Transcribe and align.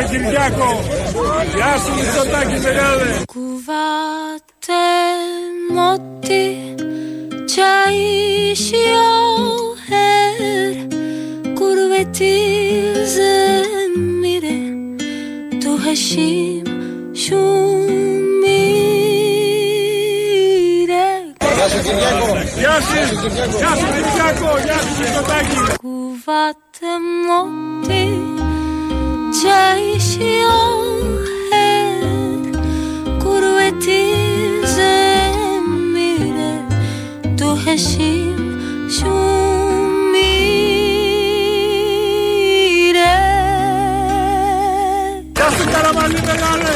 ρε 0.00 0.06
Κυριάκο. 0.08 0.80
Γεια 1.54 1.76
σου 1.84 1.94
Μητσοτάκη 1.94 2.60
μεγάλε. 2.62 3.10
Κουβάτε 3.32 4.82
μότι 5.74 6.74
τσάισιο 7.44 9.08
her 9.88 10.76
Kurveti 11.58 12.38
zemire 13.14 14.58
Tu 15.62 15.72
hashim 15.84 16.66
shumire 17.22 17.50
Γεια 21.56 21.66
σου 21.68 21.80
Κυριάκο. 21.82 22.28
Γεια 22.58 22.76
σου. 22.86 22.94
Γεια 23.58 23.72
σου 23.78 23.86
Κυριάκο. 23.94 24.50
Γεια 24.64 24.78
σου 24.84 24.92
Μητσοτάκη. 24.98 25.56
Κουβάτε 25.82 26.90
μότι 27.26 28.19
τσάισιο 29.40 30.58
her 31.50 31.92
Kurveti 33.22 34.04
zemire 34.74 36.52
Tu 37.38 37.48
hashim 37.64 38.40
shumire 38.96 39.40
Γεια 45.36 45.48
σου 45.56 45.64
Καραμαλή 45.72 46.20
μεγάλε. 46.30 46.74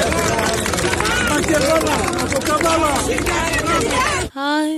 Μακεδόνα. 1.31 1.97
Από 2.23 2.39
Καβάλα. 2.49 2.93
Ay, 4.55 4.73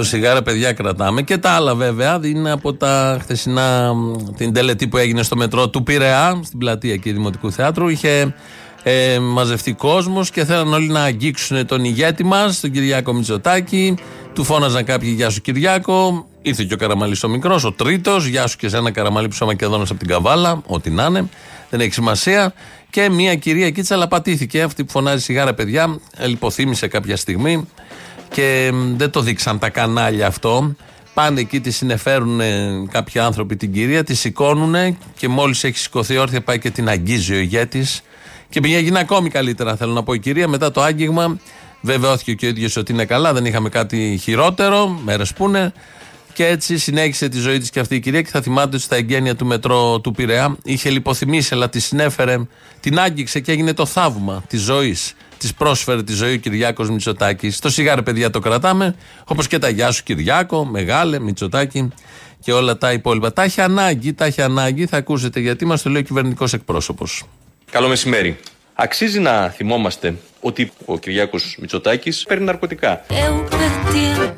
Το 0.00 0.06
σιγάρα, 0.06 0.42
παιδιά, 0.42 0.72
κρατάμε. 0.72 1.22
Και 1.22 1.38
τα 1.38 1.50
άλλα, 1.50 1.74
βέβαια, 1.74 2.20
είναι 2.24 2.50
από 2.50 2.74
τα 2.74 3.18
χθεσινά, 3.20 3.94
μ, 3.94 4.12
την 4.36 4.52
τελετή 4.52 4.88
που 4.88 4.96
έγινε 4.96 5.22
στο 5.22 5.36
μετρό 5.36 5.68
του 5.68 5.82
Πειραιά, 5.82 6.40
στην 6.44 6.58
πλατεία 6.58 6.92
εκεί 6.92 7.12
Δημοτικού 7.12 7.52
Θεάτρου. 7.52 7.88
Είχε 7.88 8.34
ε, 8.82 9.18
μαζευτεί 9.18 9.72
κόσμος 9.72 10.30
και 10.30 10.44
θέλαν 10.44 10.72
όλοι 10.72 10.86
να 10.88 11.02
αγγίξουν 11.02 11.66
τον 11.66 11.84
ηγέτη 11.84 12.24
μας, 12.24 12.60
τον 12.60 12.70
Κυριάκο 12.70 13.12
Μητσοτάκη. 13.12 13.94
Του 14.34 14.44
φώναζαν 14.44 14.84
κάποιοι 14.84 15.12
Γεια 15.16 15.30
σου 15.30 15.40
Κυριάκο. 15.40 16.26
Ήρθε 16.42 16.64
και 16.64 16.74
ο 16.74 16.76
Καραμαλής 16.76 17.22
ο 17.22 17.28
μικρός, 17.28 17.64
ο 17.64 17.72
τρίτος. 17.72 18.26
Γεια 18.26 18.46
σου 18.46 18.56
και 18.56 18.68
σε 18.68 18.76
ένα 18.76 18.90
Καραμαλή 18.90 19.28
που 19.28 19.34
είσαι 19.34 19.44
Μακεδόνα 19.44 19.82
από 19.82 19.94
την 19.94 20.08
Καβάλα. 20.08 20.62
Ό,τι 20.66 20.90
να 20.90 21.04
είναι. 21.04 21.28
Δεν 21.70 21.80
έχει 21.80 21.92
σημασία. 21.92 22.52
Και 22.90 23.08
μια 23.10 23.34
κυρία 23.34 23.66
εκεί 23.66 23.82
τσαλαπατήθηκε. 23.82 24.62
Αυτή 24.62 24.84
που 24.84 24.90
φωνάζει 24.90 25.22
σιγάρα, 25.22 25.54
παιδιά. 25.54 26.00
ε, 26.16 26.26
Λιποθύμησε 26.26 26.86
κάποια 26.86 27.16
στιγμή 27.16 27.68
και 28.30 28.70
μ, 28.72 28.96
δεν 28.96 29.10
το 29.10 29.20
δείξαν 29.20 29.58
τα 29.58 29.68
κανάλια 29.68 30.26
αυτό. 30.26 30.74
Πάνε 31.14 31.40
εκεί, 31.40 31.60
τη 31.60 31.70
συνεφέρουν 31.70 32.40
κάποιοι 32.90 33.20
άνθρωποι 33.20 33.56
την 33.56 33.72
κυρία, 33.72 34.04
τη 34.04 34.14
σηκώνουν 34.14 34.98
και 35.16 35.28
μόλις 35.28 35.64
έχει 35.64 35.78
σηκωθεί 35.78 36.16
όρθια 36.16 36.40
πάει 36.40 36.58
και 36.58 36.70
την 36.70 36.88
αγγίζει 36.88 37.34
ο 37.34 37.38
ηγέτης. 37.38 38.02
Και 38.48 38.60
πήγε 38.60 38.98
ακόμη 38.98 39.28
καλύτερα, 39.28 39.76
θέλω 39.76 39.92
να 39.92 40.02
πω 40.02 40.12
η 40.12 40.18
κυρία. 40.18 40.48
Μετά 40.48 40.70
το 40.70 40.82
άγγιγμα, 40.82 41.38
βεβαιώθηκε 41.80 42.34
και 42.34 42.46
ο 42.46 42.48
ίδιος 42.48 42.76
ότι 42.76 42.92
είναι 42.92 43.04
καλά, 43.04 43.32
δεν 43.32 43.44
είχαμε 43.44 43.68
κάτι 43.68 44.18
χειρότερο, 44.22 44.88
μέρες 45.04 45.32
που 45.32 45.48
είναι. 45.48 45.72
Και 46.32 46.46
έτσι 46.46 46.78
συνέχισε 46.78 47.28
τη 47.28 47.38
ζωή 47.38 47.58
της 47.58 47.70
και 47.70 47.80
αυτή 47.80 47.94
η 47.94 48.00
κυρία. 48.00 48.22
Και 48.22 48.30
θα 48.30 48.40
θυμάται 48.40 48.76
ότι 48.76 48.84
στα 48.84 48.96
εγγένεια 48.96 49.36
του 49.36 49.46
μετρό 49.46 50.00
του 50.00 50.12
Πειραιά 50.12 50.56
είχε 50.62 50.90
λιποθυμήσει, 50.90 51.54
αλλά 51.54 51.68
τη 51.68 51.80
συνέφερε, 51.80 52.38
την 52.80 52.98
άγγιξε 52.98 53.40
και 53.40 53.52
έγινε 53.52 53.72
το 53.72 53.86
θαύμα 53.86 54.44
της 54.48 54.60
ζωής. 54.60 55.14
Της 55.40 55.54
πρόσφερε 55.54 56.02
τη 56.02 56.12
ζωή 56.12 56.34
ο 56.34 56.36
Κυριάκος 56.36 56.90
Μητσοτάκης. 56.90 57.56
Στο 57.56 57.70
σιγάρε, 57.70 58.02
παιδιά, 58.02 58.30
το 58.30 58.38
κρατάμε. 58.40 58.94
Όπως 59.24 59.46
και 59.46 59.58
τα 59.58 59.68
γεια 59.68 59.90
σου, 59.90 60.02
Κυριάκο, 60.02 60.64
Μεγάλε, 60.64 61.18
Μητσοτάκη 61.18 61.92
και 62.40 62.52
όλα 62.52 62.78
τα 62.78 62.92
υπόλοιπα. 62.92 63.32
Τα 63.32 63.42
έχει 63.42 63.60
ανάγκη, 63.60 64.12
τα 64.12 64.24
έχει 64.24 64.42
ανάγκη. 64.42 64.86
Θα 64.86 64.96
ακούσετε 64.96 65.40
γιατί 65.40 65.64
μας 65.64 65.82
το 65.82 65.90
λέει 65.90 66.00
ο 66.00 66.04
κυβερνητικός 66.04 66.52
εκπρόσωπος. 66.52 67.24
Καλό 67.70 67.88
μεσημέρι. 67.88 68.38
Αξίζει 68.74 69.20
να 69.20 69.48
θυμόμαστε 69.48 70.14
ότι 70.40 70.72
ο 70.84 70.98
Κυριάκος 70.98 71.56
Μητσοτάκης 71.60 72.24
παίρνει 72.28 72.44
ναρκωτικά. 72.44 73.04
Eu 73.08 73.34
perdi, 73.50 74.04
eu 74.18 74.28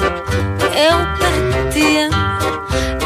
perdi, 0.00 0.40
eu 0.86 0.98
perdi 1.20 2.99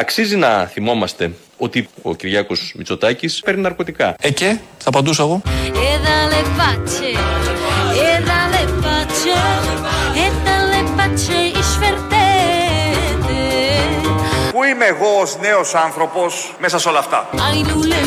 Αξίζει 0.00 0.36
να 0.36 0.66
θυμόμαστε 0.66 1.32
ότι 1.56 1.88
ο 2.02 2.14
Κυριάκος 2.14 2.74
Μητσοτάκης 2.76 3.40
παίρνει 3.40 3.60
ναρκωτικά. 3.60 4.14
Ε 4.20 4.30
και, 4.30 4.58
θα 4.78 4.88
απαντούσα 4.88 5.22
εγώ. 5.22 5.42
E 5.44 5.92
dalle 6.06 6.40
pace, 6.58 7.10
e 8.06 8.12
dalle 8.28 8.62
pace, 8.82 9.36
e 10.22 10.26
dalle 10.46 10.80
pace 10.96 11.38
ich 11.60 11.72
vertete. 11.82 12.20
Πού 14.52 14.64
είμαι 14.64 14.84
εγώ 14.84 15.20
ως 15.20 15.38
νέος 15.40 15.74
άνθρωπος 15.74 16.54
μέσα 16.60 16.78
σε 16.78 16.88
όλα 16.88 16.98
αυτά; 16.98 17.28
Ai 17.32 17.64
lule 17.70 18.00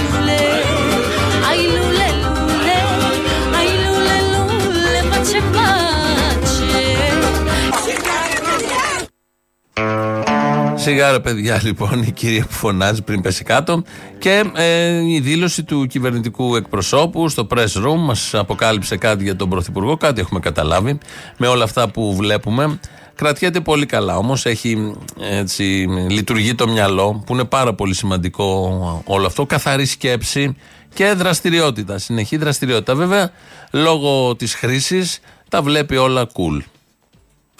Σιγά 10.83 11.11
ρε 11.11 11.19
παιδιά 11.19 11.59
λοιπόν 11.63 12.01
η 12.01 12.11
κυρία 12.11 12.45
που 12.45 12.53
φωνάζει 12.53 13.01
πριν 13.01 13.21
πέσει 13.21 13.43
κάτω 13.43 13.83
και 14.19 14.43
ε, 14.55 15.11
η 15.11 15.19
δήλωση 15.19 15.63
του 15.63 15.85
κυβερνητικού 15.87 16.55
εκπροσώπου 16.55 17.29
στο 17.29 17.47
press 17.49 17.85
room 17.85 17.97
μας 17.97 18.33
αποκάλυψε 18.33 18.97
κάτι 18.97 19.23
για 19.23 19.35
τον 19.35 19.49
Πρωθυπουργό, 19.49 19.97
κάτι 19.97 20.21
έχουμε 20.21 20.39
καταλάβει 20.39 20.97
με 21.37 21.47
όλα 21.47 21.63
αυτά 21.63 21.89
που 21.89 22.15
βλέπουμε. 22.15 22.79
Κρατιέται 23.15 23.59
πολύ 23.59 23.85
καλά 23.85 24.17
όμως, 24.17 24.45
έχει 24.45 24.95
έτσι 25.19 25.63
λειτουργεί 26.09 26.55
το 26.55 26.67
μυαλό 26.67 27.23
που 27.25 27.33
είναι 27.33 27.43
πάρα 27.43 27.73
πολύ 27.73 27.93
σημαντικό 27.95 29.03
όλο 29.05 29.25
αυτό, 29.25 29.45
καθαρή 29.45 29.85
σκέψη 29.85 30.55
και 30.93 31.13
δραστηριότητα, 31.13 31.97
συνεχή 31.97 32.37
δραστηριότητα. 32.37 32.95
Βέβαια 32.95 33.31
λόγω 33.71 34.35
της 34.35 34.55
χρήσης 34.55 35.19
τα 35.49 35.61
βλέπει 35.61 35.95
όλα 35.95 36.27
cool. 36.27 36.61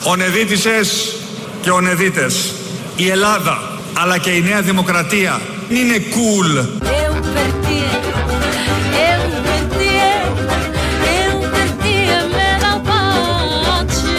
Ονεδίτησες 0.03 1.15
και 1.61 1.71
ονεδίτες. 1.71 2.62
Η 2.95 3.09
Ελλάδα 3.09 3.57
αλλά 3.93 4.17
και 4.17 4.29
η 4.29 4.41
Νέα 4.41 4.61
Δημοκρατία 4.61 5.41
είναι 5.69 5.95
cool. 5.95 6.81
Eu 7.05 7.13
perdi, 7.35 7.81
eu 9.09 9.21
perdi, 9.47 9.93
eu 11.19 11.33
perdi 11.53 11.97
με 12.35 12.47
δαλπάτσι. 12.61 14.13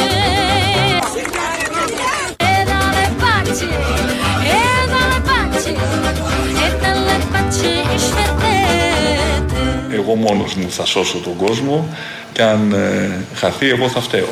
E 2.51 2.55
dalle 2.71 3.07
pace, 3.23 3.69
e 4.55 4.63
dalle 4.93 5.19
pace, 5.29 5.73
e 6.65 6.69
dalle 6.83 7.17
pace 7.33 7.71
ich 7.97 8.09
vertete. 8.17 9.63
Εγώ 9.93 10.15
μόνος 10.15 10.55
μου 10.55 10.71
θα 10.71 10.85
σώσω 10.85 11.19
τον 11.19 11.37
κόσμο 11.37 11.97
και 12.33 12.43
αν 12.43 12.73
ε, 12.73 13.25
χαθεί 13.35 13.69
εγώ 13.69 13.89
θα 13.89 14.01
φταίω. 14.01 14.29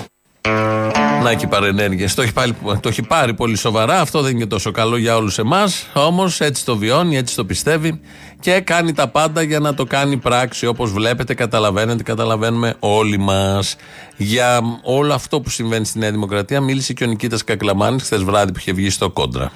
Να 1.22 1.30
έχει 1.30 1.46
παρενέργειε. 1.46 2.08
Το, 2.14 2.22
έχει 2.22 2.32
πάρει- 2.32 2.54
το 2.80 2.88
έχει 2.88 3.02
πάρει 3.02 3.34
πολύ 3.34 3.56
σοβαρά. 3.56 4.00
Αυτό 4.00 4.20
δεν 4.22 4.34
είναι 4.36 4.46
τόσο 4.46 4.70
καλό 4.70 4.96
για 4.96 5.16
όλους 5.16 5.38
εμάς. 5.38 5.86
Όμως 5.92 6.40
έτσι 6.40 6.64
το 6.64 6.76
βιώνει, 6.76 7.16
έτσι 7.16 7.36
το 7.36 7.44
πιστεύει 7.44 8.00
και 8.40 8.60
κάνει 8.60 8.92
τα 8.92 9.08
πάντα 9.08 9.42
για 9.42 9.58
να 9.58 9.74
το 9.74 9.84
κάνει 9.84 10.16
πράξη. 10.16 10.66
Όπως 10.66 10.92
βλέπετε, 10.92 11.34
καταλαβαίνετε, 11.34 12.02
καταλαβαίνουμε 12.02 12.74
όλοι 12.78 13.18
μας. 13.18 13.76
Για 14.16 14.60
όλο 14.82 15.14
αυτό 15.14 15.40
που 15.40 15.50
συμβαίνει 15.50 15.84
στη 15.84 15.98
Νέα 15.98 16.10
Δημοκρατία 16.10 16.60
μίλησε 16.60 16.92
και 16.92 17.04
ο 17.04 17.06
Νικήτας 17.06 17.44
Κακλαμάνης 17.44 18.02
χθες 18.02 18.22
βράδυ 18.22 18.52
που 18.52 18.58
είχε 18.58 18.72
βγει 18.72 18.90
στο 18.90 19.10
κόντρα. 19.10 19.52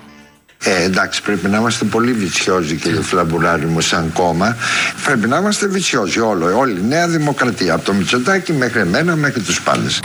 Ε, 0.59 0.83
εντάξει, 0.83 1.23
πρέπει 1.23 1.49
να 1.49 1.59
είμαστε 1.59 1.85
πολύ 1.85 2.13
βιτσιόζοι, 2.13 2.77
κύριε 2.77 3.01
Φλαμπουράρη 3.01 3.67
μου, 3.67 3.81
σαν 3.81 4.13
κόμμα. 4.13 4.57
Πρέπει 5.05 5.29
να 5.29 5.37
είμαστε 5.39 5.67
βιτσιόζοι 5.67 6.21
όλο, 6.21 6.59
όλη 6.59 6.79
η 6.81 6.83
Νέα 6.89 7.09
Δημοκρατία. 7.09 7.75
Από 7.75 7.85
το 7.85 7.93
Μητσοτάκι 7.93 8.53
μέχρι 8.53 8.81
εμένα, 8.81 9.17
μέχρι 9.17 9.41
τους 9.41 9.63
πάντες. 9.63 10.01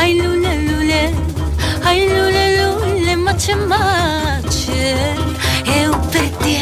Ai 0.00 0.10
lule 0.20 0.52
lule, 0.68 1.02
ai 1.88 1.98
lule 1.98 1.98
lule, 1.98 1.98
ai 1.98 2.00
lule 2.10 2.44
lule, 2.58 3.14
mace 3.24 3.54
mace. 3.70 4.82
Eu 5.80 5.92
perdi, 6.12 6.58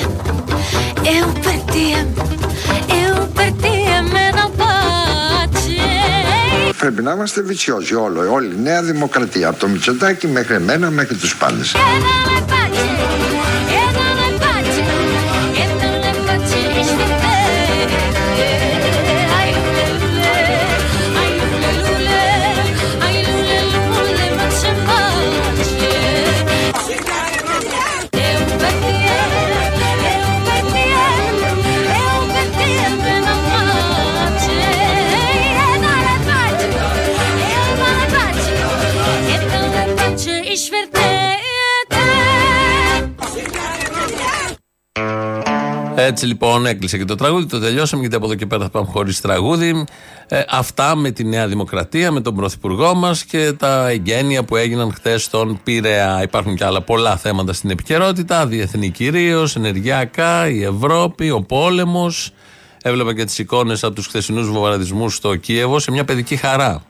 eu 1.17 1.27
perdi, 1.45 1.89
eu 3.03 3.15
perdi 3.37 3.77
με 4.13 4.25
δαλπάτσι. 4.35 5.77
Πρέπει 6.79 7.03
να 7.03 7.13
είμαστε 7.13 7.43
βιτσιόζοι 7.43 7.95
όλο, 7.95 8.33
όλη 8.33 8.47
η 8.47 8.61
Νέα 8.63 8.83
Δημοκρατία. 8.83 9.49
Από 9.49 9.59
το 9.59 9.69
Μητσοτάκι 9.69 10.27
μέχρι 10.27 10.55
εμένα, 10.55 10.91
μέχρι 10.91 11.15
τους 11.17 11.37
πάντες. 11.37 11.75
E 11.75 11.79
dalle 12.51 12.96
Έτσι 45.99 46.27
λοιπόν 46.27 46.67
έκλεισε 46.67 46.99
και 46.99 47.05
το 47.05 47.15
τραγούδι, 47.15 47.47
το 47.47 47.59
τελειώσαμε 47.59 48.01
γιατί 48.01 48.17
από 48.17 48.25
εδώ 48.25 48.35
και 48.35 48.47
πέρα 48.47 48.63
θα 48.63 48.71
πάμε 48.71 48.87
χωρίς 48.91 49.21
τραγούδι. 49.21 49.85
Ε, 50.29 50.43
αυτά 50.49 50.97
με 50.97 51.11
τη 51.11 51.25
Νέα 51.25 51.47
Δημοκρατία, 51.47 52.13
με 52.13 52.21
τον 52.21 52.35
Πρωθυπουργό 52.35 52.95
μας 52.95 53.25
και 53.25 53.53
τα 53.53 53.89
εγγένεια 53.89 54.45
που 54.45 54.57
έγιναν 54.57 54.93
χθε 54.93 55.19
στον 55.19 55.61
πύρεα 55.65 56.23
Υπάρχουν 56.23 56.57
και 56.57 56.65
άλλα 56.65 56.83
πολλά 56.83 57.17
θέματα 57.17 57.53
στην 57.53 57.71
επικαιρότητα, 57.71 58.47
διεθνή 58.47 58.91
κυρίως, 58.91 59.57
ενεργειακά, 59.57 60.49
η 60.49 60.63
Ευρώπη, 60.63 61.31
ο 61.31 61.43
πόλεμος. 61.43 62.31
Έβλεπα 62.83 63.15
και 63.15 63.25
τις 63.25 63.39
εικόνες 63.39 63.85
από 63.85 63.95
τους 63.95 64.07
χθεσινούς 64.07 64.49
βομβαρδισμούς 64.49 65.15
στο 65.15 65.37
Κίεβο 65.37 65.79
σε 65.79 65.91
μια 65.91 66.05
παιδική 66.05 66.37
χαρά. 66.37 66.83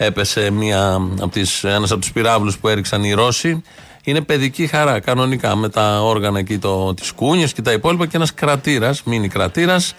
Έπεσε 0.00 0.50
μια 0.50 0.94
από 0.94 1.28
τις, 1.28 1.64
ένας 1.64 1.90
από 1.90 2.00
τους 2.00 2.12
πυράβλους 2.12 2.58
που 2.58 2.68
έριξαν 2.68 3.04
οι 3.04 3.12
Ρώσοι. 3.12 3.62
Είναι 4.04 4.20
παιδική 4.20 4.66
χαρά, 4.66 5.00
κανονικά, 5.00 5.56
με 5.56 5.68
τα 5.68 6.02
όργανα 6.02 6.38
εκεί, 6.38 6.58
το, 6.58 6.94
τις 6.94 7.12
κούνιες 7.12 7.52
και 7.52 7.62
τα 7.62 7.72
υπόλοιπα 7.72 8.06
και 8.06 8.16
ένας 8.16 8.34
κρατήρας, 8.34 9.02
μίνι 9.02 9.28
κρατήρας, 9.28 9.94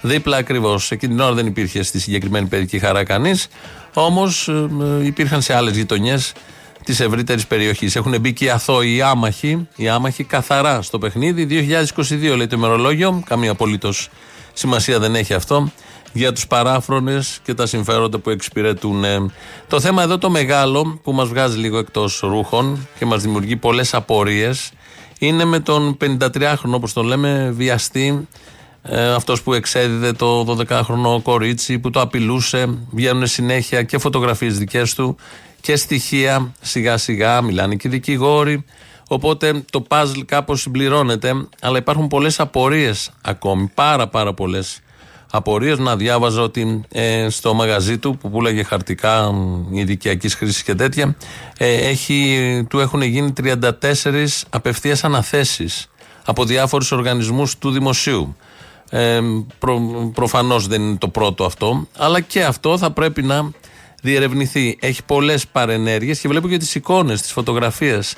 δίπλα 0.00 0.36
ακριβώς. 0.36 0.90
Εκείνη 0.90 1.14
την 1.14 1.22
ώρα 1.22 1.34
δεν 1.34 1.46
υπήρχε 1.46 1.82
στη 1.82 2.00
συγκεκριμένη 2.00 2.46
παιδική 2.46 2.78
χαρά 2.78 3.04
κανείς, 3.04 3.48
όμως 3.94 4.48
ε, 4.48 4.68
ε, 5.00 5.04
υπήρχαν 5.04 5.42
σε 5.42 5.54
άλλες 5.54 5.76
γειτονιές 5.76 6.32
της 6.84 7.00
ευρύτερης 7.00 7.46
περιοχής. 7.46 7.96
Έχουν 7.96 8.20
μπει 8.20 8.32
και 8.32 8.44
οι 8.44 8.50
αθώοι, 8.50 8.94
οι 8.94 9.02
άμαχοι, 9.02 9.68
οι 9.76 9.88
άμαχοι 9.88 10.24
καθαρά 10.24 10.82
στο 10.82 10.98
παιχνίδι. 10.98 11.44
2022 11.44 12.36
λέει 12.36 12.46
το 12.46 12.56
ημερολόγιο, 12.56 13.22
καμία 13.26 13.50
απολύτως 13.50 14.08
σημασία 14.52 14.98
δεν 14.98 15.14
έχει 15.14 15.34
αυτό 15.34 15.72
για 16.12 16.32
τους 16.32 16.46
παράφρονες 16.46 17.40
και 17.42 17.54
τα 17.54 17.66
συμφέροντα 17.66 18.18
που 18.18 18.30
εξυπηρετούν. 18.30 19.04
Το 19.68 19.80
θέμα 19.80 20.02
εδώ 20.02 20.18
το 20.18 20.30
μεγάλο 20.30 21.00
που 21.02 21.12
μας 21.12 21.28
βγάζει 21.28 21.58
λίγο 21.58 21.78
εκτός 21.78 22.20
ρούχων 22.20 22.88
και 22.98 23.06
μας 23.06 23.22
δημιουργεί 23.22 23.56
πολλές 23.56 23.94
απορίες 23.94 24.72
είναι 25.18 25.44
με 25.44 25.60
τον 25.60 25.96
53χρονο 26.00 26.72
όπως 26.72 26.92
τον 26.92 27.06
λέμε 27.06 27.52
βιαστή 27.56 28.28
ε, 28.82 29.12
αυτός 29.12 29.42
που 29.42 29.54
εξέδιδε 29.54 30.12
το 30.12 30.56
12χρονο 30.58 31.22
κορίτσι 31.22 31.78
που 31.78 31.90
το 31.90 32.00
απειλούσε 32.00 32.78
βγαίνουν 32.90 33.26
συνέχεια 33.26 33.82
και 33.82 33.98
φωτογραφίες 33.98 34.58
δικές 34.58 34.94
του 34.94 35.16
και 35.60 35.76
στοιχεία 35.76 36.52
σιγά 36.60 36.96
σιγά 36.96 37.42
μιλάνε 37.42 37.74
και 37.74 37.88
οι 37.88 37.90
δικηγόροι 37.90 38.64
οπότε 39.08 39.64
το 39.70 39.80
παζλ 39.80 40.20
κάπως 40.20 40.60
συμπληρώνεται 40.60 41.46
αλλά 41.60 41.78
υπάρχουν 41.78 42.08
πολλές 42.08 42.40
απορίες 42.40 43.10
ακόμη 43.22 43.70
πάρα 43.74 44.08
πάρα 44.08 44.34
πολλές 44.34 44.80
απορίες. 45.30 45.78
Να 45.78 45.96
διάβαζα 45.96 46.42
ότι 46.42 46.80
ε, 46.88 47.26
στο 47.28 47.54
μαγαζί 47.54 47.98
του 47.98 48.16
που 48.16 48.30
πουλάγε 48.30 48.62
χαρτικά 48.62 49.30
ειδικιακή 49.70 50.28
χρήσης 50.28 50.62
και 50.62 50.74
τέτοια, 50.74 51.16
ε, 51.58 51.74
έχει, 51.74 52.66
του 52.68 52.78
έχουν 52.78 53.02
γίνει 53.02 53.32
34 53.42 53.70
απευθείας 54.50 55.04
αναθέσεις 55.04 55.86
από 56.24 56.44
διάφορους 56.44 56.92
οργανισμούς 56.92 57.58
του 57.58 57.70
δημοσίου. 57.70 58.36
Ε, 58.90 59.20
προ, 59.58 59.80
προφανώς 60.14 60.66
δεν 60.66 60.82
είναι 60.82 60.96
το 60.96 61.08
πρώτο 61.08 61.44
αυτό, 61.44 61.86
αλλά 61.96 62.20
και 62.20 62.44
αυτό 62.44 62.78
θα 62.78 62.90
πρέπει 62.90 63.22
να 63.22 63.50
διερευνηθεί. 64.02 64.78
Έχει 64.80 65.04
πολλές 65.04 65.46
παρενέργειες 65.46 66.20
και 66.20 66.28
βλέπω 66.28 66.48
και 66.48 66.56
τις 66.56 66.74
εικόνες, 66.74 67.20
τις 67.20 67.32
φωτογραφίες 67.32 68.14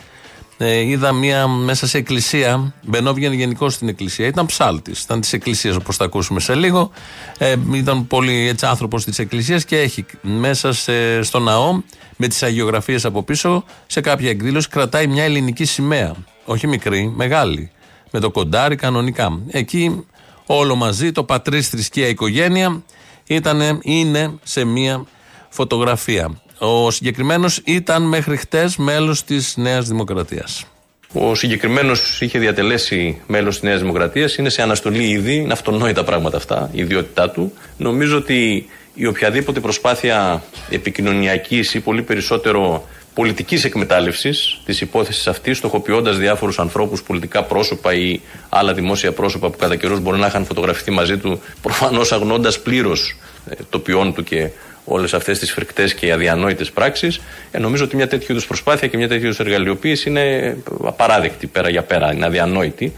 ε, 0.63 0.81
είδα 0.81 1.13
μία 1.13 1.47
μέσα 1.47 1.87
σε 1.87 1.99
εκκλησία. 1.99 2.75
Μπαινόβγαινε 2.83 3.35
γενικώ 3.35 3.71
στην 3.71 3.89
εκκλησία. 3.89 4.27
Ήταν 4.27 4.47
ψάλτης. 4.47 5.03
Ήταν 5.03 5.21
της 5.21 5.33
εκκλησίας, 5.33 5.77
όπως 5.77 5.97
θα 5.97 6.05
ακούσουμε 6.05 6.41
σε 6.41 6.55
λίγο. 6.55 6.91
Ε, 7.39 7.55
ήταν 7.75 8.07
πολύ 8.07 8.49
έτσι 8.49 8.67
άνθρωπος 8.67 9.05
της 9.05 9.19
εκκλησίας 9.19 9.65
και 9.65 9.79
έχει 9.79 10.05
μέσα 10.21 10.73
σε, 10.73 11.23
στο 11.23 11.39
ναό, 11.39 11.81
με 12.17 12.27
τις 12.29 12.43
αγιογραφίες 12.43 13.05
από 13.05 13.23
πίσω, 13.23 13.65
σε 13.87 14.01
κάποια 14.01 14.31
εκδήλωση 14.31 14.69
κρατάει 14.69 15.07
μια 15.07 15.25
ελληνική 15.25 15.65
σημαία. 15.65 16.15
Όχι 16.45 16.67
μικρή, 16.67 17.13
μεγάλη. 17.17 17.71
Με 18.11 18.21
το 18.21 18.31
κοντάρι 18.31 18.77
κανονικά. 18.77 19.41
Εκεί 19.51 20.05
όλο 20.47 20.75
μαζί, 20.75 21.13
το 21.13 21.25
πατρίς 21.25 21.69
θρησκεία 21.69 22.09
οικογένεια, 22.09 22.83
ήτανε, 23.27 23.79
είναι 23.83 24.35
σε 24.43 24.65
μία 24.65 25.05
φωτογραφία. 25.49 26.42
Ο 26.65 26.91
συγκεκριμένος 26.91 27.61
ήταν 27.65 28.03
μέχρι 28.03 28.37
χτες 28.37 28.77
μέλος 28.77 29.25
της 29.25 29.57
Νέας 29.57 29.89
Δημοκρατίας. 29.89 30.65
Ο 31.13 31.35
συγκεκριμένος 31.35 32.21
είχε 32.21 32.39
διατελέσει 32.39 33.21
μέλος 33.27 33.55
της 33.55 33.63
Νέας 33.63 33.81
Δημοκρατίας. 33.81 34.37
Είναι 34.37 34.49
σε 34.49 34.63
αναστολή 34.63 35.09
ήδη. 35.09 35.35
Είναι 35.35 35.53
αυτονόητα 35.53 36.05
πράγματα 36.05 36.37
αυτά, 36.37 36.71
η 36.73 36.81
ιδιότητά 36.81 37.31
του. 37.31 37.53
Νομίζω 37.77 38.17
ότι 38.17 38.69
η 38.95 39.07
οποιαδήποτε 39.07 39.61
προσπάθεια 39.61 40.43
επικοινωνιακής 40.71 41.75
ή 41.75 41.81
πολύ 41.81 42.03
περισσότερο 42.03 42.89
πολιτικής 43.15 43.65
εκμετάλλευσης 43.65 44.61
της 44.65 44.81
υπόθεσης 44.81 45.27
αυτής, 45.27 45.59
στοχοποιώντας 45.59 46.19
διάφορους 46.19 46.59
ανθρώπους, 46.59 47.03
πολιτικά 47.03 47.45
πρόσωπα 47.45 47.95
ή 47.95 48.21
άλλα 48.49 48.75
δημόσια 48.75 49.13
πρόσωπα 49.13 49.51
που 49.51 49.59
κατά 49.59 49.77
καιρού 49.77 50.01
μπορεί 50.01 50.19
να 50.19 50.27
είχαν 50.27 50.45
φωτογραφηθεί 50.45 50.91
μαζί 50.91 51.17
του, 51.19 51.41
προφανώς 51.63 52.13
αγνώντας 52.13 52.61
πλήρως 52.61 53.17
ε, 53.49 53.55
το 53.71 53.79
ποιόν 53.79 54.15
του 54.15 54.25
και 54.25 54.51
όλες 54.85 55.15
αυτές 55.15 55.39
τις 55.39 55.53
φρικτές 55.53 55.95
και 55.95 56.13
αδιανόητες 56.13 56.71
πράξεις. 56.71 57.21
Ε, 57.51 57.59
νομίζω 57.59 57.85
ότι 57.85 57.97
μια 57.97 58.09
τέτοιου 58.09 58.33
είδους 58.33 58.47
προσπάθεια 58.47 58.89
και 58.89 58.97
μια 58.97 59.09
τέτοιου 59.09 59.25
είδους 59.25 59.39
εργαλειοποίηση 59.39 60.09
είναι 60.09 60.57
απαράδεκτη 60.85 61.47
πέρα 61.47 61.69
για 61.71 61.83
πέρα, 61.83 62.13
είναι 62.13 62.27
αδιανόητη. 62.27 62.93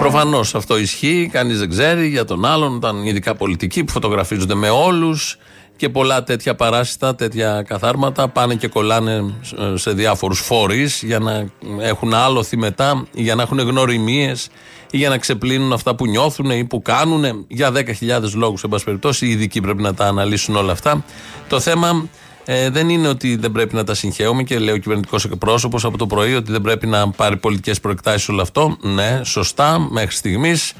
Προφανώς 0.00 0.54
αυτό 0.54 0.78
ισχύει, 0.78 1.28
κανείς 1.32 1.58
δεν 1.58 1.70
ξέρει 1.70 2.08
για 2.08 2.24
τον 2.24 2.44
άλλον. 2.44 2.76
Ήταν 2.76 3.04
ειδικά 3.04 3.34
πολιτικοί 3.34 3.84
που 3.84 3.92
φωτογραφίζονται 3.92 4.54
με 4.54 4.68
όλους 4.68 5.38
και 5.82 5.88
πολλά 5.88 6.22
τέτοια 6.22 6.54
παράσιτα, 6.54 7.14
τέτοια 7.14 7.62
καθάρματα 7.62 8.28
πάνε 8.28 8.54
και 8.54 8.68
κολλάνε 8.68 9.34
σε 9.74 9.92
διάφορους 9.92 10.40
φορείς 10.40 11.02
για 11.02 11.18
να 11.18 11.46
έχουν 11.80 12.14
άλοθη 12.14 12.56
μετά, 12.56 13.06
για 13.12 13.34
να 13.34 13.42
έχουν 13.42 13.58
γνωριμίες 13.58 14.48
ή 14.90 14.96
για 14.96 15.08
να 15.08 15.18
ξεπλύνουν 15.18 15.72
αυτά 15.72 15.94
που 15.94 16.06
νιώθουν 16.06 16.50
ή 16.50 16.64
που 16.64 16.82
κάνουν 16.82 17.44
για 17.48 17.72
10.000 17.72 18.32
λόγους. 18.34 18.62
Εν 18.62 18.70
πάση 18.70 18.84
περιπτώσει, 18.84 19.26
οι 19.26 19.30
ειδικοί 19.30 19.60
πρέπει 19.60 19.82
να 19.82 19.94
τα 19.94 20.06
αναλύσουν 20.06 20.56
όλα 20.56 20.72
αυτά. 20.72 21.04
Το 21.48 21.60
θέμα 21.60 22.08
ε, 22.44 22.70
δεν 22.70 22.88
είναι 22.88 23.08
ότι 23.08 23.36
δεν 23.36 23.52
πρέπει 23.52 23.74
να 23.74 23.84
τα 23.84 23.94
συγχαίουμε 23.94 24.42
και 24.42 24.58
λέει 24.58 24.74
ο 24.74 24.78
κυβερνητικός 24.78 25.24
εκπρόσωπος 25.24 25.84
από 25.84 25.98
το 25.98 26.06
πρωί 26.06 26.34
ότι 26.34 26.52
δεν 26.52 26.60
πρέπει 26.60 26.86
να 26.86 27.10
πάρει 27.10 27.36
πολιτικές 27.36 27.80
προεκτάσεις 27.80 28.28
όλο 28.28 28.42
αυτό. 28.42 28.76
Ναι, 28.80 29.20
σωστά, 29.24 29.86
μέχρι 29.90 30.14
στιγμής 30.14 30.72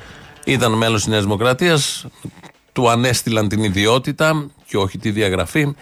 ήταν 0.44 0.73
μέλος 0.73 1.00
της 1.00 1.11
Νέας 1.11 1.23
Δημοκρατίας. 1.23 2.06
Του 2.73 2.90
ανέστηλαν 2.90 3.49
την 3.49 3.62
ιδιότητα 3.62 4.50
και 4.73 4.79
όχι 4.79 4.99
τη 4.99 5.11
διαγραφή. 5.11 5.75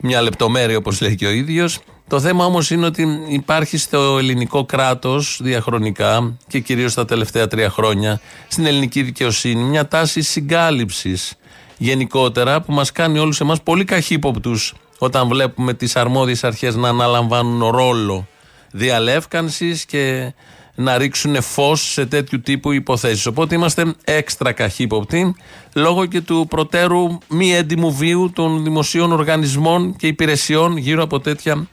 Μια 0.00 0.22
λεπτομέρεια, 0.22 0.76
όπως 0.76 1.00
λέει 1.00 1.14
και 1.14 1.26
ο 1.26 1.30
ίδιος. 1.30 1.78
Το 2.08 2.20
θέμα 2.20 2.44
όμως 2.44 2.70
είναι 2.70 2.86
ότι 2.86 3.06
υπάρχει 3.28 3.76
στο 3.76 4.18
ελληνικό 4.18 4.64
κράτος 4.64 5.38
διαχρονικά 5.42 6.36
και 6.48 6.60
κυρίως 6.60 6.94
τα 6.94 7.04
τελευταία 7.04 7.46
τρία 7.46 7.70
χρόνια 7.70 8.20
στην 8.48 8.66
ελληνική 8.66 9.02
δικαιοσύνη 9.02 9.62
μια 9.62 9.88
τάση 9.88 10.22
συγκάλυψης 10.22 11.34
γενικότερα 11.76 12.60
που 12.60 12.72
μας 12.72 12.92
κάνει 12.92 13.18
όλους 13.18 13.40
εμάς 13.40 13.62
πολύ 13.62 13.84
καχύποπτους 13.84 14.74
όταν 14.98 15.28
βλέπουμε 15.28 15.74
τις 15.74 15.96
αρμόδιες 15.96 16.44
αρχές 16.44 16.76
να 16.76 16.88
αναλαμβάνουν 16.88 17.70
ρόλο 17.70 18.26
διαλεύκανσης 18.72 19.84
και 19.84 20.32
να 20.76 20.98
ρίξουν 20.98 21.42
φως 21.42 21.92
σε 21.92 22.06
τέτοιου 22.06 22.40
τύπου 22.40 22.72
υποθέσεις. 22.72 23.26
Οπότε 23.26 23.54
είμαστε 23.54 23.94
έξτρα 24.04 24.52
καχύποπτοι 24.52 25.34
λόγω 25.74 26.06
και 26.06 26.20
του 26.20 26.46
προτέρου 26.48 27.18
μη 27.28 27.54
έντιμου 27.54 27.92
βίου 27.92 28.30
των 28.34 28.64
δημοσίων 28.64 29.12
οργανισμών 29.12 29.96
και 29.96 30.06
υπηρεσιών 30.06 30.76
γύρω 30.76 31.02
από 31.02 31.20
τέτοια 31.20 31.66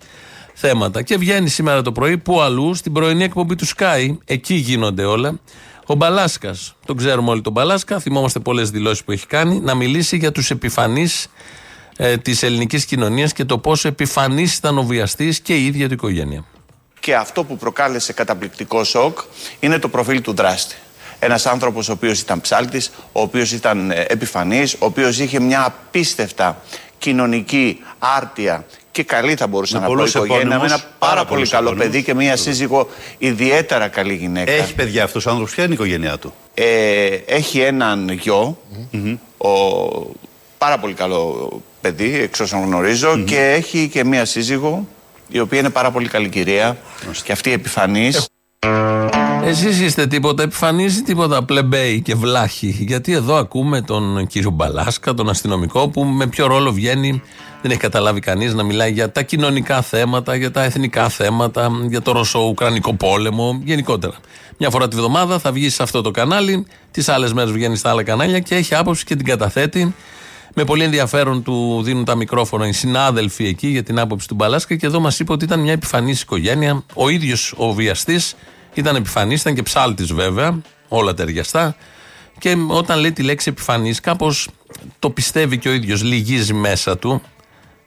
θέματα. 0.53 1.01
Και 1.01 1.17
βγαίνει 1.17 1.49
σήμερα 1.49 1.81
το 1.81 1.91
πρωί 1.91 2.17
που 2.17 2.41
αλλού 2.41 2.73
στην 2.73 2.93
πρωινή 2.93 3.23
εκπομπή 3.23 3.55
του 3.55 3.67
Sky, 3.67 4.15
εκεί 4.25 4.53
γίνονται 4.53 5.03
όλα. 5.03 5.39
Ο 5.85 5.95
Μπαλάσκας, 5.95 6.75
τον 6.85 6.97
ξέρουμε 6.97 7.29
όλοι 7.29 7.41
τον 7.41 7.53
Μπαλάσκα, 7.53 7.99
θυμόμαστε 7.99 8.39
πολλές 8.39 8.69
δηλώσεις 8.69 9.03
που 9.03 9.11
έχει 9.11 9.27
κάνει, 9.27 9.59
να 9.59 9.75
μιλήσει 9.75 10.17
για 10.17 10.31
τους 10.31 10.51
επιφανείς 10.51 11.27
ε, 11.97 12.17
της 12.17 12.43
ελληνικής 12.43 12.85
κοινωνίας 12.85 13.33
και 13.33 13.45
το 13.45 13.57
πόσο 13.57 13.87
επιφανής 13.87 14.55
ήταν 14.55 14.77
ο 14.77 14.83
βιαστής 14.83 15.39
και 15.39 15.55
η 15.55 15.65
ίδια 15.65 15.87
του 15.87 15.93
οικογένεια. 15.93 16.45
Και 17.03 17.15
αυτό 17.15 17.43
που 17.43 17.57
προκάλεσε 17.57 18.13
καταπληκτικό 18.13 18.83
σοκ 18.83 19.19
είναι 19.59 19.79
το 19.79 19.87
προφίλ 19.87 20.21
του 20.21 20.33
δράστη. 20.33 20.75
Ένας 21.19 21.45
άνθρωπος 21.45 21.89
ο 21.89 21.91
οποίος 21.91 22.19
ήταν 22.19 22.41
ψάλτης, 22.41 22.91
ο 23.11 23.21
οποίος 23.21 23.51
ήταν 23.51 23.91
ε, 23.91 24.05
επιφανής, 24.07 24.73
ο 24.73 24.85
οποίος 24.85 25.19
είχε 25.19 25.39
μια 25.39 25.65
απίστευτα 25.65 26.61
κοινωνική 26.97 27.83
άρτια 27.99 28.65
και 28.91 29.03
καλή 29.03 29.35
θα 29.35 29.47
μπορούσα 29.47 29.79
να 29.79 29.85
πω 29.85 30.03
οικογένεια. 30.03 30.59
Με 30.59 30.65
ένα 30.65 30.79
πάρα, 30.99 31.25
πολύ 31.25 31.47
καλό 31.47 31.73
παιδί 31.73 32.03
και 32.03 32.13
μια 32.13 32.35
σύζυγο 32.35 32.89
ιδιαίτερα 33.17 33.87
καλή 33.87 34.13
γυναίκα. 34.13 34.51
Έχει 34.51 34.73
παιδιά 34.73 35.03
αυτός 35.03 35.25
ο 35.25 35.29
άνθρωπος, 35.29 35.53
ποια 35.53 35.63
είναι 35.63 35.73
η 35.73 35.75
οικογένειά 35.75 36.17
του; 36.17 36.33
Ε, 36.53 37.05
έχει 37.25 37.59
έναν 37.59 38.09
γιο, 38.09 38.57
ο, 39.37 39.49
πάρα 40.57 40.77
πολύ 40.79 40.93
καλό 40.93 41.49
παιδί, 41.81 42.19
εξ 42.19 42.39
όσων 42.39 42.63
γνωρίζω, 42.63 43.19
και 43.19 43.51
έχει 43.51 43.87
και 43.87 44.03
μια 44.03 44.25
σύζυγο, 44.25 44.87
η 45.33 45.39
οποία 45.39 45.59
είναι 45.59 45.69
πάρα 45.69 45.91
πολύ 45.91 46.07
καλή 46.07 46.29
κυρία 46.29 46.77
και 47.23 47.31
αυτή 47.31 47.51
επιφανής. 47.51 48.27
Εσείς 49.43 49.79
είστε 49.79 50.07
τίποτα 50.07 50.43
επιφανή 50.43 50.83
ή 50.83 51.01
τίποτα 51.01 51.43
πλεμπέι 51.43 52.01
και 52.01 52.15
βλάχοι. 52.15 52.75
Γιατί 52.79 53.13
εδώ 53.13 53.35
ακούμε 53.35 53.81
τον 53.81 54.27
κύριο 54.27 54.49
Μπαλάσκα, 54.49 55.13
τον 55.13 55.29
αστυνομικό, 55.29 55.89
που 55.89 56.03
με 56.03 56.27
ποιο 56.27 56.47
ρόλο 56.47 56.71
βγαίνει, 56.71 57.21
δεν 57.61 57.71
έχει 57.71 57.79
καταλάβει 57.79 58.19
κανείς 58.19 58.53
να 58.53 58.63
μιλάει 58.63 58.91
για 58.91 59.11
τα 59.11 59.21
κοινωνικά 59.21 59.81
θέματα, 59.81 60.35
για 60.35 60.51
τα 60.51 60.63
εθνικά 60.63 61.09
θέματα, 61.09 61.71
για 61.89 62.01
το 62.01 62.11
Ρωσο-Ουκρανικό 62.11 62.93
πόλεμο, 62.93 63.61
γενικότερα. 63.63 64.13
Μια 64.57 64.69
φορά 64.69 64.87
τη 64.87 64.95
βδομάδα 64.95 65.39
θα 65.39 65.51
βγει 65.51 65.69
σε 65.69 65.83
αυτό 65.83 66.01
το 66.01 66.11
κανάλι, 66.11 66.65
τις 66.91 67.09
άλλες 67.09 67.33
μέρες 67.33 67.51
βγαίνει 67.51 67.75
στα 67.75 67.89
άλλα 67.89 68.03
κανάλια 68.03 68.39
και 68.39 68.55
έχει 68.55 68.75
άποψη 68.75 69.05
και 69.05 69.15
την 69.15 69.25
καταθέτει. 69.25 69.95
Με 70.55 70.63
πολύ 70.63 70.83
ενδιαφέρον 70.83 71.43
του 71.43 71.81
δίνουν 71.83 72.05
τα 72.05 72.15
μικρόφωνα 72.15 72.67
οι 72.67 72.71
συνάδελφοι 72.71 73.45
εκεί 73.45 73.67
για 73.67 73.83
την 73.83 73.99
άποψη 73.99 74.27
του 74.27 74.35
Μπαλάσκα 74.35 74.75
και 74.75 74.85
εδώ 74.85 74.99
μας 74.99 75.19
είπε 75.19 75.31
ότι 75.31 75.45
ήταν 75.45 75.59
μια 75.59 75.71
επιφανής 75.71 76.21
οικογένεια. 76.21 76.83
Ο 76.93 77.09
ίδιος 77.09 77.53
ο 77.57 77.73
βιαστής 77.73 78.35
ήταν 78.73 78.95
επιφανής, 78.95 79.41
ήταν 79.41 79.55
και 79.55 79.61
ψάλτης 79.63 80.13
βέβαια, 80.13 80.61
όλα 80.87 81.13
ταιριαστά. 81.13 81.75
Και 82.39 82.55
όταν 82.67 82.99
λέει 82.99 83.11
τη 83.11 83.23
λέξη 83.23 83.49
επιφανής, 83.49 83.99
κάπως 83.99 84.47
το 84.99 85.09
πιστεύει 85.09 85.57
και 85.57 85.69
ο 85.69 85.71
ίδιος, 85.73 86.03
λυγίζει 86.03 86.53
μέσα 86.53 86.97
του 86.97 87.21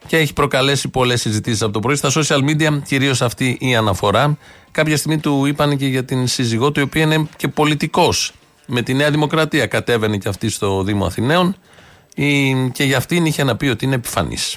και 0.07 0.17
έχει 0.17 0.33
προκαλέσει 0.33 0.89
πολλές 0.89 1.21
συζητήσεις 1.21 1.63
από 1.63 1.73
το 1.73 1.81
πρωί. 1.81 1.97
Στα 1.97 2.11
social 2.15 2.39
media, 2.51 2.83
κυρίως 2.85 3.23
αυτή 3.23 3.57
η 3.61 3.77
αναφορά. 3.77 4.39
Κάποια 4.71 4.97
στιγμή 4.97 5.19
του 5.19 5.47
είπαν 5.47 5.77
και 5.77 5.87
για 5.87 6.05
την 6.05 6.27
σύζυγό 6.27 6.73
του, 6.73 6.81
η 6.81 6.83
οποία 6.83 7.03
είναι 7.03 7.29
και 7.37 7.49
πολιτικός. 7.49 8.33
Με 8.67 8.83
τη 8.83 8.95
Νέα 8.95 9.11
Δημοκρατία 9.11 9.67
κατέβαινε 9.67 10.17
και 10.17 10.29
αυτή 10.29 10.49
στο 10.49 10.83
Δήμο 10.83 11.05
Αθηναίων 11.07 11.49
η- 11.49 11.55
και 12.73 12.85
για 12.85 12.97
αυτήν 12.97 13.25
είχε 13.27 13.45
να 13.45 13.57
πει 13.57 13.67
ότι 13.69 13.85
είναι 13.85 13.95
επιφανής. 13.95 14.57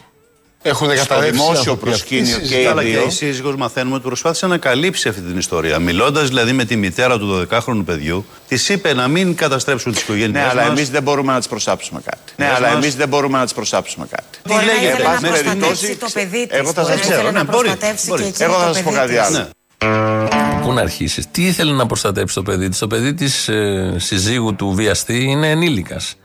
Έχουν 0.62 0.88
Στο 0.90 0.96
καταρρεύσει 0.98 1.32
δημόσιο 1.32 1.58
άνθρωποι 1.58 1.80
προσκήνιο 1.86 2.36
αυτοί. 2.36 2.48
και 2.48 2.62
οι 2.62 2.66
Αλλά 2.66 2.84
και 2.84 2.90
δύο. 2.90 3.06
η 3.08 3.10
σύζυγος 3.10 3.56
μαθαίνουμε 3.56 3.96
ότι 3.96 4.04
προσπάθησε 4.04 4.48
να 4.48 4.58
καλύψει 4.58 5.10
αυτή 5.10 5.22
την 5.22 5.38
ιστορία. 5.38 5.80
Μιλώντας 5.80 6.28
δηλαδή 6.28 6.52
με 6.54 6.66
τη 6.66 6.76
μητέρα 6.76 7.18
του 7.20 7.48
12χρονου 7.52 7.82
παιδιού, 7.86 8.26
της 8.48 8.70
είπε 8.70 8.94
να 8.94 9.08
μην 9.08 9.36
καταστρέψουν 9.36 9.92
τις 9.92 10.02
οικογένειές 10.02 10.32
Ναι, 10.44 10.50
αλλά 10.50 10.62
μας. 10.62 10.70
εμείς 10.78 10.90
δεν 10.90 11.04
μπορούμε 11.04 11.32
να 11.34 11.38
τις 11.38 11.48
προσάψουμε 11.48 12.02
κάτι. 12.06 12.34
Ναι, 12.36 12.46
Πες 12.46 12.56
αλλά 12.56 12.68
μας. 12.68 12.76
εμείς 12.76 12.96
δεν 12.96 13.08
μπορούμε 13.08 13.38
να 13.38 13.44
τις 13.44 13.54
προσάψουμε 13.54 14.08
κάτι. 14.12 14.38
Τι 14.60 14.66
λέγεται, 14.66 14.98
Εν 14.98 15.04
πάση 15.04 15.22
με 15.22 15.30
περιπτώσει, 15.30 15.60
προστατεύσει 15.60 15.96
το 15.98 16.08
παιδί 16.14 16.48
της. 16.48 16.58
Εγώ 16.60 16.74
θα 16.74 16.82
Μπορεί 16.82 16.94
σα 16.94 16.96
να 16.96 17.02
ξέρω, 17.02 17.16
ήθελε 17.16 17.32
ναι, 17.32 17.38
να 17.38 17.44
μπορεί, 17.52 17.68
προστατεύσει 17.68 18.08
μπορεί. 18.08 18.22
και 18.22 18.28
εκείνη 18.28 18.50
Εγώ 18.50 18.60
θα 18.60 18.68
το 18.68 18.74
σας 18.74 18.84
πω 18.84 18.92
παιδί 18.92 19.16
κάτι 19.16 19.28
της. 19.28 19.38
άλλο. 19.38 19.38
Ναι. 19.38 20.62
Πού 20.62 20.74
να 20.74 20.82
αρχίσει, 20.82 21.28
τι 21.32 21.46
ήθελε 21.46 21.72
να 21.74 21.86
προστατέψει 21.86 22.36
το 22.36 22.44
παιδί 22.44 22.70
της; 22.70 22.80
Το 22.80 22.88
παιδί 22.88 23.14
της 23.14 23.48
ε, 23.48 23.94
συζύγου 23.98 24.56
του 24.56 24.72
βιαστή 24.74 25.24
είναι 25.24 25.50
ενήλικας. 25.50 26.16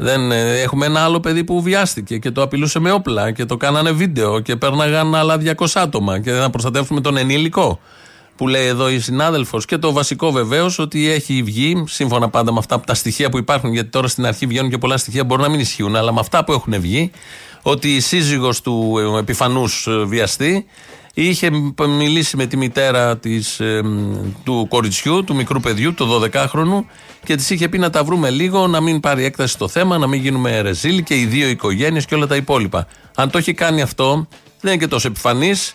Δεν, 0.00 0.32
ε, 0.32 0.60
έχουμε 0.60 0.86
ένα 0.86 1.00
άλλο 1.00 1.20
παιδί 1.20 1.44
που 1.44 1.62
βιάστηκε 1.62 2.18
και 2.18 2.30
το 2.30 2.42
απειλούσε 2.42 2.78
με 2.78 2.92
όπλα 2.92 3.32
και 3.32 3.44
το 3.44 3.56
κάνανε 3.56 3.90
βίντεο 3.90 4.40
και 4.40 4.56
πέρναγαν 4.56 5.14
άλλα 5.14 5.38
200 5.38 5.66
άτομα. 5.74 6.20
Και 6.20 6.30
να 6.30 6.50
προστατεύσουμε 6.50 7.00
τον 7.00 7.16
ενήλικο 7.16 7.80
που 8.36 8.48
λέει 8.48 8.66
εδώ 8.66 8.88
η 8.88 8.98
συνάδελφος. 8.98 9.64
Και 9.64 9.78
το 9.78 9.92
βασικό 9.92 10.30
βεβαίως 10.30 10.78
ότι 10.78 11.10
έχει 11.10 11.42
βγει, 11.42 11.84
σύμφωνα 11.86 12.28
πάντα 12.28 12.52
με 12.52 12.58
αυτά 12.58 12.74
από 12.74 12.86
τα 12.86 12.94
στοιχεία 12.94 13.28
που 13.28 13.38
υπάρχουν, 13.38 13.72
γιατί 13.72 13.88
τώρα 13.88 14.08
στην 14.08 14.26
αρχή 14.26 14.46
βγαίνουν 14.46 14.70
και 14.70 14.78
πολλά 14.78 14.96
στοιχεία 14.96 15.24
μπορεί 15.24 15.42
να 15.42 15.48
μην 15.48 15.60
ισχύουν, 15.60 15.96
αλλά 15.96 16.12
με 16.12 16.20
αυτά 16.20 16.44
που 16.44 16.52
έχουν 16.52 16.80
βγει, 16.80 17.10
ότι 17.62 17.94
η 17.96 18.00
σύζυγος 18.00 18.60
του 18.60 18.94
ε, 18.98 19.18
επιφανούς 19.18 19.88
βιαστή 20.06 20.66
είχε 21.22 21.50
μ- 21.50 21.86
μιλήσει 21.86 22.36
με 22.36 22.46
τη 22.46 22.56
μητέρα 22.56 23.16
της, 23.18 23.60
ε, 23.60 23.82
μ, 23.82 24.16
του 24.44 24.66
κοριτσιού, 24.68 25.24
του 25.24 25.34
μικρού 25.34 25.60
παιδιού, 25.60 25.94
του 25.94 26.06
12χρονου, 26.06 26.84
και 27.24 27.34
της 27.34 27.50
είχε 27.50 27.68
πει 27.68 27.78
να 27.78 27.90
τα 27.90 28.04
βρούμε 28.04 28.30
λίγο, 28.30 28.66
να 28.66 28.80
μην 28.80 29.00
πάρει 29.00 29.24
έκταση 29.24 29.52
στο 29.52 29.68
θέμα, 29.68 29.98
να 29.98 30.06
μην 30.06 30.20
γίνουμε 30.20 30.60
ρεζίλ 30.60 31.02
και 31.02 31.14
οι 31.14 31.24
δύο 31.24 31.48
οικογένειες 31.48 32.04
και 32.06 32.14
όλα 32.14 32.26
τα 32.26 32.36
υπόλοιπα. 32.36 32.86
Αν 33.14 33.30
το 33.30 33.38
έχει 33.38 33.54
κάνει 33.54 33.82
αυτό, 33.82 34.26
δεν 34.60 34.72
είναι 34.72 34.82
και 34.82 34.88
τόσο 34.88 35.08
επιφανής. 35.08 35.72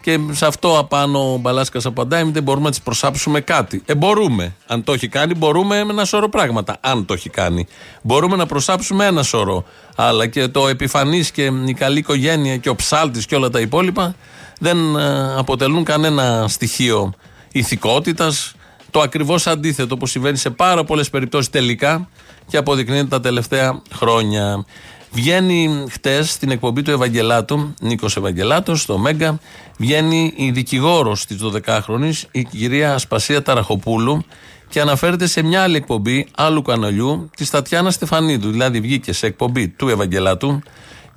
Και 0.00 0.18
σε 0.30 0.46
αυτό 0.46 0.78
απάνω 0.78 1.32
ο 1.32 1.36
Μπαλάσκας 1.36 1.86
απαντάει: 1.86 2.22
Δεν 2.30 2.42
μπορούμε 2.42 2.64
να 2.64 2.70
της 2.70 2.80
προσάψουμε 2.80 3.40
κάτι. 3.40 3.82
Ε, 3.86 3.94
μπορούμε. 3.94 4.54
Αν 4.66 4.84
το 4.84 4.92
έχει 4.92 5.08
κάνει, 5.08 5.34
μπορούμε 5.34 5.84
με 5.84 5.92
ένα 5.92 6.04
σώρο 6.04 6.28
πράγματα. 6.28 6.76
Αν 6.80 7.04
το 7.04 7.14
έχει 7.14 7.30
κάνει. 7.30 7.66
Μπορούμε 8.02 8.36
να 8.36 8.46
προσάψουμε 8.46 9.06
ένα 9.06 9.22
σώρο. 9.22 9.64
Αλλά 9.96 10.26
και 10.26 10.48
το 10.48 10.68
επιφανής 10.68 11.30
και 11.30 11.52
η 11.66 11.74
καλή 11.74 11.98
οικογένεια 11.98 12.56
και 12.56 12.68
ο 12.68 12.74
ψάλτης 12.74 13.26
και 13.26 13.34
όλα 13.34 13.50
τα 13.50 13.60
υπόλοιπα 13.60 14.14
δεν 14.58 14.96
ε, 14.96 15.34
αποτελούν 15.36 15.84
κανένα 15.84 16.44
στοιχείο 16.48 17.12
ηθικότητας. 17.52 18.54
Το 18.90 19.00
ακριβώς 19.00 19.46
αντίθετο 19.46 19.96
που 19.96 20.06
συμβαίνει 20.06 20.36
σε 20.36 20.50
πάρα 20.50 20.84
πολλές 20.84 21.10
περιπτώσεις 21.10 21.50
τελικά 21.50 22.08
και 22.48 22.56
αποδεικνύεται 22.56 23.06
τα 23.06 23.20
τελευταία 23.20 23.82
χρόνια. 23.94 24.64
Βγαίνει 25.10 25.86
χτες 25.90 26.30
στην 26.30 26.50
εκπομπή 26.50 26.82
του 26.82 26.90
Ευαγγελάτου, 26.90 27.74
Νίκος 27.80 28.16
Ευαγγελάτος, 28.16 28.80
στο 28.80 28.98
Μέγκα, 28.98 29.38
βγαίνει 29.76 30.32
η 30.36 30.50
δικηγόρος 30.50 31.26
της 31.26 31.38
12χρονη, 31.42 32.10
η 32.30 32.44
κυρία 32.44 32.94
Ασπασία 32.94 33.42
Ταραχοπούλου, 33.42 34.24
και 34.68 34.80
αναφέρεται 34.80 35.26
σε 35.26 35.42
μια 35.42 35.62
άλλη 35.62 35.76
εκπομπή 35.76 36.28
άλλου 36.36 36.62
καναλιού, 36.62 37.30
της 37.36 37.50
Τατιάνας 37.50 37.94
Στεφανίδου. 37.94 38.50
Δηλαδή 38.50 38.80
βγήκε 38.80 39.12
σε 39.12 39.26
εκπομπή 39.26 39.68
του 39.68 39.88
Ευαγγελάτου 39.88 40.62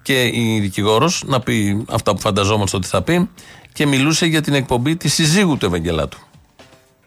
και 0.10 0.30
η 0.34 0.60
δικηγόρος 0.60 1.24
να 1.26 1.40
πει 1.40 1.86
αυτά 1.90 2.14
που 2.14 2.20
φανταζόμαστε 2.20 2.78
ότι 2.78 2.88
θα 2.88 3.02
πει 3.02 3.30
και 3.74 3.86
μιλούσε 3.86 4.26
για 4.26 4.42
την 4.42 4.54
εκπομπή 4.54 4.96
της 4.96 5.14
συζύγου 5.14 5.58
του 5.58 5.66
Ευαγγελάτου. 5.66 6.20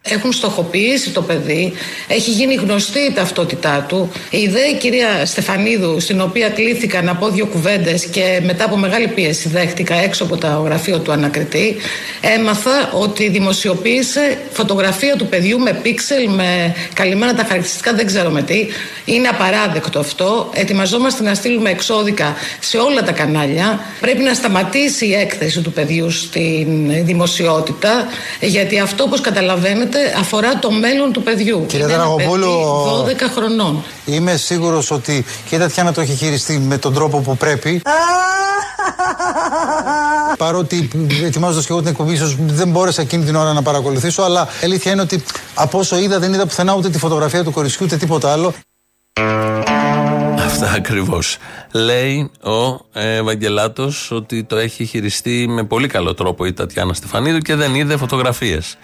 Έχουν 0.09 0.33
στοχοποιήσει 0.33 1.11
το 1.11 1.23
παιδί, 1.23 1.73
έχει 2.09 2.31
γίνει 2.31 2.55
γνωστή 2.55 2.99
η 2.99 3.13
ταυτότητά 3.13 3.85
του. 3.89 4.13
Η 4.31 4.49
δε 4.49 4.61
η 4.61 4.75
κυρία 4.75 5.27
Στεφανίδου, 5.27 6.01
στην 6.01 6.21
οποία 6.21 6.49
κλήθηκα 6.49 7.03
να 7.03 7.15
πω 7.15 7.29
δύο 7.29 7.47
κουβέντες 7.47 8.05
και 8.05 8.41
μετά 8.45 8.65
από 8.65 8.77
μεγάλη 8.77 9.09
πίεση 9.09 9.49
δέχτηκα 9.49 9.95
έξω 9.95 10.25
από 10.25 10.37
το 10.37 10.47
γραφείο 10.47 10.99
του 10.99 11.13
ανακριτή, 11.13 11.77
έμαθα 12.21 12.91
ότι 12.93 13.29
δημοσιοποίησε 13.29 14.39
φωτογραφία 14.53 15.17
του 15.17 15.27
παιδιού 15.27 15.59
με 15.59 15.73
πίξελ, 15.83 16.29
με 16.29 16.75
καλυμμένα 16.95 17.35
τα 17.35 17.43
χαρακτηριστικά, 17.43 17.95
δεν 17.95 18.07
ξέρω 18.07 18.31
με 18.31 18.43
τι. 18.43 18.67
Είναι 19.05 19.29
απαράδεκτο 19.29 19.99
αυτό. 19.99 20.51
Ετοιμαζόμαστε 20.55 21.23
να 21.23 21.35
στείλουμε 21.35 21.71
εξώδικα 21.71 22.35
σε 22.61 22.77
όλα 22.77 23.03
τα 23.03 23.13
κανάλια. 23.13 23.81
Πρέπει 24.01 24.23
να 24.23 24.35
σταματήσει 24.35 25.07
η 25.07 25.15
έκθεση 25.15 25.61
του 25.61 25.73
παιδιού 25.73 26.11
στην 26.11 27.05
δημοσιότητα, 27.05 28.07
γιατί 28.41 28.79
αυτό, 28.79 29.05
όπως 29.05 29.21
καταλαβαίνετε, 29.21 29.92
αφορά 30.19 30.59
το 30.59 30.71
μέλλον 30.71 31.13
του 31.13 31.23
παιδιού. 31.23 31.67
Κύριε 31.67 31.85
Είναι 31.85 31.95
ένα 31.95 32.05
Δραγοπούλου, 32.05 32.49
παιδί 33.05 33.17
12 33.21 33.25
χρονών. 33.35 33.83
Είμαι 34.05 34.37
σίγουρος 34.37 34.91
ότι 34.91 35.25
και 35.49 35.55
η 35.55 35.59
Τατιάνα 35.59 35.93
το 35.93 36.01
έχει 36.01 36.15
χειριστεί 36.15 36.59
με 36.59 36.79
τον 36.79 36.95
τρόπο 36.95 37.21
που 37.21 37.37
πρέπει. 37.37 37.83
Παρότι 40.39 40.89
ετοιμάζοντας 41.25 41.67
και 41.67 41.73
εγώ 41.73 41.81
την 41.81 41.91
εκπομπή, 41.91 42.13
ίσως 42.13 42.37
δεν 42.39 42.69
μπόρεσα 42.69 43.03
εκείνη 43.03 43.25
την 43.25 43.37
ώρα 43.37 43.53
να 43.53 43.63
παρακολουθήσω, 43.63 44.23
αλλά 44.23 44.49
η 44.61 44.65
αλήθεια 44.65 44.93
είναι 44.93 45.03
ότι 45.03 45.25
από 45.55 45.79
όσο 45.79 45.99
είδα, 45.99 46.19
δεν 46.19 46.33
είδα 46.33 46.47
πουθενά 46.47 46.75
ούτε 46.75 46.89
τη 46.89 46.99
φωτογραφία 46.99 47.45
του 47.45 47.51
κοριτσιού 47.51 47.85
ούτε 47.85 47.97
τίποτα 47.97 48.33
άλλο. 48.33 48.55
Αυτά 50.45 50.73
ακριβώς. 50.77 51.37
Λέει 51.73 52.31
ο 52.43 52.81
Ευαγγελάτος 52.93 54.11
ότι 54.11 54.45
το 54.45 54.57
έχει 54.57 54.85
χειριστεί 54.85 55.47
με 55.49 55.65
πολύ 55.65 55.89
καλό 55.89 56.15
τρόπο 56.15 56.47
η 56.47 56.53
Τατιάνα 56.53 56.95
Στεφανίδου 56.95 57.39
και 57.39 57.55
δεν 57.55 57.75
είδε 57.75 57.97
φωτογραφίες. 57.97 58.77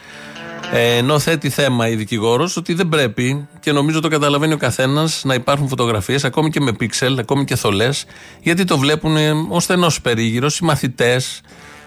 Ε, 0.72 0.96
ενώ 0.96 1.18
θέτει 1.18 1.48
θέμα 1.50 1.88
η 1.88 1.94
δικηγόρος 1.94 2.56
ότι 2.56 2.74
δεν 2.74 2.88
πρέπει 2.88 3.48
και 3.60 3.72
νομίζω 3.72 4.00
το 4.00 4.08
καταλαβαίνει 4.08 4.52
ο 4.52 4.56
καθένας 4.56 5.22
να 5.24 5.34
υπάρχουν 5.34 5.68
φωτογραφίες 5.68 6.24
ακόμη 6.24 6.50
και 6.50 6.60
με 6.60 6.72
πίξελ, 6.72 7.18
ακόμη 7.18 7.44
και 7.44 7.56
θολές, 7.56 8.04
γιατί 8.42 8.64
το 8.64 8.78
βλέπουν 8.78 9.16
ε, 9.16 9.30
ο 9.48 9.60
στενός 9.60 10.00
περίγυρος, 10.00 10.58
οι 10.58 10.64
μαθητές, 10.64 11.40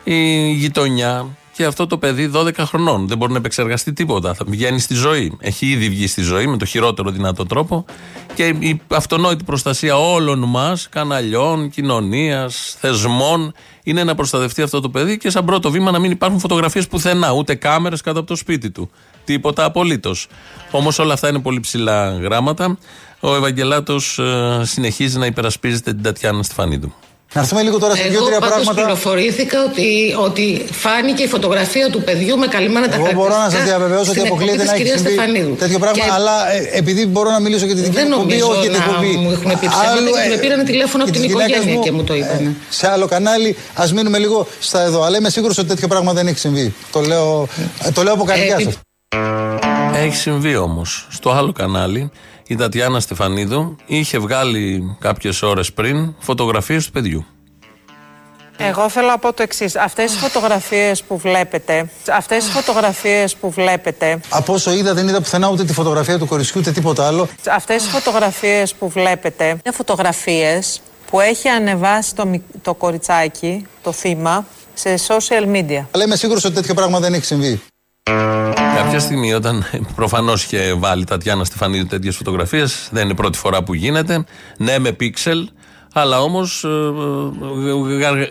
η 0.04 0.52
γειτονιά. 0.52 1.26
Και 1.62 1.68
αυτό 1.68 1.88
το 1.88 1.98
παιδί 1.98 2.32
12 2.34 2.58
χρονών 2.58 3.08
δεν 3.08 3.18
μπορεί 3.18 3.32
να 3.32 3.38
επεξεργαστεί 3.38 3.94
τίποτα. 3.94 4.34
Θα 4.34 4.46
βγαίνει 4.48 4.80
στη 4.80 4.94
ζωή. 4.94 5.38
Έχει 5.40 5.66
ήδη 5.66 5.90
βγει 5.90 6.08
στη 6.08 6.22
ζωή 6.22 6.48
με 6.48 6.58
το 6.58 6.66
χειρότερο 6.66 7.12
δυνατό 7.12 7.46
τρόπο. 7.46 7.86
Και 8.34 8.48
η 8.48 8.82
αυτονόητη 8.88 9.44
προστασία 9.44 9.98
όλων 9.98 10.40
μας, 10.40 10.90
καναλιών, 10.90 11.70
κοινωνίας, 11.70 12.76
θεσμών, 12.80 13.54
είναι 13.84 14.04
να 14.04 14.16
προστατευτεί 14.16 14.62
αυτό 14.62 14.80
το 14.80 14.90
παιδί 14.90 15.18
και 15.18 15.30
σαν 15.30 15.46
πρώτο 15.46 15.72
βήμα 15.72 15.92
να 15.92 16.00
μην 16.00 16.12
υπάρχουν 16.12 16.40
φωτογραφίες 16.40 16.88
πουθενά, 16.88 17.32
ούτε 17.32 17.56
κάμερες 17.56 18.02
κάτω 18.02 18.20
από 18.20 18.28
το 18.28 18.36
σπίτι 18.36 18.72
του. 18.72 18.90
Τίποτα 19.26 19.64
απολύτως. 19.66 20.28
Όμως 20.72 21.00
όλα 21.00 21.14
αυτά 21.14 21.30
είναι 21.30 21.40
πολύ 21.40 21.60
ψηλά 21.60 22.18
γράμματα. 22.18 22.78
Ο 23.20 23.36
Ευαγγελάτος 23.36 24.20
συνεχίζει 24.62 25.18
να 25.18 25.26
υπερασπίζεται 25.26 25.94
την 25.94 26.04
Τατιάνα 26.04 26.44
Στεφανίδου. 26.44 26.94
Να 27.34 27.42
έρθουμε 27.42 27.62
λίγο 27.62 27.78
τώρα 27.80 27.96
σε 27.96 28.02
Εγώ 28.02 28.10
δύο-τρία 28.12 28.40
πάντως 28.40 28.56
πράγματα. 28.56 28.82
πληροφορήθηκα 28.82 29.64
ότι, 29.64 30.16
ότι 30.28 30.66
φάνηκε 30.72 31.24
η 31.24 31.28
φωτογραφία 31.28 31.90
του 31.90 32.02
παιδιού 32.04 32.38
με 32.38 32.48
καλυμμένα 32.48 32.88
τα 32.88 32.96
Εγώ 32.96 33.04
χαρακτηριστικά. 33.04 33.38
μπορώ 33.38 33.44
να 33.46 33.50
σας 33.56 33.64
διαβεβαιώσω 33.64 34.10
ότι 34.12 34.20
στην 34.20 34.32
αποκλείεται 34.32 34.62
εκπομπή 34.62 34.68
να 34.68 34.74
της 34.74 34.82
έχει 34.82 34.84
κυρίας 34.84 35.00
συμβεί 35.00 35.14
Στεφανίδου. 35.14 35.56
τέτοιο 35.64 35.80
πράγμα. 35.80 36.04
Και 36.04 36.10
Αλλά 36.18 36.52
ε, 36.52 36.70
επειδή 36.82 37.06
μπορώ 37.06 37.30
να 37.32 37.40
μιλήσω 37.40 37.66
για 37.66 37.76
τη 37.76 37.82
δική 37.82 37.96
δεν 37.96 38.06
μου 38.10 38.14
εκπομπή, 38.14 38.32
νομίζω 38.34 38.48
όχι 38.54 38.62
για 38.62 38.70
την 38.72 38.80
να 38.80 38.86
εκπομπή. 38.86 39.14
μου 39.24 39.32
έχουν 39.32 39.50
πει 39.60 39.68
ψέματα 39.68 39.92
άλλου, 39.92 40.12
και 40.12 40.28
με 40.30 40.36
ε, 40.36 40.38
πήραν 40.44 40.66
τηλέφωνο 40.66 41.04
από 41.04 41.12
και 41.12 41.18
την 41.20 41.28
της 41.28 41.32
γυναίκας 41.32 41.56
οικογένεια 41.58 41.78
μου, 41.78 41.84
και 41.86 41.92
μου 41.92 42.04
το 42.04 42.14
είπαν. 42.20 42.40
ε, 42.46 42.56
Σε 42.70 42.86
άλλο 42.94 43.06
κανάλι, 43.14 43.50
ας 43.84 43.90
μείνουμε 43.94 44.18
λίγο 44.18 44.48
στα 44.60 44.80
εδώ. 44.82 45.00
Αλλά 45.04 45.18
είμαι 45.18 45.30
σίγουρος 45.30 45.58
ότι 45.58 45.68
τέτοιο 45.68 45.88
πράγμα 45.88 46.12
δεν 46.14 46.28
έχει 46.28 46.40
συμβεί. 46.40 46.74
Το 46.92 47.00
λέω, 47.02 47.48
ε, 47.88 47.92
το 47.92 48.04
λέω 48.04 48.14
από 48.14 48.24
καρδιά 48.24 48.56
Ε, 48.60 48.64
σας. 48.64 48.76
Έχει 50.06 50.16
συμβεί 50.16 50.56
όμως. 50.56 51.08
Στο 51.10 51.30
άλλο 51.32 51.52
κανάλι, 51.52 52.12
η 52.52 52.56
Τατιάνα 52.56 53.00
Στεφανίδου 53.00 53.76
είχε 53.86 54.20
βγάλει 54.20 54.98
κάποιες 55.00 55.42
ώρες 55.42 55.74
πριν 55.74 56.16
φωτογραφίες 56.20 56.86
του 56.86 56.92
παιδιού. 56.92 57.26
Εγώ 58.58 58.90
θέλω 58.90 59.08
να 59.08 59.18
πω 59.18 59.34
το 59.34 59.44
εξής. 59.44 59.76
Αυτές 59.76 60.14
οι 60.14 60.18
φωτογραφίες 60.18 61.04
που 61.04 61.18
βλέπετε, 61.18 61.90
αυτές 62.12 62.48
οι 62.48 62.50
φωτογραφίες 62.52 63.36
που 63.36 63.52
βλέπετε, 63.52 64.20
Από 64.30 64.54
όσο 64.54 64.72
είδα, 64.74 64.94
δεν 64.94 65.08
είδα 65.08 65.22
πουθενά 65.22 65.50
ούτε 65.50 65.64
τη 65.64 65.74
φωτογραφία 65.74 66.18
του 66.18 66.26
κοριτσιού 66.26 66.60
ούτε 66.60 66.72
τίποτα 66.72 67.08
άλλο. 67.08 67.28
αυτές 67.52 67.86
οι 67.86 67.90
φωτογραφίες 67.90 68.74
που 68.74 68.90
βλέπετε, 68.90 69.46
είναι 69.50 69.72
φωτογραφίες 69.74 70.82
που 71.10 71.20
έχει 71.20 71.48
ανεβάσει 71.48 72.16
το, 72.16 72.26
μι- 72.26 72.44
το 72.62 72.74
κοριτσάκι, 72.74 73.66
το 73.82 73.92
θύμα, 73.92 74.46
σε 74.74 74.96
social 75.08 75.46
media. 75.56 75.86
Αλλά 75.92 76.04
είμαι 76.04 76.16
σίγουρος 76.16 76.44
ότι 76.46 76.54
τέτοιο 76.54 76.74
πράγμα 76.74 77.00
δεν 77.00 77.14
έχει 77.14 77.26
συμβεί. 77.26 77.62
Κάποια 78.76 79.00
στιγμή, 79.00 79.34
όταν 79.34 79.66
προφανώς 79.96 80.44
είχε 80.44 80.74
βάλει 80.74 81.02
η 81.02 81.06
Τατιάνα 81.06 81.44
Στεφανίδου 81.44 81.86
τέτοιες 81.86 82.16
φωτογραφίες, 82.16 82.90
δεν 82.92 83.04
είναι 83.04 83.12
η 83.12 83.16
πρώτη 83.16 83.38
φορά 83.38 83.64
που 83.64 83.74
γίνεται. 83.74 84.26
Ναι, 84.58 84.80
με 84.80 84.92
πίξελ, 84.92 85.50
αλλά 85.94 86.22
όμως 86.22 86.66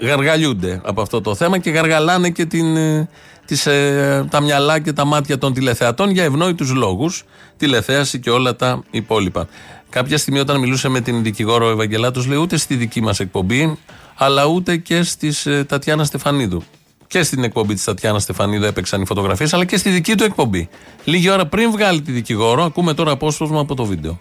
γαργαλιούνται 0.02 0.80
από 0.84 1.00
αυτό 1.00 1.20
το 1.20 1.34
θέμα 1.34 1.58
και 1.58 1.70
γαργαλάνε 1.70 2.30
και 2.30 2.44
την, 2.44 2.76
ε, 2.76 3.08
τις, 3.46 3.66
ε, 3.66 4.26
τα 4.30 4.40
μυαλά 4.40 4.78
και 4.78 4.92
τα 4.92 5.04
μάτια 5.04 5.38
των 5.38 5.52
τηλεθεατών 5.52 6.10
για 6.10 6.24
ευνόητους 6.24 6.72
λόγους. 6.72 7.24
Τηλεθέαση 7.56 8.20
και 8.20 8.30
όλα 8.30 8.56
τα 8.56 8.82
υπόλοιπα. 8.90 9.48
Κάποια 9.90 10.18
στιγμή, 10.18 10.38
όταν 10.38 10.60
μιλούσε 10.60 10.88
με 10.88 11.00
την 11.00 11.22
δικηγόρο 11.22 11.70
Ευαγγελάτος, 11.70 12.26
λέει 12.26 12.38
ούτε 12.38 12.56
στη 12.56 12.74
δική 12.74 13.00
μας 13.00 13.20
εκπομπή, 13.20 13.78
αλλά 14.16 14.44
ούτε 14.44 14.76
και 14.76 15.02
στη 15.02 15.34
ε, 15.44 15.64
Τατιάνα 15.64 16.04
Στεφανίδου. 16.04 16.62
Και 17.10 17.22
στην 17.22 17.44
εκπομπή 17.44 17.74
της 17.74 17.84
Τατιάνα 17.84 18.18
Στεφανίδου 18.18 18.64
έπαιξαν 18.64 19.02
οι 19.02 19.06
φωτογραφίες, 19.06 19.52
αλλά 19.54 19.64
και 19.64 19.76
στη 19.76 19.90
δική 19.90 20.14
του 20.14 20.24
εκπομπή. 20.24 20.68
Λίγη 21.04 21.30
ώρα 21.30 21.46
πριν 21.46 21.70
βγάλει 21.70 22.02
τη 22.02 22.12
δικηγόρο, 22.12 22.64
ακούμε 22.64 22.94
τώρα 22.94 23.10
απόσπασμα 23.10 23.60
από 23.60 23.74
το 23.74 23.84
βίντεο. 23.84 24.20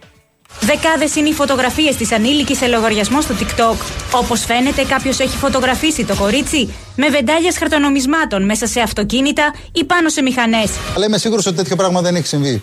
Δεκάδες 0.60 1.16
είναι 1.16 1.30
οι 1.30 1.34
φωτογραφίες 1.34 1.96
της 1.96 2.12
ανήλικης 2.12 2.58
σε 2.58 2.68
λογαριασμό 2.68 3.22
στο 3.22 3.36
TikTok. 3.40 3.76
Όπως 4.14 4.46
φαίνεται, 4.46 4.84
κάποιος 4.84 5.20
έχει 5.20 5.38
φωτογραφίσει 5.38 6.06
το 6.06 6.16
κορίτσι 6.16 6.74
με 6.96 7.10
βεντάλιε 7.10 7.52
χαρτονομισμάτων 7.52 8.46
μέσα 8.46 8.68
σε 8.68 8.80
αυτοκίνητα 8.80 9.54
ή 9.72 9.84
πάνω 9.84 10.10
σε 10.10 10.22
μηχανές. 10.22 10.72
Αλλά 10.96 11.06
είμαι 11.06 11.18
σίγουρος 11.18 11.46
ότι 11.46 11.56
τέτοιο 11.56 11.76
πράγμα 11.76 12.02
δεν 12.02 12.16
έχει 12.16 12.28
συμβεί. 12.28 12.62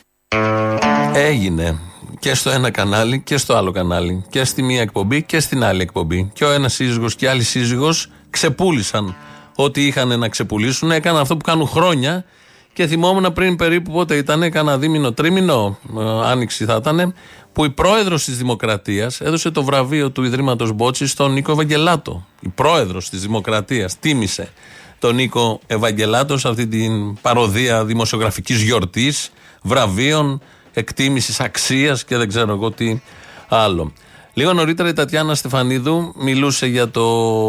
Έγινε 1.15 1.79
και 2.19 2.35
στο 2.35 2.51
ένα 2.51 2.71
κανάλι 2.71 3.21
και 3.21 3.37
στο 3.37 3.57
άλλο 3.57 3.71
κανάλι. 3.71 4.25
Και 4.31 4.45
στη 4.45 4.63
μία 4.63 4.81
εκπομπή 4.81 5.23
και 5.23 5.41
στην 5.41 5.65
άλλη 5.65 5.83
εκπομπή. 5.83 6.31
Και 6.35 6.45
ο 6.45 6.51
ένας 6.51 6.75
σύζυγος 6.75 7.15
και 7.15 7.25
η 7.25 7.29
άλλη 7.29 7.43
σύζυγος 7.43 8.11
ξεπούλησαν 8.31 9.17
ό,τι 9.57 9.87
είχαν 9.87 10.19
να 10.19 10.29
ξεπουλήσουν. 10.29 10.91
Έκαναν 10.91 11.21
αυτό 11.21 11.37
που 11.37 11.45
κάνουν 11.45 11.69
χρόνια. 11.69 12.25
Και 12.73 12.87
θυμόμουν 12.87 13.33
πριν 13.33 13.57
περίπου 13.57 13.93
πότε 13.93 14.17
ήταν, 14.17 14.43
έκανα 14.43 14.79
δίμηνο, 14.79 15.13
τρίμηνο, 15.13 15.79
ε, 15.99 16.03
άνοιξη 16.25 16.65
θα 16.65 16.77
ήταν, 16.81 17.15
που 17.53 17.65
η 17.65 17.71
πρόεδρος 17.71 18.25
της 18.25 18.39
Δημοκρατίας 18.39 19.21
έδωσε 19.21 19.51
το 19.51 19.65
βραβείο 19.65 20.11
του 20.11 20.23
Ιδρύματος 20.23 20.73
Μπότσης 20.73 21.11
στον 21.11 21.33
Νίκο 21.33 21.53
Ευαγγελάτο. 21.53 22.27
Η 22.41 22.49
πρόεδρος 22.49 23.09
της 23.09 23.21
Δημοκρατίας 23.21 23.99
τίμησε 23.99 24.53
τον 24.99 25.15
Νίκο 25.15 25.61
Ευαγγελάτο 25.67 26.39
σε 26.39 26.49
αυτή 26.49 26.67
την 26.67 27.21
παροδία 27.21 27.85
δημοσιογραφικής 27.85 28.63
γιορτής, 28.63 29.31
βραβείων, 29.63 30.41
εκτίμησης 30.73 31.41
αξίας 31.41 32.05
και 32.05 32.17
δεν 32.17 32.29
ξέρω 32.29 32.53
εγώ 32.53 32.71
τι 32.71 33.01
άλλο. 33.49 33.93
Λίγο 34.33 34.53
νωρίτερα 34.53 34.89
η 34.89 34.93
Τατιάνα 34.93 35.35
Στεφανίδου 35.35 36.15
μιλούσε 36.17 36.67
για 36.67 36.91
το 36.91 37.05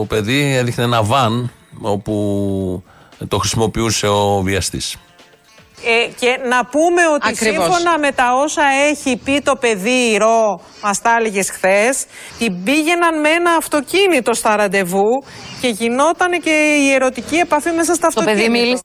παιδί, 0.08 0.56
έδειχνε 0.56 0.84
ένα 0.84 1.04
βαν 1.04 1.52
όπου 1.81 2.84
το 3.27 3.38
χρησιμοποιούσε 3.38 4.07
ο 4.07 4.41
βιαστής. 4.41 4.96
Ε, 5.86 6.10
και 6.19 6.38
να 6.50 6.65
πούμε 6.65 7.01
ότι 7.15 7.27
Ακριβώς. 7.29 7.63
σύμφωνα 7.65 8.00
με 8.00 8.12
τα 8.12 8.34
όσα 8.43 8.63
έχει 8.89 9.17
πει 9.24 9.41
το 9.41 9.55
παιδί 9.55 10.12
η 10.13 10.17
Ρο, 10.17 10.62
μας 10.84 11.01
τα 11.01 11.15
έλεγε 11.19 11.43
χθες, 11.43 12.05
την 12.37 12.63
πήγαιναν 12.63 13.20
με 13.20 13.29
ένα 13.29 13.51
αυτοκίνητο 13.57 14.33
στα 14.33 14.55
ραντεβού 14.55 15.24
και 15.61 15.68
γινόταν 15.68 16.31
και 16.44 16.75
η 16.87 16.94
ερωτική 16.94 17.35
επαφή 17.35 17.72
μέσα 17.72 17.94
στα 17.94 18.01
Το 18.01 18.07
αυτοκίνητα. 18.07 18.37
παιδί 18.42 18.50
μίλησε. 18.59 18.81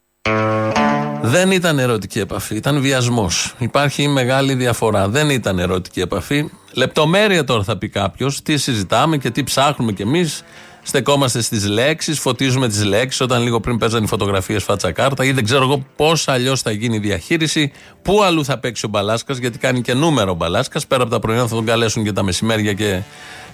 Δεν 1.25 1.51
ήταν 1.51 1.79
ερωτική 1.79 2.19
επαφή, 2.19 2.57
ήταν 2.57 2.81
βιασμός. 2.81 3.55
Υπάρχει 3.59 4.09
μεγάλη 4.09 4.55
διαφορά. 4.55 5.09
Δεν 5.09 5.31
ήταν 5.31 5.59
ερωτική 5.59 6.01
επαφή. 6.01 6.51
Λεπτομέρεια 6.73 7.45
τώρα 7.45 7.63
θα 7.63 7.79
πει 7.79 7.89
κάποιος, 7.89 8.43
τι 8.43 8.57
συζητάμε 8.57 9.17
και 9.17 9.31
τι 9.31 9.45
ψάχνουμε 9.45 9.93
κι 9.93 10.03
εμείς. 10.03 10.43
Στεκόμαστε 10.83 11.43
στις 11.43 11.67
λέξεις, 11.67 12.19
φωτίζουμε 12.19 12.69
τις 12.69 12.85
λέξεις 12.85 13.21
όταν 13.21 13.43
λίγο 13.43 13.61
πριν 13.61 13.79
παίζαν 13.79 14.05
οι 14.05 14.07
φωτογραφίες 14.07 14.65
φάτσα 14.65 14.93
κάρτα 14.93 15.25
ή 15.25 15.33
δεν 15.33 15.45
ξέρω 15.45 15.63
εγώ 15.63 15.87
πώς 15.97 16.29
αλλιώς 16.29 16.63
θα 16.63 16.71
γίνει 16.71 16.97
η 16.97 16.99
διαχείριση. 16.99 17.73
Πού 18.03 18.23
αλλού 18.23 18.45
θα 18.45 18.59
παίξει 18.59 18.87
ο 18.87 18.89
Μπαλάσκας, 18.89 19.39
γιατί 19.39 19.59
κάνει 19.59 19.81
και 19.81 19.95
νούμερο 19.95 20.31
ο 20.31 20.35
Μπαλάσκας. 20.35 20.87
Πέρα 20.87 21.03
από 21.03 21.11
τα 21.11 21.19
πρωινά 21.19 21.47
θα 21.47 21.55
τον 21.55 21.65
καλέσουν 21.65 22.05
και 22.05 22.13
τα 22.13 22.23
μεσημέρια 22.23 22.73
και 22.73 23.01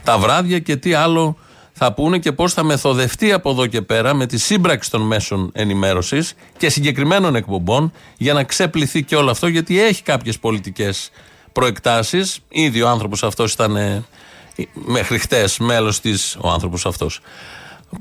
τα 0.05 0.19
βράδια 0.19 0.59
και 0.59 0.77
τι 0.77 0.95
άλλο 0.95 1.37
θα 1.73 1.93
πούνε 1.93 2.19
και 2.19 2.33
πώς 2.33 2.53
θα 2.53 2.63
μεθοδευτεί 2.63 3.33
από 3.33 3.51
εδώ 3.51 3.67
και 3.67 3.83
πέρα 3.83 4.15
με 4.15 4.27
τη 4.27 4.39
σύμπραξη 4.39 4.91
των 4.91 5.01
μέσων 5.01 5.51
ενημέρωσης 5.55 6.35
και 6.57 6.69
συγκεκριμένων 6.69 7.35
εκπομπών 7.35 7.93
για 8.17 8.33
να 8.33 8.45
ξεπληθεί 8.45 9.03
και 9.03 9.17
όλο 9.17 9.31
αυτό, 9.31 9.47
γιατί 9.47 9.81
έχει 9.81 10.03
κάποιες 10.03 10.39
πολιτικές 10.39 11.11
προεκτάσεις. 11.53 12.39
Ήδη 12.49 12.83
ο 12.83 12.89
άνθρωπος 12.89 13.23
αυτός 13.23 13.53
ήταν 13.53 13.77
ε, 13.77 14.05
μέχρι 14.73 15.19
χτες 15.19 15.59
μέλος 15.59 16.01
της. 16.01 16.37
Ο 16.41 16.49
άνθρωπος 16.51 16.87
αυτός. 16.87 17.21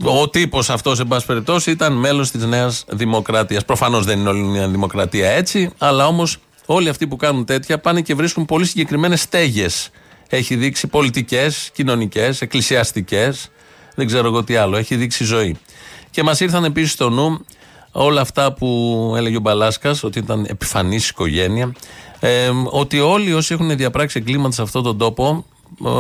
Ο 0.03 0.29
τύπος 0.29 0.69
αυτός, 0.69 0.99
εν 0.99 1.07
πάση 1.07 1.25
περιπτώσει, 1.25 1.71
ήταν 1.71 1.93
μέλος 1.93 2.31
της 2.31 2.45
Νέας 2.45 2.85
Δημοκρατίας. 2.87 3.65
Προφανώς 3.65 4.05
δεν 4.05 4.19
είναι 4.19 4.29
όλη 4.29 4.39
η 4.39 4.47
Νέα 4.47 4.67
Δημοκρατία 4.67 5.29
έτσι, 5.29 5.71
αλλά 5.77 6.07
όμως 6.07 6.37
όλοι 6.65 6.89
αυτοί 6.89 7.07
που 7.07 7.15
κάνουν 7.15 7.45
τέτοια 7.45 7.79
πάνε 7.79 8.01
και 8.01 8.15
βρίσκουν 8.15 8.45
πολύ 8.45 8.65
συγκεκριμένες 8.65 9.21
στέγες. 9.21 9.89
Έχει 10.29 10.55
δείξει 10.55 10.87
πολιτικές, 10.87 11.69
κοινωνικές, 11.73 12.41
εκκλησιαστικές, 12.41 13.49
δεν 13.95 14.05
ξέρω 14.05 14.27
εγώ 14.27 14.43
τι 14.43 14.55
άλλο. 14.55 14.77
Έχει 14.77 14.95
δείξει 14.95 15.23
ζωή. 15.23 15.57
Και 16.11 16.23
μας 16.23 16.39
ήρθαν 16.39 16.63
επίσης 16.63 16.91
στο 16.91 17.09
νου 17.09 17.45
όλα 17.91 18.21
αυτά 18.21 18.53
που 18.53 19.13
έλεγε 19.17 19.37
ο 19.37 19.39
Μπαλάσκας, 19.39 20.03
ότι 20.03 20.19
ήταν 20.19 20.45
επιφανής 20.49 21.09
οικογένεια. 21.09 21.73
Ε, 22.19 22.49
ότι 22.65 22.99
όλοι 22.99 23.33
όσοι 23.33 23.53
έχουν 23.53 23.77
διαπράξει 23.77 24.19
εγκλήματα 24.19 24.51
σε 24.51 24.61
αυτόν 24.61 24.83
τον 24.83 24.97
τόπο 24.97 25.45
ε, 25.56 25.56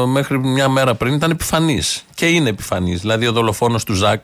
μέχρι 0.07 0.39
μια 0.39 0.69
μέρα 0.69 0.95
πριν 0.95 1.13
ήταν 1.13 1.31
επιφανεί. 1.31 1.81
Και 2.15 2.25
είναι 2.25 2.49
επιφανεί. 2.49 2.95
Δηλαδή 2.95 3.27
ο 3.27 3.31
δολοφόνος 3.31 3.83
του 3.83 3.93
Ζακ, 3.93 4.23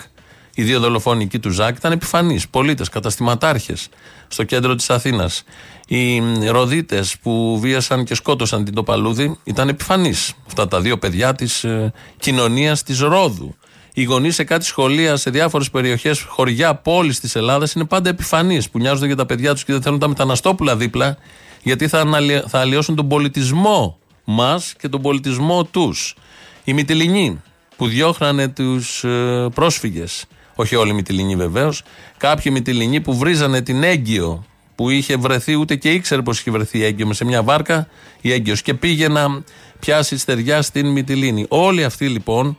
οι 0.55 0.63
δύο 0.63 0.79
δολοφόνοι 0.79 1.23
εκεί 1.23 1.39
του 1.39 1.49
Ζακ 1.49 1.77
ήταν 1.77 1.91
επιφανείς. 1.91 2.47
Πολίτες, 2.47 2.89
καταστηματάρχες 2.89 3.89
στο 4.27 4.43
κέντρο 4.43 4.75
της 4.75 4.89
Αθήνας. 4.89 5.43
Οι 5.87 6.21
ροδίτες 6.49 7.15
που 7.21 7.59
βίασαν 7.59 8.03
και 8.03 8.15
σκότωσαν 8.15 8.65
την 8.65 8.73
Τοπαλούδη 8.73 9.37
ήταν 9.43 9.69
επιφανείς. 9.69 10.33
Αυτά 10.47 10.67
τα 10.67 10.81
δύο 10.81 10.97
παιδιά 10.97 11.33
της 11.33 11.63
ε, 11.63 11.93
κοινωνίας 12.19 12.83
της 12.83 12.99
Ρόδου. 12.99 13.55
Οι 13.93 14.03
γονείς 14.03 14.35
σε 14.35 14.43
κάτι 14.43 14.65
σχολεία 14.65 15.15
σε 15.15 15.29
διάφορες 15.29 15.69
περιοχές, 15.69 16.21
χωριά, 16.21 16.75
πόλεις 16.75 17.19
της 17.19 17.35
Ελλάδας 17.35 17.73
είναι 17.73 17.85
πάντα 17.85 18.09
επιφανείς 18.09 18.69
που 18.69 18.79
νοιάζονται 18.79 19.05
για 19.05 19.15
τα 19.15 19.25
παιδιά 19.25 19.53
τους 19.53 19.63
και 19.63 19.71
δεν 19.71 19.81
θέλουν 19.81 19.99
τα 19.99 20.07
μεταναστόπουλα 20.07 20.75
δίπλα, 20.75 21.17
γιατί 21.63 21.87
θα, 21.87 21.99
αναλυ- 21.99 22.43
θα 22.47 22.59
αλλοιώσουν 22.59 22.95
τον 22.95 23.07
πολιτισμό 23.07 23.97
μας 24.23 24.73
και 24.79 24.87
τον 24.87 25.01
πολιτισμό 25.01 25.63
τους. 25.63 26.15
Οι 26.63 26.73
Μυτιλινοί 26.73 27.41
που 27.77 27.87
διώχνανε 27.87 28.47
τους 28.47 29.03
ε, 29.03 29.47
πρόσφυγες. 29.53 30.25
Όχι 30.55 30.75
όλοι 30.75 30.91
οι 30.91 30.93
Μυτιλινοί 30.93 31.35
βεβαίως. 31.35 31.83
Κάποιοι 32.17 32.51
Μυτιλινοί 32.55 33.01
που 33.01 33.17
βρίζανε 33.17 33.61
την 33.61 33.83
έγκυο 33.83 34.45
που 34.75 34.89
είχε 34.89 35.15
βρεθεί, 35.15 35.55
ούτε 35.55 35.75
και 35.75 35.91
ήξερε 35.91 36.21
πως 36.21 36.39
είχε 36.39 36.51
βρεθεί 36.51 36.77
η 36.77 36.83
έγκυο 36.83 37.07
με 37.07 37.13
σε 37.13 37.25
μια 37.25 37.43
βάρκα 37.43 37.87
η 38.21 38.31
έγκυος 38.31 38.61
και 38.61 38.73
πήγε 38.73 39.07
να 39.07 39.43
πιάσει 39.79 40.17
στεριά 40.17 40.61
στην 40.61 40.87
Μυτιλίνη. 40.87 41.45
Όλοι 41.49 41.83
αυτοί 41.83 42.07
λοιπόν 42.07 42.57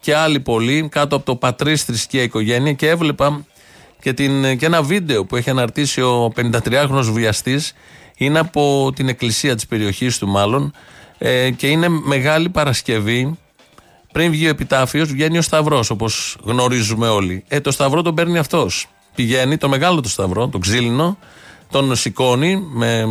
και 0.00 0.14
άλλοι 0.14 0.40
πολλοί 0.40 0.88
κάτω 0.88 1.16
από 1.16 1.24
το 1.24 1.36
πατρίς 1.36 1.84
θρησκεία 1.84 2.22
οικογένεια 2.22 2.72
και 2.72 2.88
έβλεπα 2.88 3.44
και, 4.00 4.12
την, 4.12 4.58
και 4.58 4.66
ένα 4.66 4.82
βίντεο 4.82 5.24
που 5.24 5.36
έχει 5.36 5.50
αναρτήσει 5.50 6.00
ο 6.00 6.32
53χρονος 6.36 7.10
βιαστής 7.12 7.72
είναι 8.16 8.38
από 8.38 8.92
την 8.94 9.08
εκκλησία 9.08 9.54
της 9.54 9.66
περιοχής 9.66 10.18
του 10.18 10.28
μάλλον 10.28 10.72
ε, 11.18 11.50
και 11.50 11.66
είναι 11.66 11.88
Μεγάλη 11.88 12.48
Παρασκευή. 12.48 13.38
Πριν 14.12 14.30
βγει 14.30 14.46
ο 14.46 14.48
επιτάφιος 14.48 15.12
βγαίνει 15.12 15.38
ο 15.38 15.42
Σταυρός 15.42 15.90
όπως 15.90 16.36
γνωρίζουμε 16.44 17.08
όλοι. 17.08 17.44
Ε, 17.48 17.60
το 17.60 17.70
Σταυρό 17.70 18.02
τον 18.02 18.14
παίρνει 18.14 18.38
αυτός. 18.38 18.86
Πηγαίνει 19.14 19.56
το 19.56 19.68
μεγάλο 19.68 20.00
το 20.00 20.08
Σταυρό, 20.08 20.48
το 20.48 20.58
ξύλινο 20.58 21.18
τον 21.70 21.96
σηκώνει 21.96 22.62
με 22.72 23.04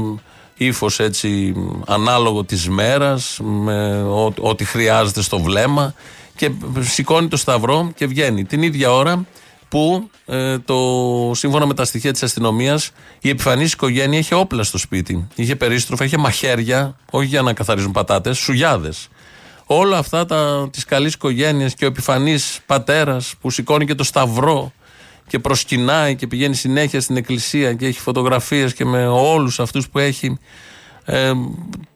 ύφος 0.58 1.00
έτσι 1.00 1.54
ανάλογο 1.88 2.44
της 2.44 2.70
μέρας 2.70 3.40
με 3.44 4.02
ό- 4.04 4.34
ό,τι 4.40 4.64
χρειάζεται 4.66 5.22
στο 5.22 5.40
βλέμμα 5.40 5.94
και 6.36 6.52
σηκώνει 6.80 7.28
το 7.28 7.38
σταυρό 7.38 7.92
και 7.96 8.06
βγαίνει. 8.08 8.46
Την 8.46 8.62
ίδια 8.62 8.92
ώρα 8.94 9.26
που 9.74 10.10
ε, 10.26 10.58
το, 10.60 11.32
σύμφωνα 11.34 11.66
με 11.66 11.74
τα 11.74 11.86
στοιχεία 11.86 12.12
της 12.12 12.24
αστυνομίας 12.24 12.92
η 13.22 13.30
επιφανής 13.30 13.74
οικογένεια 13.74 14.20
είχε 14.20 14.36
όπλα 14.36 14.64
στο 14.64 14.78
σπίτι. 14.78 15.28
Είχε 15.36 15.56
περίστροφα, 15.56 16.06
είχε 16.06 16.18
μαχαίρια 16.18 16.96
όχι 17.12 17.28
για 17.28 17.42
να 17.42 17.54
καθαρίζουν 17.54 17.92
πατάτες, 17.92 18.38
σουγιάδες. 18.38 19.08
Όλα 19.66 19.98
αυτά 19.98 20.26
τα, 20.26 20.70
της 20.72 20.86
καλής 20.86 21.14
οικογένειας 21.14 21.74
και 21.74 21.86
ο 21.86 21.88
επιφανής 21.88 22.60
πατέρας 22.66 23.34
που 23.42 23.50
σηκώνει 23.50 23.86
και 23.86 23.96
το 23.96 24.04
σταυρό 24.04 24.72
και 25.28 25.40
προσκυνάει 25.40 26.16
και 26.16 26.28
πηγαίνει 26.28 26.56
συνέχεια 26.56 27.02
στην 27.02 27.18
εκκλησία 27.18 27.74
και 27.74 27.86
έχει 27.86 28.00
φωτογραφίες 28.00 28.74
και 28.74 28.86
με 28.86 29.08
όλους 29.08 29.60
αυτούς 29.60 29.90
που 29.90 30.00
έχει 30.00 30.38
ε, 31.06 31.32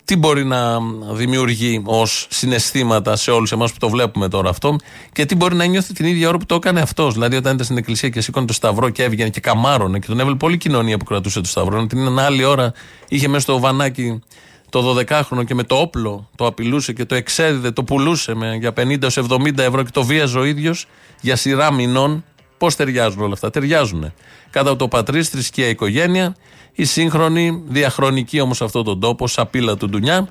τι 0.07 0.15
μπορεί 0.15 0.45
να 0.45 0.79
δημιουργεί 1.11 1.81
ως 1.85 2.27
συναισθήματα 2.29 3.15
σε 3.15 3.31
όλους 3.31 3.51
εμάς 3.51 3.71
που 3.71 3.77
το 3.79 3.89
βλέπουμε 3.89 4.27
τώρα 4.27 4.49
αυτό 4.49 4.75
και 5.11 5.25
τι 5.25 5.35
μπορεί 5.35 5.55
να 5.55 5.65
νιώθει 5.65 5.93
την 5.93 6.05
ίδια 6.05 6.27
ώρα 6.27 6.37
που 6.37 6.45
το 6.45 6.55
έκανε 6.55 6.81
αυτός. 6.81 7.13
Δηλαδή, 7.13 7.35
όταν 7.35 7.53
ήταν 7.53 7.65
στην 7.65 7.77
εκκλησία 7.77 8.09
και 8.09 8.21
σήκωνε 8.21 8.45
το 8.45 8.53
σταυρό 8.53 8.89
και 8.89 9.03
έβγαινε 9.03 9.29
και 9.29 9.39
καμάρωνε 9.39 9.99
και 9.99 10.07
τον 10.07 10.19
έβλεπε 10.19 10.45
όλη 10.45 10.53
η 10.53 10.57
κοινωνία 10.57 10.97
που 10.97 11.05
κρατούσε 11.05 11.41
το 11.41 11.47
σταυρό. 11.47 11.87
Την 11.87 12.19
άλλη 12.19 12.43
ώρα 12.43 12.73
είχε 13.07 13.27
μέσα 13.27 13.39
στο 13.39 13.59
βανάκι 13.59 14.21
το 14.69 14.97
12χρονο 14.97 15.45
και 15.45 15.55
με 15.55 15.63
το 15.63 15.75
όπλο 15.75 16.29
το 16.35 16.45
απειλούσε 16.45 16.93
και 16.93 17.05
το 17.05 17.15
εξέδιδε, 17.15 17.71
το 17.71 17.83
πουλούσε 17.83 18.33
με, 18.35 18.55
για 18.55 18.73
50-70 18.77 19.57
ευρώ 19.57 19.83
και 19.83 19.91
το 19.91 20.03
βίαζε 20.03 20.39
ο 20.39 20.43
ίδιος 20.43 20.85
για 21.21 21.35
σειρά 21.35 21.73
μηνών. 21.73 22.23
Πώς 22.57 22.75
ταιριάζουν 22.75 23.21
όλα 23.21 23.33
αυτά, 23.33 23.49
ταιριάζουν. 23.49 24.13
Κάτω 24.57 24.69
από 24.69 24.79
το 24.79 24.87
πατρίς, 24.87 25.29
θρησκεία, 25.29 25.67
οικογένεια, 25.67 26.35
η 26.73 26.85
σύγχρονη, 26.85 27.63
διαχρονική 27.67 28.39
όμως 28.39 28.61
αυτόν 28.61 28.83
τον 28.83 28.99
τόπο, 28.99 29.27
σαπίλα 29.27 29.77
του 29.77 29.89
Ντουνιά, 29.89 30.27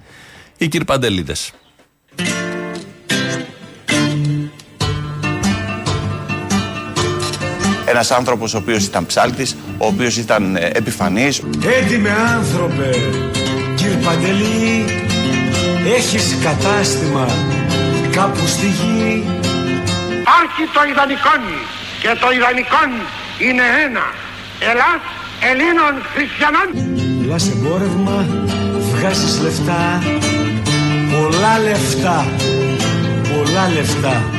οι 0.58 0.68
κυρπαντελίδες. 0.68 1.52
Ένας 7.84 8.10
άνθρωπος 8.10 8.54
ο 8.54 8.58
οποίος 8.58 8.84
ήταν 8.84 9.06
ψάλτης, 9.06 9.56
ο 9.78 9.86
οποίος 9.86 10.16
ήταν 10.16 10.56
ε, 10.56 10.70
επιφανής. 10.74 11.42
Έτοιμε 11.82 12.10
άνθρωπε, 12.10 12.90
κύριε 13.74 13.96
Παντελή, 13.96 14.84
έχεις 15.96 16.36
κατάστημα 16.42 17.26
κάπου 18.12 18.46
στη 18.46 18.66
γη. 18.66 19.24
Υπάρχει 20.20 20.62
το 20.74 20.80
ιδανικόν 20.90 21.42
και 22.00 22.08
το 22.20 22.30
ιδανικόν 22.30 22.90
είναι 23.38 23.62
ένα. 23.86 24.04
Ελλάς 24.60 25.00
Ελλήνων 25.48 25.94
Χριστιανών. 26.12 26.68
Μιλάς 27.20 27.48
εμπόρευμα, 27.48 28.26
βγάζεις 28.92 29.40
λεφτά, 29.40 30.02
πολλά 31.12 31.58
λεφτά, 31.58 32.26
πολλά 33.32 33.68
λεφτά. 33.74 34.35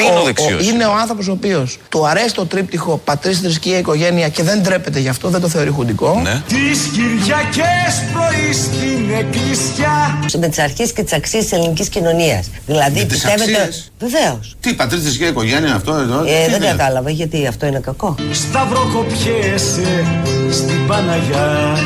Τι 0.00 0.06
είναι 0.06 0.18
ο 0.18 0.22
δεξιός. 0.22 0.68
Είναι 0.68 0.84
ο 0.84 0.94
άνθρωπος 1.00 1.28
ο 1.28 1.32
οποίος 1.32 1.78
του 1.88 2.06
αρέσει 2.06 2.34
το 2.34 2.46
τρίπτυχο 2.46 3.00
πατρί, 3.04 3.32
θρησκεία, 3.32 3.78
οικογένεια 3.78 4.28
και 4.28 4.42
δεν 4.42 4.62
τρέπεται 4.62 4.98
γι' 4.98 5.08
αυτό, 5.08 5.28
δεν 5.28 5.40
το 5.40 5.48
θεωρεί 5.48 5.70
χουντικό. 5.70 6.20
Ναι. 6.22 6.42
Τις 6.48 6.78
Κυριακές 6.92 7.92
πρωί 8.12 8.52
στην 8.52 9.10
εκκλησιά. 9.18 10.18
Με 10.38 10.48
τι 10.48 10.62
αρχέ 10.62 10.84
και 10.86 11.02
τις 11.02 11.12
αξίες 11.12 11.42
της 11.42 11.52
ελληνικής 11.52 11.88
κοινωνίας. 11.88 12.50
Δηλαδή, 12.66 12.98
Με 12.98 13.04
τις 13.04 13.12
πιστεύετε. 13.22 13.42
αξίες; 13.62 13.92
Βεβαίως. 13.98 14.56
Τι, 14.60 14.74
πατρίς 14.74 15.02
θρησκεία, 15.02 15.28
οικογένεια, 15.28 15.74
αυτό 15.74 15.94
εδώ. 15.94 16.20
Ε, 16.22 16.44
τι 16.44 16.50
δεν 16.50 16.62
είναι; 16.62 16.70
κατάλαβα 16.70 17.10
γιατί 17.10 17.46
αυτό 17.46 17.66
είναι 17.66 17.80
κακό. 17.80 18.14
Σταυροκοπιέσαι 18.32 20.04
στην 20.50 20.86
Παναγιά. 20.86 21.78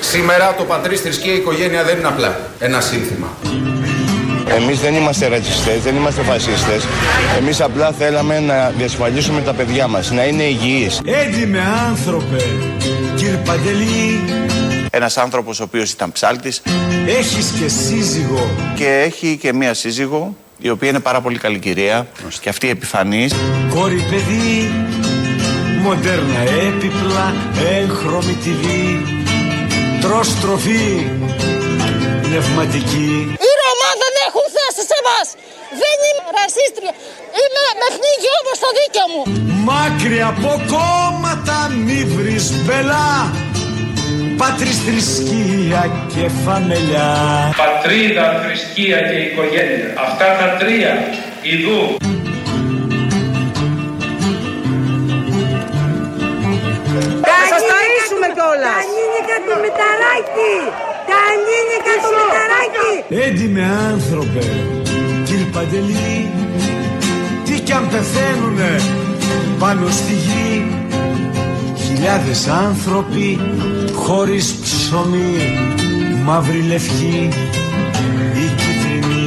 Σήμερα 0.00 0.54
το 0.58 0.64
πατρίς 0.64 1.00
θρησκεία 1.00 1.32
οικογένεια 1.34 1.84
δεν 1.84 1.98
είναι 1.98 2.06
απλά 2.08 2.36
ένα 2.58 2.80
σύνθημα. 2.80 3.28
Εμείς 4.48 4.80
δεν 4.80 4.94
είμαστε 4.94 5.26
ρατσιστές, 5.28 5.82
δεν 5.82 5.96
είμαστε 5.96 6.22
φασίστες. 6.22 6.86
Εμείς 7.38 7.60
απλά 7.60 7.92
θέλαμε 7.92 8.40
να 8.40 8.70
διασφαλίσουμε 8.76 9.40
τα 9.40 9.52
παιδιά 9.52 9.88
μας, 9.88 10.10
να 10.10 10.24
είναι 10.24 10.42
υγιείς. 10.42 11.00
Έντιμε 11.04 11.60
άνθρωπε, 11.88 12.44
κύριε 13.16 13.36
Παντελή, 13.44 14.20
Ένας 14.90 15.16
άνθρωπος 15.16 15.60
ο 15.60 15.62
οποίος 15.62 15.90
ήταν 15.90 16.12
ψάλτης 16.12 16.62
έχεις 17.06 17.52
και 17.60 17.68
σύζυγο. 17.68 18.50
και 18.74 19.02
έχει 19.06 19.36
και 19.40 19.52
μία 19.52 19.74
σύζυγο 19.74 20.36
η 20.58 20.70
οποία 20.70 20.88
είναι 20.88 21.00
πάρα 21.00 21.20
πολύ 21.20 21.38
καλή 21.38 21.58
κυρία 21.58 22.06
και 22.40 22.48
αυτή 22.48 22.68
επιφανής. 22.68 23.34
Κόρη 23.74 24.04
παιδί, 24.10 24.70
μοντέρνα 25.82 26.40
έπιπλα, 26.66 27.34
έγχρωμη 27.78 28.36
TV, 28.44 28.66
τρως 30.00 30.40
τροφή, 30.40 31.06
πνευματική. 32.22 33.34
Δεν 35.80 35.96
είμαι 36.06 36.24
ρασίστρια. 36.38 36.92
Είμαι 37.40 37.64
με 37.80 37.88
πνίγει 37.96 38.30
όμως 38.40 38.56
το 38.64 38.70
δίκαιο 38.78 39.06
μου. 39.12 39.22
Μάκρυ 39.68 40.20
από 40.32 40.50
κόμματα 40.74 41.58
μη 41.84 42.00
βρεις 42.14 42.46
μπελά, 42.64 43.12
πατρίς 44.40 44.78
θρησκεία 44.86 45.82
και 46.12 46.24
φαμελιά. 46.44 47.10
Πατρίδα, 47.62 48.26
θρησκεία 48.42 48.98
και 49.08 49.16
οικογένεια. 49.26 49.88
Αυτά 50.06 50.26
τα 50.38 50.48
τρία 50.60 50.92
ιδού. 51.54 51.82
Θα 57.28 57.38
σας 57.50 57.62
ταΐσουμε 57.70 58.28
κιόλας. 58.36 58.76
Τα 58.78 58.84
νίνικα 58.94 59.36
του 59.44 59.54
Μηταράκη. 59.62 60.54
Τα 61.10 61.20
νίνικα 61.46 61.94
του 62.02 62.10
Μηταράκη. 62.18 62.92
Έντιμε 63.26 63.62
άνθρωπε, 63.92 64.44
κύριε 64.46 64.73
Παντελή, 65.74 66.30
τι 67.44 67.60
κι 67.60 67.72
αν 67.72 67.88
πεθαίνουνε 67.88 68.72
πάνω 69.58 69.90
στη 69.90 70.12
γη. 70.12 70.50
Χιλιάδες 71.76 72.48
άνθρωποι 72.48 73.40
χωρίς 73.94 74.46
ψωμί, 74.62 75.34
μαύρη 76.24 76.62
λευκή 76.62 77.28
ή 78.42 78.46
κίτρινη. 78.58 79.26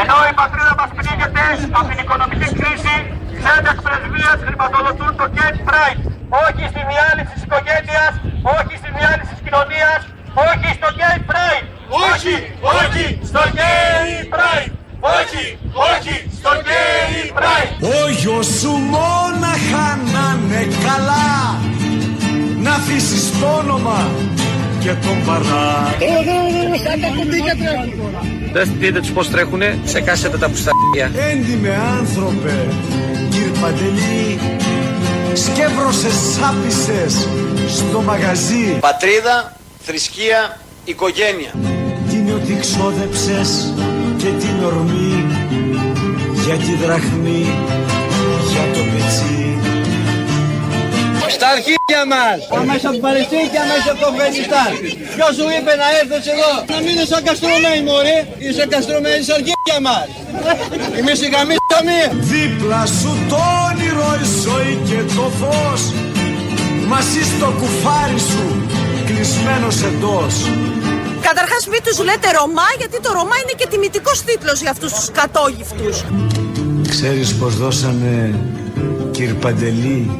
Ενώ 0.00 0.16
η 0.30 0.32
πατρίδα 0.40 0.74
μας 0.78 0.90
πνίγεται 0.96 1.44
από 1.78 1.88
την 1.88 1.98
οικονομική 2.02 2.48
κρίση, 2.58 2.96
ξένες 3.38 3.78
πρεσβείες 3.84 4.38
χρηματοδοτούν 4.46 5.12
το 5.20 5.26
Gate 5.36 5.60
Pride. 5.68 6.00
Όχι 6.44 6.62
στη 6.72 6.80
διάλυση 6.90 7.30
της 7.34 7.42
οικογένειας, 7.46 8.12
όχι 8.56 8.74
στη 8.80 8.88
διάλυση 8.96 9.30
της 9.34 9.42
κοινωνίας, 9.46 10.00
όχι 10.48 10.68
στο 10.78 10.88
Gay 11.00 11.18
Pride. 11.30 11.77
Όχι, 11.88 12.52
όχι 12.62 13.18
στο 13.24 13.40
Gay 13.44 14.34
Pride. 14.34 14.72
Όχι, 15.00 15.58
όχι 15.94 16.24
στο 16.38 16.50
Gay 16.66 17.38
Pride. 17.38 18.04
Ο 18.04 18.10
γιος 18.10 18.46
σου 18.46 18.70
μόναχα 18.70 19.98
να 20.12 20.38
είναι 20.44 20.74
καλά 20.84 21.58
Να 22.62 22.70
αφήσεις 22.70 23.40
το 23.40 23.46
όνομα 23.46 24.08
και 24.80 24.88
τον 24.88 25.24
παρά 25.26 25.94
Δεν 28.52 28.70
δείτε 28.78 29.00
τους 29.00 29.10
πώς 29.10 29.30
τρέχουνε, 29.30 29.78
σε 29.84 30.00
κάσετε 30.00 30.38
τα 30.38 30.48
πουστάκια. 30.48 31.30
Έντιμε 31.30 31.76
άνθρωπε, 31.98 32.68
κύριε 33.30 33.50
Παντελή 33.60 34.38
Σκεύρωσες 35.32 36.12
σάπισες 36.12 37.28
στο 37.68 38.00
μαγαζί 38.02 38.78
Πατρίδα, 38.80 39.56
θρησκεία, 39.78 40.58
οικογένεια. 40.84 41.77
Είναι 42.12 42.32
ότι 42.32 42.54
ξόδεψες 42.60 43.50
και 44.16 44.30
την 44.42 44.64
ορμή 44.64 45.26
Για 46.44 46.56
τη 46.64 46.72
δραχμή, 46.84 47.44
για 48.50 48.64
το 48.74 48.80
πετσί 48.92 49.58
Στα 51.36 51.48
αρχίδια 51.54 52.02
μας! 52.12 52.38
Αμέσως 52.60 52.84
από 52.84 52.92
την 52.92 53.04
Παλαιστίνη 53.06 53.46
και 53.52 53.60
αμέσως 53.64 53.88
από 53.92 54.00
το 54.02 54.08
Αφγανιστάν. 54.12 54.70
Ποιος 55.16 55.32
σου 55.38 55.46
είπε 55.56 55.72
να 55.82 55.86
έρθεις 56.00 56.26
εδώ; 56.34 56.52
Να 56.72 56.76
μείνεις 56.84 57.06
σαν 57.12 57.22
καστρωμένοι 57.28 57.80
μωρέ. 57.88 58.18
Είσαι 58.44 58.64
καστρωμένοι 58.72 59.20
στα 59.26 59.34
αρχίδια 59.38 59.78
μας. 59.86 60.08
Εμείς 61.00 61.18
οι 61.24 61.28
γαμίσαμε. 61.34 61.96
Δίπλα 62.32 62.82
σου 62.98 63.10
το 63.30 63.40
όνειρο 63.68 64.10
η 64.24 64.26
ζωή 64.44 64.74
και 64.88 65.00
το 65.16 65.24
φως 65.38 65.82
Μαζί 66.92 67.22
στο 67.32 67.48
κουφάρι 67.60 68.20
σου 68.30 68.44
κλεισμένος 69.06 69.82
εντός 69.82 70.34
Καταρχάς 71.22 71.66
μην 71.66 71.82
τους 71.84 71.98
λέτε 71.98 72.30
Ρωμά 72.30 72.68
γιατί 72.78 73.00
το 73.00 73.12
Ρωμά 73.12 73.36
είναι 73.42 73.54
και 73.56 73.66
τιμητικός 73.70 74.22
τίτλος 74.22 74.60
για 74.60 74.70
αυτούς 74.70 74.92
τους 74.92 75.10
κατόγυφτους. 75.10 76.04
Ξέρεις 76.88 77.34
πως 77.34 77.56
δώσανε 77.56 78.34
κύριε 79.10 79.32
Παντελή; 79.32 80.10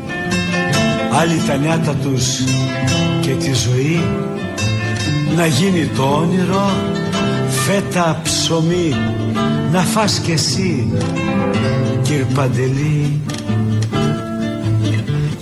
Άλλοι 1.21 1.43
τα 1.47 1.57
νιάτα 1.57 1.95
τους 1.95 2.25
και 3.21 3.31
τη 3.31 3.53
ζωή. 3.55 4.05
Να 5.37 5.47
γίνει 5.47 5.91
το 5.97 6.03
όνειρο 6.03 6.71
φέτα 7.49 8.21
ψωμί. 8.23 8.97
Να 9.73 9.81
φας 9.81 10.19
κι 10.19 10.31
εσύ 10.31 10.93
κύριε 12.03 12.27
Παντελή. 12.35 13.21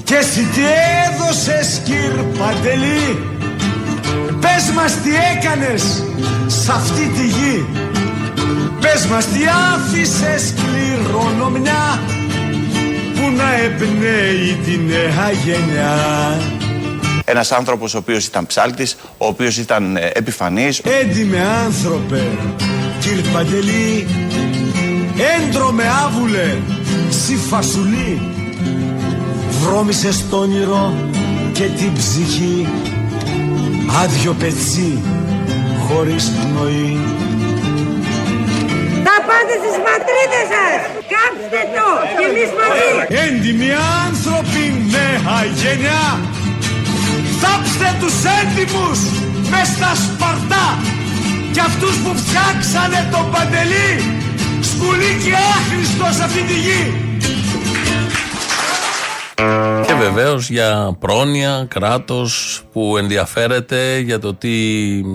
Και 0.05 0.15
εσύ 0.15 0.41
τι 0.41 0.63
έδωσες 1.07 1.81
κύριε 1.85 2.25
Παντελή; 2.39 3.36
Πες 4.47 4.71
μας 4.75 4.93
τι 5.03 5.11
έκανες 5.37 6.03
σ' 6.47 6.69
αυτή 6.69 7.07
τη 7.17 7.27
γη. 7.27 7.67
Πες 8.81 9.07
μας 9.07 9.27
τι 9.27 9.39
άφησες 9.75 10.55
κληρονομιά 10.55 12.01
Που 13.15 13.31
να 13.37 13.55
εμπνέει 13.55 14.59
τη 14.65 14.79
νέα 14.87 15.31
γενιά. 15.45 15.97
Ένας 17.25 17.53
άνθρωπος 17.53 17.95
ο 17.95 17.99
οποίος 17.99 18.27
ήταν 18.27 18.47
ψάλτης, 18.47 18.97
ο 19.19 19.27
οποίος 19.27 19.57
ήταν 19.57 19.97
ε, 19.97 20.11
επιφανής. 20.15 20.79
Έντιμε 20.79 21.39
άνθρωπε, 21.65 22.23
κύριε 23.01 23.33
Παντελή. 23.33 24.07
Έντρομε 25.37 25.85
άβουλε, 26.05 26.57
σι 27.09 27.37
φασουλή. 27.37 28.21
Βρώμησες 29.63 30.25
το 30.31 30.37
όνειρο 30.37 30.95
και 31.53 31.65
την 31.65 31.93
ψυχή 31.93 32.67
άδειο 34.03 34.33
πετσί 34.33 35.03
χωρίς 35.87 36.25
πνοή 36.31 36.99
Τα 39.07 39.17
πάτε 39.27 39.55
στις 39.63 39.77
ματρίδες 39.85 40.47
σας! 40.53 40.81
Κάψτε 41.13 41.61
το! 41.77 41.89
Και 42.19 42.27
εμείς 42.31 42.51
μαζί! 42.59 42.91
Έντιμοι 43.25 43.71
άνθρωποι 44.07 44.63
νέα 44.95 45.39
γενιά 45.61 46.05
Θάψτε 47.41 47.89
τους 48.01 48.17
έντιμους 48.39 49.01
μες 49.51 49.69
στα 49.77 49.93
Σπαρτά 50.05 50.67
Και 51.53 51.61
αυτούς 51.61 51.95
που 52.03 52.13
φτιάξανε 52.21 53.01
το 53.15 53.21
παντελή 53.33 53.91
Σκουλή 54.71 55.13
και 55.25 55.33
άχρηστο 55.55 56.07
σε 56.17 56.23
αυτή 56.29 56.43
τη 56.51 56.57
γη 56.67 57.06
Και 59.87 59.95
βεβαίως 59.99 60.51
για 60.51 60.97
πρόνοια, 60.99 61.67
κράτος 61.69 62.63
που 62.73 62.97
ενδιαφέρεται 62.97 63.99
για, 63.99 64.19
το 64.19 64.35
τι, 64.35 64.51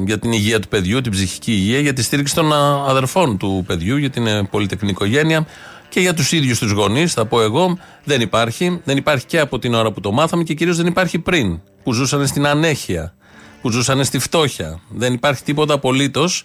για 0.05 0.19
την 0.19 0.31
υγεία 0.31 0.59
του 0.59 0.67
παιδιού, 0.67 1.01
την 1.01 1.11
ψυχική 1.11 1.51
υγεία, 1.51 1.79
για 1.79 1.93
τη 1.93 2.03
στήριξη 2.03 2.35
των 2.35 2.53
α, 2.53 2.83
αδερφών 2.87 3.37
του 3.37 3.63
παιδιού, 3.67 3.97
γιατί 3.97 4.19
είναι 4.19 4.43
πολυτεχνική 4.43 4.91
οικογένεια 4.91 5.47
και 5.89 5.99
για 5.99 6.13
τους 6.13 6.31
ίδιους 6.31 6.59
τους 6.59 6.71
γονείς, 6.71 7.13
θα 7.13 7.25
πω 7.25 7.41
εγώ, 7.41 7.77
δεν 8.03 8.21
υπάρχει. 8.21 8.81
Δεν 8.83 8.97
υπάρχει 8.97 9.25
και 9.25 9.39
από 9.39 9.59
την 9.59 9.73
ώρα 9.73 9.91
που 9.91 9.99
το 10.01 10.11
μάθαμε 10.11 10.43
και 10.43 10.53
κυρίως 10.53 10.77
δεν 10.77 10.85
υπάρχει 10.85 11.19
πριν, 11.19 11.59
που 11.83 11.93
ζούσαν 11.93 12.27
στην 12.27 12.47
ανέχεια, 12.47 13.13
που 13.61 13.69
ζούσαν 13.69 14.03
στη 14.03 14.19
φτώχεια. 14.19 14.79
Δεν 14.89 15.13
υπάρχει 15.13 15.43
τίποτα 15.43 15.73
απολύτως 15.73 16.43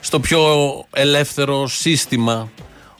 στο 0.00 0.20
πιο 0.20 0.40
ελεύθερο 0.92 1.66
σύστημα 1.66 2.50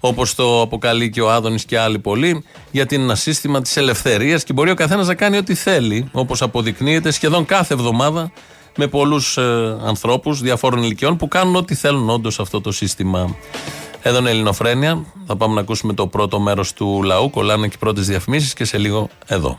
όπως 0.07 0.35
το 0.35 0.61
αποκαλεί 0.61 1.11
και 1.11 1.21
ο 1.21 1.31
Άδωνης 1.31 1.65
και 1.65 1.79
άλλοι 1.79 1.99
πολλοί, 1.99 2.45
γιατί 2.71 2.95
είναι 2.95 3.05
ένα 3.05 3.15
σύστημα 3.15 3.61
της 3.61 3.77
ελευθερίας 3.77 4.45
και 4.45 4.53
μπορεί 4.53 4.71
ο 4.71 4.75
καθένας 4.75 5.07
να 5.07 5.15
κάνει 5.15 5.37
ό,τι 5.37 5.55
θέλει, 5.55 6.09
όπως 6.13 6.43
αποδεικνύεται 6.43 7.11
σχεδόν 7.11 7.45
κάθε 7.45 7.75
εβδομάδα 7.75 8.33
με 8.77 8.87
πολλούς 8.87 9.37
ε, 9.37 9.77
ανθρώπους 9.85 10.41
διαφόρων 10.41 10.83
ηλικιών 10.83 11.17
που 11.17 11.29
κάνουν 11.29 11.57
ό,τι 11.57 11.75
θέλουν 11.75 12.11
όντως 12.11 12.41
αυτό 12.41 12.61
το 12.61 12.73
σύστημα. 12.73 13.37
Εδώ 14.03 14.19
είναι 14.19 14.31
Ελληνοφρένια. 14.31 15.05
Θα 15.27 15.37
πάμε 15.37 15.55
να 15.55 15.61
ακούσουμε 15.61 15.93
το 15.93 16.07
πρώτο 16.07 16.41
μέρος 16.41 16.73
του 16.73 17.03
λαού. 17.03 17.31
Κολλάνε 17.31 17.67
και 17.67 17.73
οι 17.75 17.79
πρώτες 17.79 18.07
διαφημίσεις 18.07 18.55
και 18.55 18.65
σε 18.65 18.79
λίγο 18.79 19.09
εδώ. 19.27 19.59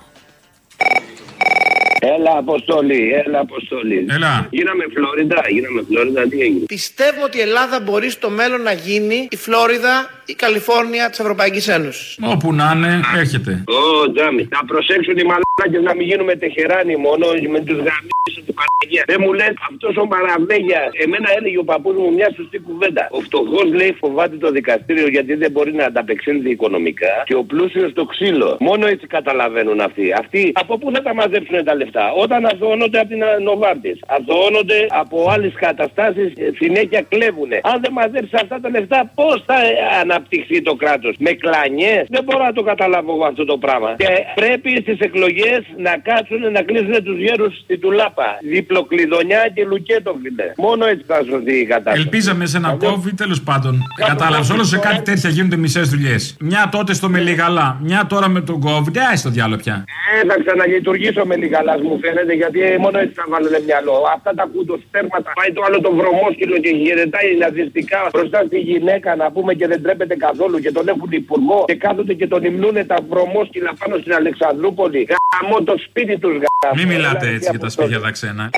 Έλα, 2.00 2.38
Αποστολή, 2.38 3.14
έλα, 3.26 3.40
Αποστολή. 3.40 4.06
Έλα. 4.10 4.48
Γίναμε 4.52 4.84
Φλόριντα, 4.94 5.42
γίναμε 5.50 5.82
Φλόριντα, 5.90 6.22
τι 6.28 6.40
έγινε; 6.42 6.66
Πιστεύω 6.66 7.24
ότι 7.24 7.38
η 7.38 7.42
Ελλάδα 7.42 7.80
μπορεί 7.80 8.10
στο 8.10 8.30
μέλλον 8.30 8.62
να 8.62 8.72
γίνει 8.72 9.28
η 9.32 9.36
Φλόριδα, 9.36 9.96
η 10.26 10.34
Καλιφόρνια 10.34 11.10
της 11.10 11.20
Ευρωπαϊκής 11.20 11.68
Ένωσης. 11.68 12.18
Όπου 12.34 12.54
να 12.54 12.74
είναι, 12.76 13.02
έρχεται. 13.18 13.64
Ω, 13.68 14.12
τζάμι. 14.12 14.48
Να 14.52 14.66
προσέξουν 14.66 15.18
οι 15.18 15.24
μαλάκες 15.32 15.84
να 15.90 15.96
μην 15.96 16.08
γίνουμε 16.08 16.36
τεχεράνοι 16.36 16.96
μόνο 16.96 17.26
με 17.54 17.60
τους 17.68 17.78
γαμίσους 17.88 18.44
του 18.46 18.54
Παναγία. 18.60 19.04
Δεν 19.12 19.20
μου 19.24 19.34
λες 19.34 19.54
αυτός 19.70 19.94
ο 20.04 20.06
Μαραβέγια. 20.06 20.82
Εμένα 21.04 21.30
έλεγε 21.38 21.58
ο 21.58 21.64
παππούς 21.64 21.96
μου 22.02 22.14
μια 22.14 22.30
σωστή 22.36 22.58
κουβέντα. 22.68 23.04
Ο 23.12 23.20
φτωχός 23.28 23.68
λέει 23.80 23.92
φοβάται 24.02 24.36
το 24.44 24.50
δικαστήριο 24.52 25.08
γιατί 25.16 25.34
δεν 25.36 25.52
μπορεί 25.52 25.74
να 25.74 25.86
ανταπεξέλθει 25.86 26.50
οικονομικά 26.50 27.14
και 27.26 27.36
ο 27.36 27.44
πλούσιος 27.44 27.94
το 27.94 28.06
ξύλο. 28.06 28.58
Μόνο 28.60 28.84
έτσι 28.94 29.06
καταλαβαίνουν 29.08 29.80
αυτοί. 29.80 30.06
Αυτοί 30.22 30.52
από 30.64 30.78
πού 30.78 30.92
θα 30.94 31.02
τα 31.02 31.14
μαζέψουν 31.14 31.64
τα 31.64 31.74
λεφτά; 31.76 31.86
Όταν 32.24 32.46
αθωώνονται 32.46 33.00
από 33.00 33.10
την 33.14 33.22
Νοβάρτης, 33.44 34.00
αθωώνονται 34.16 34.80
από 34.90 35.30
άλλες 35.34 35.54
καταστάσεις, 35.66 36.34
συνέχεια 36.62 37.02
κλέβουν. 37.12 37.52
Αν 37.72 37.76
δεν 37.84 37.92
μαζέψει 37.92 38.36
αυτά 38.44 38.60
τα 38.60 38.70
λεφτά, 38.70 39.12
πώς 39.16 39.44
θα 39.46 39.58
ε, 39.62 39.74
αναπτυχθεί 40.02 40.62
το 40.62 40.74
κράτος; 40.76 41.16
Με 41.20 41.32
κλανιέ. 41.32 41.98
Δεν 42.16 42.24
μπορώ 42.24 42.44
να 42.44 42.54
το 42.54 42.64
καταλάβω 42.72 43.12
εγώ 43.14 43.26
αυτό 43.26 43.46
το 43.46 43.58
πράγμα. 43.58 43.96
Και 43.98 44.12
πρέπει 44.36 44.70
στις 44.82 45.00
εκλογές 45.00 45.62
να 45.78 45.94
κάτσουν 46.10 46.42
να 46.52 46.62
κλείσουν 46.62 47.04
τους 47.04 47.18
γέρους 47.18 47.54
στην 47.64 47.80
τουλάπα. 47.80 48.28
Διπλοκλειδονιά 48.42 49.42
και 49.54 49.66
λουκέτο, 49.66 50.16
φίλε. 50.22 50.52
Μόνο 50.58 50.86
έτσι 50.86 51.04
θα 51.08 51.24
σωθεί 51.30 51.56
η 51.60 51.66
κατάσταση. 51.66 52.02
Ελπίζαμε 52.02 52.46
σε 52.46 52.58
ένα 52.58 52.78
COVID, 52.82 53.14
τέλος 53.16 53.42
πάντων. 53.42 53.82
Κατάλαβες, 54.08 54.50
όλος 54.50 54.68
σε 54.68 54.78
κάτι 54.78 55.02
τέτοια 55.02 55.30
γίνονται 55.30 55.56
μισές 55.56 55.90
δουλειές. 55.90 56.38
Μια 56.40 56.70
τότε 56.72 56.94
στο 56.94 57.10
Μελιγαλά, 57.10 57.80
μια 57.82 58.06
τώρα 58.10 58.28
με 58.28 58.42
τον 58.42 58.64
COVID. 58.66 58.96
Ε, 59.14 59.16
στο 59.16 59.30
διάλογο 59.30 59.62
πια. 59.62 59.86
Ε, 60.22 60.28
θα 60.28 60.36
ξαναλειτουργήσω 60.44 61.26
με 61.26 61.36
λιγαλά, 61.36 61.77
μου 61.86 61.96
φαίνεται, 62.04 62.34
γιατί 62.42 62.60
μόνο 62.84 62.98
έτσι 63.04 63.16
θα 63.22 63.26
βάλουν 63.32 63.56
μυαλό. 63.68 63.96
Αυτά 64.16 64.32
τα 64.40 64.46
κουντοστέρματα. 64.54 65.30
Πάει 65.40 65.52
το 65.58 65.62
άλλο 65.68 65.78
το 65.86 65.92
βρωμόσκυλο 66.00 66.58
και 66.64 66.72
χαιρετάει 66.84 67.30
ναζιστικά 67.42 68.00
μπροστά 68.14 68.40
στη 68.48 68.58
γυναίκα 68.70 69.10
να 69.22 69.28
πούμε 69.32 69.52
και 69.60 69.68
δεν 69.72 69.80
τρέπεται 69.84 70.16
καθόλου 70.28 70.58
και 70.64 70.72
τον 70.78 70.88
έχουν 70.88 71.12
υπουργό 71.12 71.60
και 71.68 71.76
κάθονται 71.76 72.14
και 72.20 72.28
τον 72.28 72.42
υμνούνε 72.44 72.84
τα 72.92 72.98
βρωμόσκυλα 73.10 73.72
πάνω 73.80 73.96
στην 74.02 74.14
Αλεξανδρούπολη. 74.14 75.08
Γαμώ 75.34 75.58
το 75.64 75.76
σπίτι 75.86 76.16
τους 76.18 76.36
γαμώ. 76.44 76.74
Μην 76.76 76.88
μιλάτε 76.88 77.28
έτσι 77.36 77.50
για 77.52 77.60
τα 77.60 77.70
σπίτια 77.70 78.00
τα 78.00 78.12
ξένα. 78.12 78.50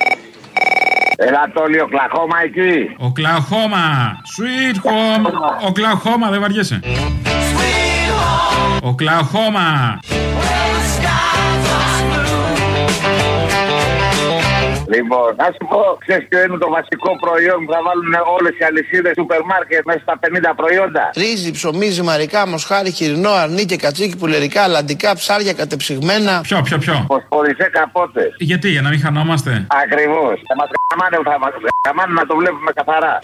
Έλα 1.21 1.51
το 1.53 1.61
όλοι, 1.61 1.81
Οκλαχώμα 1.81 2.37
εκεί. 2.43 2.95
Οκλαχώμα! 2.97 3.85
Sweet 4.35 4.75
home! 4.75 5.31
Οκλαχώμα, 5.67 6.29
δεν 6.29 6.39
βαριέσαι. 6.39 6.79
Οκλαχώμα! 8.81 9.99
Λοιπόν, 14.93 15.29
να 15.41 15.45
σου 15.55 15.63
πω, 15.71 15.81
ξέρεις 16.03 16.27
ποιο 16.27 16.39
είναι 16.43 16.57
το 16.57 16.69
βασικό 16.77 17.09
προϊόν 17.23 17.59
που 17.65 17.71
θα 17.75 17.81
βάλουν 17.87 18.13
όλες 18.37 18.53
οι 18.59 18.63
αλυσίδες 18.69 19.13
σούπερ 19.19 19.41
μάρκετ 19.51 19.85
μέσα 19.85 19.99
στα 20.05 20.15
50 20.23 20.53
προϊόντα; 20.55 21.03
Ρύζι, 21.21 21.51
ψωμί, 21.51 21.89
ζυμαρικά, 21.97 22.47
μοσχάρι, 22.47 22.91
χοιρινό, 22.91 23.31
αρνί 23.43 23.63
και 23.65 23.75
κατσίκι, 23.75 24.17
πουλερικά, 24.17 24.61
αλαντικά, 24.63 25.15
ψάρια 25.15 25.53
κατεψυγμένα. 25.53 26.41
Ποιο, 26.41 26.61
ποιο, 26.61 26.77
ποιο; 26.77 27.05
Φωσφορισέ 27.07 27.69
καπότες. 27.77 28.35
Γιατί, 28.37 28.69
για 28.69 28.81
να 28.81 28.89
μην 28.89 28.99
χανόμαστε; 28.99 29.51
Ακριβώς. 29.83 30.35
Θα 30.49 30.55
μα 30.59 30.65
γαμάνε, 30.87 31.17
θα 31.31 31.39
μα 31.43 31.49
γαμάνε 31.85 32.13
να 32.13 32.25
το 32.25 32.35
βλέπουμε 32.35 32.71
καθαρά. 32.79 33.19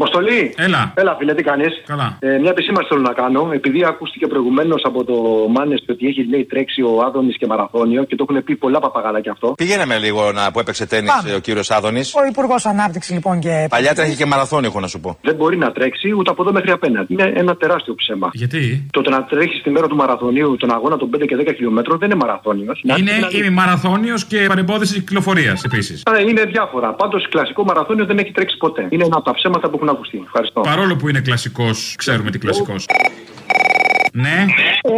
Αποστολή. 0.00 0.54
Έλα. 0.56 0.92
Έλα, 0.94 1.16
φίλε, 1.18 1.34
τι 1.34 1.42
κάνεις; 1.42 1.82
Καλά. 1.86 2.16
Ε, 2.20 2.38
μια 2.38 2.50
επισήμανση 2.50 2.88
θέλω 2.88 3.00
να 3.00 3.12
κάνω. 3.12 3.50
Επειδή 3.52 3.84
ακούστηκε 3.84 4.26
προηγουμένως 4.26 4.82
από 4.84 5.04
το 5.04 5.14
Μάνες 5.48 5.84
ότι 5.88 6.06
έχει 6.06 6.28
λέει 6.28 6.44
τρέξει 6.44 6.82
ο 6.82 7.02
Άδωνης 7.06 7.36
και 7.36 7.46
μαραθώνιο 7.46 8.04
και 8.04 8.16
το 8.16 8.26
έχουν 8.28 8.44
πει 8.44 8.56
πολλά 8.56 8.78
παπαγαλάκια 8.78 9.32
αυτό. 9.32 9.54
Πηγαίναμε 9.56 9.98
λίγο 9.98 10.32
να, 10.32 10.50
που 10.50 10.58
έπαιξε 10.60 10.86
τέννη 10.86 11.08
ο 11.36 11.38
κύριος 11.38 11.70
Άδωνης. 11.70 12.14
Ο 12.14 12.24
Υπουργός 12.30 12.66
Ανάπτυξης 12.66 13.14
λοιπόν 13.14 13.40
και. 13.40 13.66
Παλιά 13.70 13.94
τρέχει 13.94 14.16
και 14.16 14.26
μαραθώνιο, 14.26 14.68
έχω 14.68 14.80
να 14.80 14.86
σου 14.86 15.00
πω. 15.00 15.18
Δεν 15.22 15.34
μπορεί 15.34 15.56
να 15.56 15.72
τρέξει 15.72 16.14
ούτε 16.18 16.30
από 16.30 16.42
εδώ 16.42 16.52
μέχρι 16.52 16.70
απέναντι. 16.70 17.12
Είναι 17.12 17.32
ένα 17.36 17.56
τεράστιο 17.56 17.94
ψέμα. 17.94 18.30
Γιατί; 18.32 18.86
Το 18.92 19.10
να 19.10 19.24
τρέχεις 19.24 19.62
τη 19.62 19.70
μέρα 19.70 19.86
του 19.86 19.96
μαραθωνίου 19.96 20.56
τον 20.56 20.72
αγώνα 20.72 20.96
των 20.96 21.10
5 21.16 21.26
και 21.26 21.36
10 21.40 21.52
χιλιόμετρων 21.56 21.98
δεν 21.98 22.10
είναι 22.10 22.18
μαραθώνιος. 22.18 22.82
Είναι, 22.98 23.12
είναι 23.32 23.50
μαραθώνιος 23.50 24.24
και 24.24 24.44
παρεμπόδιση 24.48 24.94
κυκλοφορίας 24.94 25.64
επίσης. 25.64 26.02
Είναι 26.28 26.42
διάφορα. 26.44 26.92
Πάντως 26.94 27.28
κλασικό 27.28 27.64
μαραθώνιο 27.64 28.04
δεν 28.04 28.18
έχει 28.18 28.32
τρέξει 28.32 28.56
ποτέ. 28.56 28.86
Είναι 28.90 29.04
ένα 29.04 29.16
από 29.16 29.27
τα 29.28 29.34
ψέματα 29.34 29.68
που 29.68 29.76
έχουν 29.76 29.88
ακουστεί. 29.88 30.22
Ευχαριστώ. 30.24 30.60
Παρόλο 30.60 30.96
που 30.96 31.08
είναι 31.08 31.20
κλασικός, 31.20 31.94
ξέρουμε 31.98 32.30
τι 32.30 32.38
κλασικός. 32.38 32.86
Ναι. 34.12 34.46
Ε, 34.82 34.90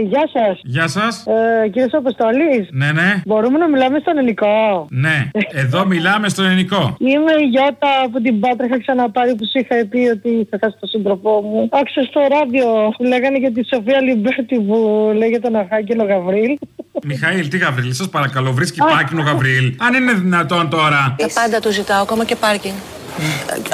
γεια 0.00 0.28
σας. 0.32 0.60
Γεια 0.62 0.88
σας. 0.88 1.24
Ε, 1.26 1.68
Κύριε 1.68 1.88
Αποστολή. 1.92 2.68
Ναι, 2.70 2.92
ναι. 2.92 3.22
Μπορούμε 3.26 3.58
να 3.58 3.68
μιλάμε 3.68 3.98
στον 3.98 4.18
ενικό; 4.18 4.86
Ναι. 4.90 5.30
Εδώ 5.52 5.86
μιλάμε 5.86 6.28
στον 6.28 6.44
ενικό. 6.44 6.96
Είμαι 6.98 7.32
η 7.40 7.44
Γιώτα 7.44 7.90
από 8.04 8.20
την 8.20 8.40
Πάτρα. 8.40 8.66
Είχα 8.66 8.78
ξαναπάρει 8.80 9.34
που 9.34 9.44
σου 9.50 9.58
είχα 9.58 9.86
πει 9.90 9.98
ότι 10.16 10.46
έχω 10.50 10.58
χάσει 10.60 10.76
τον 10.80 10.88
σύντροφό 10.88 11.40
μου. 11.42 11.68
Άκουσα 11.72 12.02
στο 12.10 12.20
ράδιο 12.34 12.66
που 12.96 13.02
λέγανε 13.04 13.38
για 13.38 13.52
τη 13.52 13.60
Σοφία 13.72 14.00
Λιμπέρτη 14.00 14.56
που 14.60 14.76
λέγεται 15.16 15.40
τον 15.40 15.56
Αρχάγγελο 15.56 16.04
Γαβρίλ. 16.04 16.58
Μιχαήλ, 17.04 17.48
τι 17.48 17.58
Γαβρίλ, 17.58 17.92
σας 17.92 18.08
παρακαλώ, 18.08 18.52
βρίσκει 18.52 18.78
πάρκινγκ 18.78 19.20
ο 19.20 19.22
Γαβρίλ. 19.22 19.74
Αν 19.78 19.94
είναι 19.94 20.12
δυνατόν 20.12 20.68
τώρα. 20.70 21.14
Τα 21.18 21.28
πάντα 21.34 21.60
του 21.60 21.72
ζητάω, 21.72 22.02
ακόμα 22.02 22.24
και 22.24 22.36
πάρκινγκ. 22.36 22.74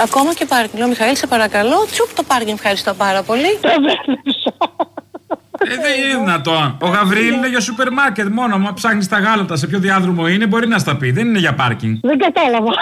Ακόμα 0.05 0.35
και 0.35 0.45
πάρκινγκ. 0.45 0.79
Λέω, 0.79 0.89
Μιχαήλ, 0.89 1.17
σε 1.17 1.27
παρακαλώ. 1.27 1.87
Τσουπ 1.91 2.15
το 2.15 2.23
πάρκινγκ, 2.23 2.57
ευχαριστώ 2.57 2.95
πάρα 2.95 3.23
πολύ. 3.23 3.51
Ε, 5.64 5.77
δεν 5.83 6.05
είναι 6.05 6.18
δυνατόν. 6.18 6.77
Ο 6.81 6.88
Γαβρίλ 6.88 7.33
είναι 7.33 7.48
για 7.48 7.61
σούπερ 7.61 7.92
μάρκετ 7.92 8.29
μόνο. 8.29 8.59
Μα 8.59 8.72
ψάχνεις 8.72 9.09
τα 9.09 9.18
γάλατα 9.18 9.57
σε 9.57 9.66
ποιο 9.66 9.79
διάδρομο 9.79 10.29
είναι, 10.29 10.46
μπορεί 10.46 10.68
να 10.68 10.79
στα 10.79 10.96
πει. 10.96 11.11
Δεν 11.11 11.27
είναι 11.27 11.38
για 11.38 11.55
πάρκινγκ. 11.55 11.96
Δεν 12.03 12.18
κατάλαβα. 12.18 12.72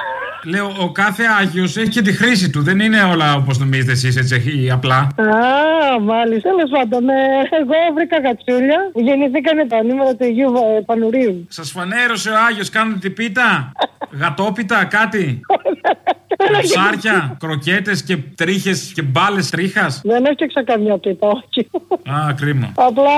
Λέω, 0.45 0.73
ο 0.81 0.93
κάθε 0.93 1.25
Άγιος 1.41 1.77
έχει 1.77 1.89
και 1.89 2.03
τη 2.03 2.13
χρήση 2.13 2.51
του. 2.51 2.63
Δεν 2.63 2.81
είναι 2.81 3.03
όλα 3.03 3.35
όπως 3.35 3.59
νομίζετε 3.59 3.93
εσείς 3.93 4.17
έτσι 4.17 4.71
απλά. 4.73 4.97
Α, 4.97 6.01
μάλιστα. 6.01 6.49
Τέλος 6.51 6.71
πάντων, 6.71 7.09
ε, 7.09 7.15
εγώ 7.61 7.95
βρήκα 7.95 8.17
γατσούλια. 8.21 8.79
Γεννηθήκανε 8.95 9.67
τα 9.67 9.83
νούμερα 9.83 10.11
του 10.15 10.25
Αγίου 10.25 10.53
ε, 10.77 10.81
Πανουρίου. 10.87 11.47
Σας 11.49 11.71
φανέρωσε 11.71 12.31
ο 12.31 12.35
Άγιος, 12.49 12.71
κάνετε 12.71 12.99
την 12.99 13.15
πίτα. 13.15 13.73
Γατόπιτα, 14.11 14.85
κάτι. 14.85 15.41
Ψάρια, 16.63 17.37
κροκέτες 17.41 18.03
και 18.03 18.17
τρίχες 18.17 18.93
και 18.95 19.03
μπάλες 19.03 19.51
τρίχας. 19.51 20.01
Δεν 20.05 20.25
έφτιαξα 20.25 20.65
καμιά 20.65 20.99
πίτα, 20.99 21.27
όχι. 21.27 21.71
Α, 22.11 22.33
κρίμα. 22.35 22.72
Απλά 22.75 23.17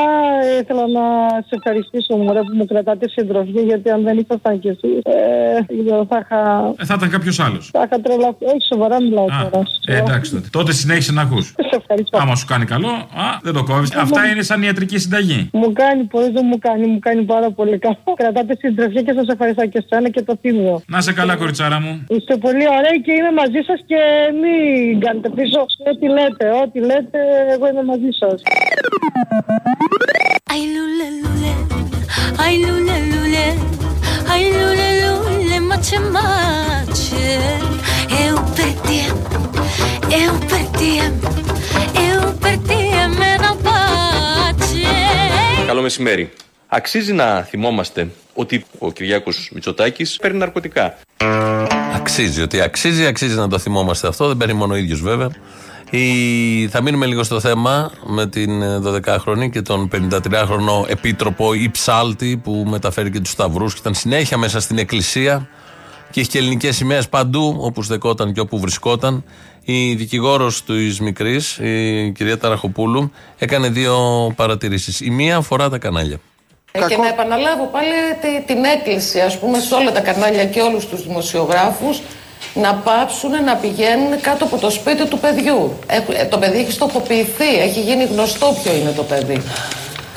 ήθελα 0.61 0.85
να 0.99 1.05
σε 1.47 1.55
ευχαριστήσω 1.59 2.17
μωρέ 2.17 2.39
που 2.41 2.55
μου 2.57 2.65
κρατάτε 2.67 3.09
συντροφή 3.09 3.61
γιατί 3.71 3.91
αν 3.91 4.03
δεν 4.03 4.19
ήσασταν 4.19 4.59
κι 4.61 4.69
εσείς, 4.69 4.99
ε, 5.03 5.13
δεν 5.69 5.85
ξέρω, 5.87 6.07
θα 6.09 6.19
είχα. 6.23 6.41
Ε, 6.79 6.85
θα 6.85 6.95
ήταν 6.97 7.11
κάποιος 7.11 7.41
άλλος. 7.41 7.71
Θα 7.73 7.83
είχα 7.87 8.01
τρελαθεί. 8.01 8.45
Όχι, 8.45 8.63
σοβαρά 8.73 9.03
μιλάω 9.03 9.25
τώρα. 9.27 9.63
Ε, 9.87 9.97
εντάξει 9.97 10.31
τότε. 10.35 10.49
Τότε 10.53 10.73
συνέχισε 10.73 11.13
να 11.13 11.23
ακούς. 11.23 11.47
Σε 11.71 11.77
ευχαριστώ. 11.81 12.19
Άμα 12.19 12.35
σου 12.35 12.47
κάνει 12.47 12.65
καλό, 12.65 12.89
α, 12.89 13.27
δεν 13.43 13.53
το 13.53 13.63
κόβεις. 13.65 13.91
Ε, 13.91 14.01
Αυτά 14.01 14.21
μου- 14.21 14.31
είναι 14.33 14.43
σαν 14.43 14.63
ιατρική 14.63 14.99
συνταγή. 14.99 15.49
Μου 15.53 15.73
κάνει 15.73 16.03
πολύ, 16.05 16.31
δεν 16.31 16.45
μου 16.51 16.59
κάνει, 16.59 16.87
μου 16.87 16.99
κάνει 16.99 17.23
πάρα 17.23 17.51
πολύ 17.51 17.79
καλό. 17.79 17.97
Κρατάτε 18.17 18.57
συντροφή 18.59 19.03
και 19.05 19.13
σας 19.13 19.27
ευχαριστώ 19.27 19.67
και 19.67 19.85
εσένα 19.85 20.09
και 20.09 20.23
το 20.23 20.37
θύμιο. 20.41 20.83
Να 20.89 21.01
σε 21.01 21.13
καλά, 21.13 21.37
κοριτσάρα 21.37 21.81
μου. 21.81 22.05
Είστε 22.09 22.37
πολύ 22.37 22.65
ωραίοι 22.79 23.01
και 23.05 23.13
είμαι 23.13 23.33
μαζί 23.43 23.61
σας 23.69 23.81
και 23.87 23.99
μην 24.43 25.01
κάνετε 25.01 25.29
πίσω. 25.29 25.61
Ό,τι 25.91 26.07
λέτε, 26.17 26.47
ό,τι 26.63 26.79
λέτε, 26.81 27.19
εγώ 27.55 27.69
είμαι 27.69 27.83
μαζί 27.85 28.11
σας. 28.21 28.43
Ai 30.53 30.63
lule 30.75 31.07
lule, 31.23 31.53
ai 32.45 32.55
lule 32.65 32.97
lule, 33.11 33.47
ai 34.33 34.45
lule 34.57 34.89
lule, 35.03 35.59
mace 35.69 35.99
mace. 36.15 37.25
Eu 38.25 38.37
per 38.57 38.73
te, 38.87 39.01
eu 40.21 40.33
per 40.51 40.65
te, 40.79 40.93
eu 42.09 42.21
per 42.43 42.57
te 42.69 42.79
me 43.19 43.31
na 43.43 43.53
pace. 43.65 44.87
Καλό 45.67 45.83
μεσημέρι. 45.83 46.33
Αξίζει 46.67 47.13
να 47.13 47.43
θυμόμαστε 47.43 48.09
ότι 48.35 48.65
ο 48.79 48.93
Κυριάκος 48.93 49.51
Μητσοτάκης 49.55 50.17
παίρνει 50.17 50.39
ναρκωτικά. 50.39 50.99
Αξίζει 51.95 52.43
ότι 52.43 52.61
αξίζει, 52.61 53.07
αξίζει 53.07 53.35
να 53.35 53.49
το 53.49 53.59
θυμόμαστε 53.59 54.09
αυτό. 54.09 54.27
Δεν 54.29 54.37
παίρνει 54.37 54.55
μόνο 54.55 54.75
ο 54.75 54.77
ίδιος 54.77 55.01
βέβαια. 55.01 55.29
Η... 55.91 56.69
Θα 56.69 56.83
μείνουμε 56.83 57.07
λίγο 57.07 57.23
στο 57.23 57.41
θέμα 57.41 57.91
με 58.07 58.27
την 58.27 58.63
ε, 58.63 58.81
12χρονη 58.85 59.51
και 59.51 59.63
τον 59.63 59.91
53χρονο 59.93 60.89
επίτροπο 60.89 61.55
ή 61.55 61.71
ψάλτη 61.71 62.37
που 62.45 62.65
μεταφέρει 62.69 63.11
και 63.11 63.21
τους 63.21 63.31
σταυρούς 63.33 63.73
και 63.75 63.79
ήταν 63.81 63.95
συνέχεια 63.95 64.37
μέσα 64.39 64.61
στην 64.61 64.79
εκκλησία 64.79 65.49
και 66.11 66.21
είχε 66.21 66.31
και 66.31 66.39
ελληνικές 66.39 66.77
σημαίες 66.77 67.09
παντού 67.09 67.57
όπου 67.61 67.83
στεκόταν 67.83 68.33
και 68.33 68.41
όπου 68.41 68.59
βρισκόταν. 68.59 69.25
Η 69.67 69.95
δικηγόρος 69.95 70.65
της 70.65 71.01
μικρής, 71.01 71.59
η 71.59 72.13
κυρία 72.17 72.39
Ταραχοπούλου, 72.39 73.11
έκανε 73.39 73.69
δύο 73.69 73.99
παρατηρήσεις. 74.37 75.01
Η 75.01 75.11
μία 75.11 75.37
αφορά 75.37 75.69
τα 75.69 75.79
κανάλια. 75.79 76.17
Ε, 76.73 76.79
Και 76.89 76.97
να 76.97 77.09
επαναλάβω 77.09 77.67
πάλι 77.73 77.89
τη- 78.21 78.53
την 78.55 78.65
έκκληση, 78.65 79.21
ας 79.21 79.39
πούμε, 79.39 79.59
σε 79.59 79.75
όλα 79.75 79.93
τα 79.93 80.01
κανάλια 80.01 80.45
και 80.45 80.61
όλους 80.61 80.87
τους 80.87 81.07
δημοσιογράφους 81.07 82.01
να 82.55 82.75
πάψουν 82.75 83.31
να 83.45 83.55
πηγαίνουν 83.57 84.21
κάτω 84.21 84.45
από 84.45 84.57
το 84.57 84.71
σπίτι 84.71 85.07
του 85.07 85.19
παιδιού. 85.19 85.79
Ε, 85.87 85.97
ε, 86.21 86.25
το 86.25 86.39
παιδί 86.39 86.59
έχει 86.59 86.73
στοχοποιηθεί, 86.73 87.55
έχει 87.63 87.81
γίνει 87.81 88.05
γνωστό 88.05 88.57
ποιο 88.63 88.73
είναι 88.75 88.91
το 88.91 89.03
παιδί. 89.03 89.43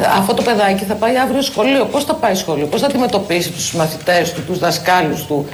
Ε, 0.02 0.04
Αυτό 0.18 0.34
το 0.34 0.42
παιδάκι 0.42 0.84
θα 0.84 0.94
πάει 0.94 1.18
αύριο 1.18 1.42
σχολείο. 1.42 1.86
Πώς 1.86 2.04
θα 2.04 2.14
πάει 2.14 2.36
σχολείο, 2.36 2.66
πώς 2.66 2.82
θα 2.82 2.88
αντιμετωπίσει 2.88 3.52
τους 3.52 3.74
μαθητές 3.74 4.34
του, 4.34 4.42
τους 4.48 4.60
δασκάλους 4.60 5.26
του; 5.26 5.48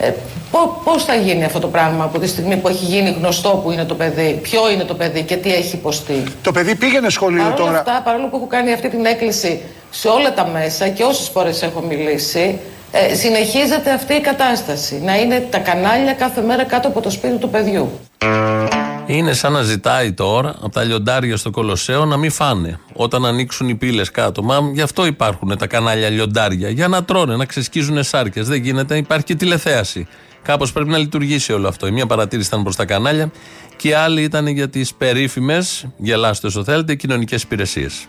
Ε, 0.00 0.12
πό- 0.50 0.80
πώς 0.84 1.04
θα 1.04 1.14
γίνει 1.14 1.44
αυτό 1.44 1.58
το 1.58 1.66
πράγμα 1.66 2.04
από 2.04 2.18
τη 2.18 2.26
στιγμή 2.26 2.56
που 2.56 2.68
έχει 2.68 2.84
γίνει 2.84 3.10
γνωστό 3.10 3.48
που 3.48 3.70
είναι 3.70 3.84
το 3.84 3.94
παιδί, 3.94 4.38
ποιο 4.42 4.70
είναι 4.70 4.84
το 4.84 4.94
παιδί 4.94 5.22
και 5.22 5.36
τι 5.36 5.54
έχει 5.54 5.76
υποστεί; 5.76 6.22
Το 6.42 6.52
παιδί 6.52 6.74
πήγαινε 6.74 7.08
σχολείο 7.10 7.42
Παρ' 7.42 7.46
όλα 7.52 7.56
τώρα. 7.66 7.78
αυτά, 7.78 8.00
παρόλο 8.04 8.26
που 8.26 8.36
έχω 8.36 8.46
κάνει 8.46 8.72
αυτή 8.72 8.88
την 8.88 9.04
έκκληση 9.04 9.60
σε 9.90 10.08
όλα 10.08 10.34
τα 10.34 10.46
μέσα 10.46 10.88
και 10.88 11.02
όσες 11.02 11.28
φορές 11.28 11.62
έχω 11.62 11.80
μιλήσει, 11.80 12.58
ε, 12.90 13.14
συνεχίζεται 13.14 13.92
αυτή 13.92 14.14
η 14.14 14.20
κατάσταση. 14.20 15.00
Να 15.04 15.16
είναι 15.16 15.46
τα 15.50 15.58
κανάλια 15.58 16.12
κάθε 16.12 16.42
μέρα 16.42 16.64
κάτω 16.64 16.88
από 16.88 17.00
το 17.00 17.10
σπίτι 17.10 17.36
του 17.36 17.50
παιδιού. 17.50 17.90
Είναι 19.06 19.32
σαν 19.32 19.52
να 19.52 19.62
ζητάει 19.62 20.12
τώρα 20.12 20.48
από 20.48 20.68
τα 20.68 20.84
λιοντάρια 20.84 21.36
στο 21.36 21.50
Κολοσσέο 21.50 22.04
να 22.04 22.16
μην 22.16 22.30
φάνε 22.30 22.80
όταν 22.92 23.26
ανοίξουν 23.26 23.68
οι 23.68 23.74
πύλες 23.74 24.10
κάτω. 24.10 24.42
Μα 24.42 24.70
γι' 24.72 24.80
αυτό 24.80 25.06
υπάρχουν 25.06 25.58
τα 25.58 25.66
κανάλια 25.66 26.08
λιοντάρια. 26.08 26.68
Για 26.68 26.88
να 26.88 27.04
τρώνε, 27.04 27.36
να 27.36 27.44
ξεσκίζουν 27.44 28.02
σάρκες. 28.02 28.48
Δεν 28.48 28.62
γίνεται, 28.62 28.96
υπάρχει 28.96 29.24
και 29.24 29.34
τηλεθέαση. 29.34 30.06
Κάπως 30.42 30.72
πρέπει 30.72 30.88
να 30.88 30.98
λειτουργήσει 30.98 31.52
όλο 31.52 31.68
αυτό. 31.68 31.86
Η 31.86 31.90
μία 31.90 32.06
παρατήρηση 32.06 32.48
ήταν 32.48 32.62
προς 32.62 32.76
τα 32.76 32.84
κανάλια 32.84 33.30
και 33.76 33.88
η 33.88 33.92
άλλη 33.92 34.22
ήταν 34.22 34.46
για 34.46 34.68
τις 34.68 34.94
περίφημες, 34.94 35.86
γελάστε 35.96 36.46
όσο 36.46 36.64
θέλετε, 36.64 36.94
κοινωνικές 36.94 37.42
υπηρεσίες. 37.42 38.06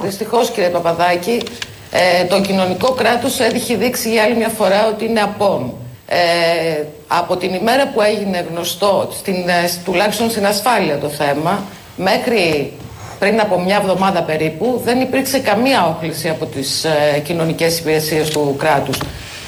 Δυστυχώς, 0.00 0.50
κύριε 0.50 0.68
Παπαδάκη, 0.68 1.42
ε, 1.90 2.24
το 2.24 2.40
κοινωνικό 2.40 2.92
κράτος 2.92 3.40
έχει 3.40 3.74
δείξει 3.74 4.10
για 4.10 4.22
άλλη 4.22 4.36
μια 4.36 4.48
φορά 4.48 4.86
ότι 4.88 5.04
είναι 5.04 5.20
απόν. 5.20 5.74
Ε, 6.06 6.84
από 7.06 7.36
την 7.36 7.54
ημέρα 7.54 7.88
που 7.88 8.00
έγινε 8.00 8.46
γνωστό, 8.50 9.08
στην, 9.12 9.34
ε, 9.48 9.70
τουλάχιστον 9.84 10.30
στην 10.30 10.46
ασφάλεια 10.46 10.98
το 10.98 11.08
θέμα, 11.08 11.62
μέχρι 11.96 12.72
πριν 13.18 13.40
από 13.40 13.60
μια 13.60 13.76
εβδομάδα 13.76 14.22
περίπου, 14.22 14.80
δεν 14.84 15.00
υπήρξε 15.00 15.38
καμία 15.38 15.86
όχληση 15.86 16.28
από 16.28 16.46
τις 16.46 16.84
ε, 16.84 17.18
κοινωνικές 17.24 17.78
υπηρεσίες 17.78 18.28
του 18.30 18.56
κράτους. 18.58 18.98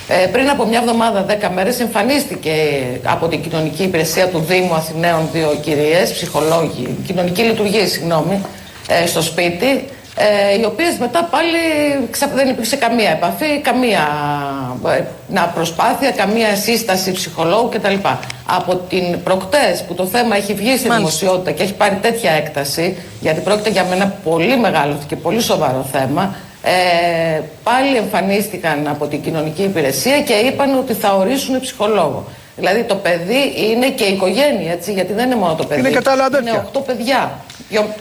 Ε, 0.09 0.27
πριν 0.27 0.49
από 0.49 0.67
μια 0.67 0.79
εβδομάδα, 0.79 1.23
δέκα 1.23 1.51
μέρες, 1.51 1.81
εμφανίστηκε 1.81 2.53
από 3.05 3.29
την 3.29 3.43
κοινωνική 3.43 3.83
υπηρεσία 3.83 4.29
του 4.29 4.39
Δήμου 4.39 4.75
Αθηναίων 4.75 5.29
δύο 5.33 5.59
κυρίες, 5.63 6.13
ψυχολόγοι, 6.13 6.97
κοινωνική 7.07 7.43
λειτουργία, 7.43 7.87
συγγνώμη, 7.87 8.41
ε, 8.89 9.07
στο 9.07 9.23
σπίτι, 9.23 9.85
ε, 10.17 10.59
οι 10.61 10.65
οποίες 10.65 10.97
μετά 10.99 11.29
πάλι 11.31 11.59
ξα- 12.11 12.31
δεν 12.35 12.49
υπήρξε 12.49 12.77
καμία 12.77 13.11
επαφή, 13.11 13.61
καμία 13.63 14.09
ε, 14.99 15.01
να 15.29 15.43
προσπάθεια, 15.55 16.11
καμία 16.11 16.57
σύσταση 16.57 17.13
ψυχολόγου 17.13 17.69
κτλ. 17.69 17.95
Από 18.47 18.75
την 18.89 19.23
προκτές 19.23 19.85
που 19.89 19.95
το 19.95 20.07
θέμα 20.07 20.37
έχει 20.37 20.55
βγει 20.55 20.77
στη 20.77 20.89
δημοσιότητα 20.91 21.51
και 21.51 21.63
έχει 21.63 21.75
πάρει 21.75 21.99
τέτοια 22.03 22.31
έκταση, 22.33 22.97
γιατί 23.21 23.41
πρόκειται 23.41 23.71
για 23.71 23.87
ένα 23.93 24.15
πολύ 24.25 24.57
μεγάλο 24.57 24.99
και 25.09 25.17
πολύ 25.17 25.41
σοβαρό 25.41 25.87
θέμα, 25.93 26.35
ε, 26.63 27.41
πάλι 27.63 27.97
εμφανίστηκαν 27.97 28.89
από 28.89 29.07
την 29.07 29.23
κοινωνική 29.23 29.63
υπηρεσία 29.63 30.21
και 30.21 30.33
είπαν 30.33 30.79
ότι 30.79 30.93
θα 30.93 31.15
ορίσουν 31.15 31.61
ψυχολόγο. 31.61 32.25
Δηλαδή 32.57 32.83
το 32.83 32.95
παιδί 32.95 33.53
είναι 33.71 33.89
και 33.89 34.05
η 34.05 34.13
οικογένεια, 34.13 34.73
έτσι, 34.73 34.93
γιατί 34.93 35.13
δεν 35.13 35.27
είναι 35.27 35.37
μόνο 35.37 35.55
το 35.55 35.65
παιδί. 35.65 35.81
Είναι 35.81 35.91
και 35.91 36.01
τα 36.01 36.11
άλλα 36.13 36.25
αδέρφια. 36.25 36.51
Είναι 36.51 36.61
οχτώ 36.65 36.81
παιδιά, 36.81 37.31
πιο 37.47 37.54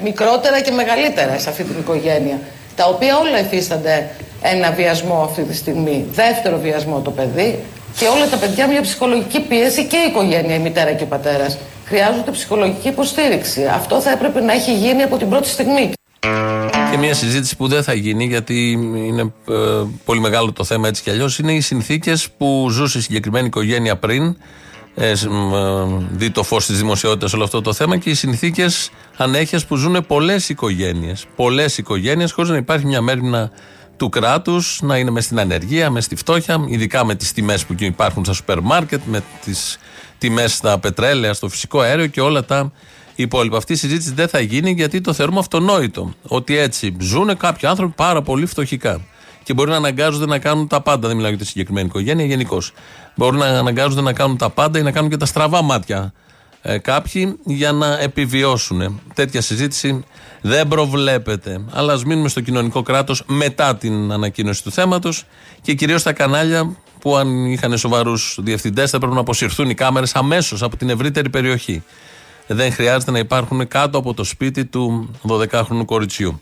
μικρότερα 0.03 0.61
και 0.61 0.71
μεγαλύτερα 0.71 1.39
σε 1.39 1.49
αυτή 1.49 1.63
την 1.63 1.79
οικογένεια, 1.79 2.39
τα 2.75 2.85
οποία 2.85 3.17
όλα 3.17 3.39
υφίστανται 3.39 4.09
ένα 4.41 4.71
βιασμό 4.71 5.21
αυτή 5.23 5.43
τη 5.43 5.55
στιγμή, 5.55 6.05
δεύτερο 6.11 6.59
βιασμό 6.59 6.99
το 6.99 7.11
παιδί 7.11 7.59
και 7.97 8.05
όλα 8.05 8.29
τα 8.29 8.37
παιδιά 8.37 8.67
μια 8.67 8.81
ψυχολογική 8.81 9.39
πίεση 9.39 9.85
και 9.85 9.97
η 9.97 10.09
οικογένεια, 10.09 10.55
η 10.55 10.59
μητέρα 10.59 10.91
και 10.93 11.03
ο 11.03 11.07
πατέρας. 11.07 11.57
Χρειάζονται 11.85 12.31
ψυχολογική 12.31 12.87
υποστήριξη. 12.87 13.65
Αυτό 13.65 14.01
θα 14.01 14.11
έπρεπε 14.11 14.41
να 14.41 14.53
έχει 14.53 14.73
γίνει 14.73 15.01
από 15.01 15.17
την 15.17 15.29
πρώτη 15.29 15.47
στιγμή. 15.47 15.91
Και 16.91 16.97
μια 16.99 17.13
συζήτηση 17.13 17.57
που 17.57 17.67
δεν 17.67 17.83
θα 17.83 17.93
γίνει 17.93 18.25
γιατί 18.25 18.71
είναι 19.07 19.33
ε, 19.49 19.53
πολύ 20.05 20.19
μεγάλο 20.19 20.51
το 20.51 20.63
θέμα 20.63 20.87
έτσι 20.87 21.03
κι 21.03 21.09
αλλιώς 21.09 21.39
είναι 21.39 21.53
οι 21.53 21.61
συνθήκες 21.61 22.29
που 22.37 22.67
ζούσε 22.69 22.97
η 22.97 23.01
συγκεκριμένη 23.01 23.47
οικογένεια 23.47 23.97
πριν 23.97 24.37
ε, 24.95 25.15
σ- 25.15 25.27
μ, 25.29 25.53
ε, 25.53 26.07
δει 26.11 26.31
το 26.31 26.43
φως 26.43 26.65
της 26.65 26.77
δημοσιότητας 26.77 27.33
όλο 27.33 27.43
αυτό 27.43 27.61
το 27.61 27.73
θέμα 27.73 27.97
και 27.97 28.09
οι 28.09 28.13
συνθήκες 28.13 28.91
ανέχειας 29.17 29.65
που 29.65 29.75
ζουν 29.75 30.05
πολλές 30.07 30.49
οικογένειες. 30.49 31.25
Πολλές 31.35 31.77
οικογένειες 31.77 32.31
χωρίς 32.31 32.49
να 32.51 32.57
υπάρχει 32.57 32.85
μια 32.85 33.01
μέρημνα 33.01 33.51
του 33.97 34.09
κράτους 34.09 34.79
να 34.81 34.97
είναι 34.97 35.11
μες 35.11 35.23
στην 35.23 35.39
ανεργία, 35.39 35.89
μες 35.89 36.03
στη 36.03 36.15
φτώχεια, 36.15 36.65
ειδικά 36.67 37.05
με 37.05 37.15
τις 37.15 37.31
τιμές 37.33 37.65
που 37.65 37.75
υπάρχουν 37.79 38.23
στα 38.23 38.33
σούπερ 38.33 38.59
μάρκετ, 38.61 39.01
με 39.05 39.23
τις 39.45 39.77
τιμές 40.17 40.53
στα 40.53 40.79
πετρέλαια, 40.79 41.33
στο 41.33 41.49
φυσικό 41.49 41.79
αέριο 41.79 42.07
και 42.07 42.21
όλα 42.21 42.45
τα 42.45 42.71
υπόλοιπα. 43.15 43.57
Αυτή 43.57 43.73
η 43.73 43.75
συζήτηση 43.75 44.13
δεν 44.13 44.27
θα 44.27 44.39
γίνει 44.39 44.71
γιατί 44.71 45.01
το 45.01 45.13
θεωρούμε 45.13 45.39
αυτονόητο. 45.39 46.13
Ότι 46.27 46.57
έτσι 46.57 46.95
ζουν 46.99 47.37
κάποιοι 47.37 47.67
άνθρωποι 47.67 47.93
πάρα 47.95 48.21
πολύ 48.21 48.45
φτωχικά. 48.45 49.01
Και 49.43 49.53
μπορεί 49.53 49.69
να 49.69 49.75
αναγκάζονται 49.75 50.25
να 50.25 50.39
κάνουν 50.39 50.67
τα 50.67 50.81
πάντα. 50.81 51.07
Δεν 51.07 51.15
μιλάω 51.15 51.31
για 51.31 51.39
τη 51.39 51.45
συγκεκριμένη 51.45 51.87
οικογένεια, 51.87 52.25
γενικώς. 52.25 52.73
Μπορεί 53.15 53.37
να 53.37 53.45
αναγκάζονται 53.45 54.01
να 54.01 54.13
κάνουν 54.13 54.37
τα 54.37 54.49
πάντα 54.49 54.79
ή 54.79 54.81
να 54.81 54.91
κάνουν 54.91 55.09
και 55.09 55.17
τα 55.17 55.25
στραβά 55.25 55.61
μάτια 55.61 56.13
ε, 56.61 56.77
κάποιοι 56.77 57.39
για 57.43 57.71
να 57.71 57.99
επιβιώσουν. 57.99 59.01
Τέτοια 59.13 59.41
συζήτηση 59.41 60.03
δεν 60.41 60.67
προβλέπεται. 60.67 61.61
Αλλά 61.71 61.93
ας 61.93 62.05
μείνουμε 62.05 62.29
στο 62.29 62.41
κοινωνικό 62.41 62.81
κράτος 62.81 63.23
μετά 63.27 63.75
την 63.75 64.11
ανακοίνωση 64.11 64.63
του 64.63 64.71
θέματος 64.71 65.23
και 65.61 65.73
κυρίως 65.73 66.03
τα 66.03 66.13
κανάλια 66.13 66.75
που 66.99 67.15
αν 67.15 67.45
είχαν 67.45 67.77
σοβαρούς 67.77 68.37
διευθυντές 68.41 68.89
θα 68.89 68.97
πρέπει 68.97 69.13
να 69.13 69.19
αποσυρθούν 69.19 69.69
οι 69.69 69.73
κάμερες 69.73 70.15
αμέσως 70.15 70.63
από 70.63 70.77
την 70.77 70.89
ευρύτερη 70.89 71.29
περιοχή. 71.29 71.83
Δεν 72.47 72.73
χρειάζεται 72.73 73.11
να 73.11 73.19
υπάρχουν 73.19 73.67
κάτω 73.67 73.97
από 73.97 74.13
το 74.13 74.23
σπίτι 74.23 74.65
του 74.65 75.09
12χρονου 75.29 75.85
κοριτσιού. 75.85 76.41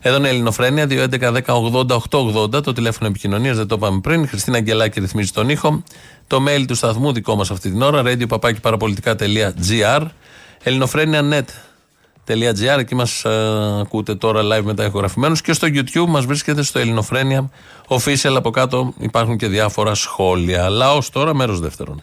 Εδώ 0.00 0.16
είναι 0.16 0.26
η 0.26 0.30
Ελληνοφρένεια, 0.30 0.86
2.11.10.80.880, 0.90 2.62
το 2.62 2.72
τηλέφωνο 2.72 3.08
επικοινωνίας, 3.08 3.56
δεν 3.56 3.66
το 3.66 3.74
είπαμε 3.74 4.00
πριν. 4.00 4.22
Η 4.22 4.26
Χριστίνα 4.26 4.56
Αγγελάκη 4.56 5.00
ρυθμίζει 5.00 5.30
τον 5.30 5.48
ήχο. 5.48 5.82
Το 6.26 6.44
mail 6.48 6.64
του 6.66 6.74
σταθμού 6.74 7.12
δικό 7.12 7.36
μας 7.36 7.50
αυτή 7.50 7.70
την 7.70 7.82
ώρα, 7.82 8.02
radio.parapolitica.gr. 8.04 10.02
ελληνοφρένια.net.gr, 10.62 12.78
εκεί 12.78 12.94
μας 12.94 13.24
ακούτε 13.80 14.14
τώρα 14.14 14.42
live 14.42 14.62
μετά 14.62 14.84
ηχογραφημένους. 14.84 15.40
Και 15.40 15.52
στο 15.52 15.68
YouTube 15.70 16.08
μας 16.08 16.24
βρίσκεται 16.24 16.62
στο 16.62 16.78
Ελληνοφρένια 16.78 17.50
official. 17.88 18.34
Από 18.36 18.50
κάτω 18.50 18.92
υπάρχουν 18.98 19.36
και 19.36 19.46
διάφορα 19.46 19.94
σχόλια. 19.94 20.68
Λαός 20.68 21.10
τώρα, 21.10 21.34
μέρος 21.34 21.60
δεύτερον. 21.60 22.02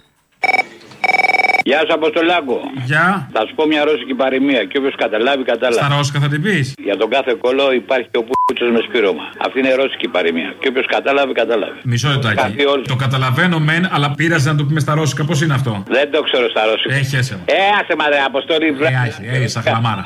Γεια 1.70 1.80
σου, 1.86 1.93
Αποστολάκο. 1.99 2.57
Γεια. 2.86 3.30
Θα 3.34 3.41
σου 3.47 3.53
πω 3.55 3.63
μια 3.68 3.84
ρώσικη 3.84 4.13
παροιμία 4.13 4.63
και 4.70 4.78
όποιος 4.78 4.95
καταλάβει, 5.03 5.43
κατάλαβε. 5.43 5.82
Στα 5.86 5.95
Ρώσικα 5.95 6.20
θα 6.20 6.28
την 6.28 6.41
πεις. 6.41 6.74
Για 6.88 6.97
τον 6.97 7.09
κάθε 7.09 7.34
κόλλο 7.43 7.72
υπάρχει 7.74 8.07
και 8.11 8.18
ο 8.18 8.24
πούτσο 8.28 8.66
με 8.66 8.80
σπήρωμα. 8.88 9.24
Αυτή 9.45 9.59
είναι 9.59 9.74
ρώσικη 9.74 10.07
παροιμία. 10.07 10.53
Και 10.59 10.68
όποιος 10.68 10.86
κατάλαβε, 10.95 11.32
κατάλαβε. 11.34 11.78
Μισό 11.84 12.09
λεπτάκι. 12.09 12.36
Κάτι 12.36 12.66
όλους. 12.66 12.88
Το 12.88 12.95
καταλαβαίνω 12.95 13.59
μεν, 13.59 13.84
αλλά 13.91 14.13
πήραζε 14.16 14.49
να 14.51 14.57
το 14.57 14.63
πούμε 14.66 14.80
στα 14.80 14.93
Ρώσικα. 14.93 15.24
Πώς 15.26 15.41
είναι 15.41 15.53
αυτό; 15.53 15.84
Δεν 15.88 16.11
το 16.11 16.22
ξέρω 16.22 16.49
στα 16.49 16.66
ρώσικα. 16.66 16.95
Έχει 16.95 17.16
έσε. 17.16 17.39
Ε, 17.45 17.53
άσε 17.82 17.95
μα 17.99 18.09
ρε, 18.09 18.20
Αποστόλη. 18.26 18.68
Ε, 19.32 19.43
ε, 19.43 19.47
σαν 19.47 19.63
χλαμάρα. 19.63 20.05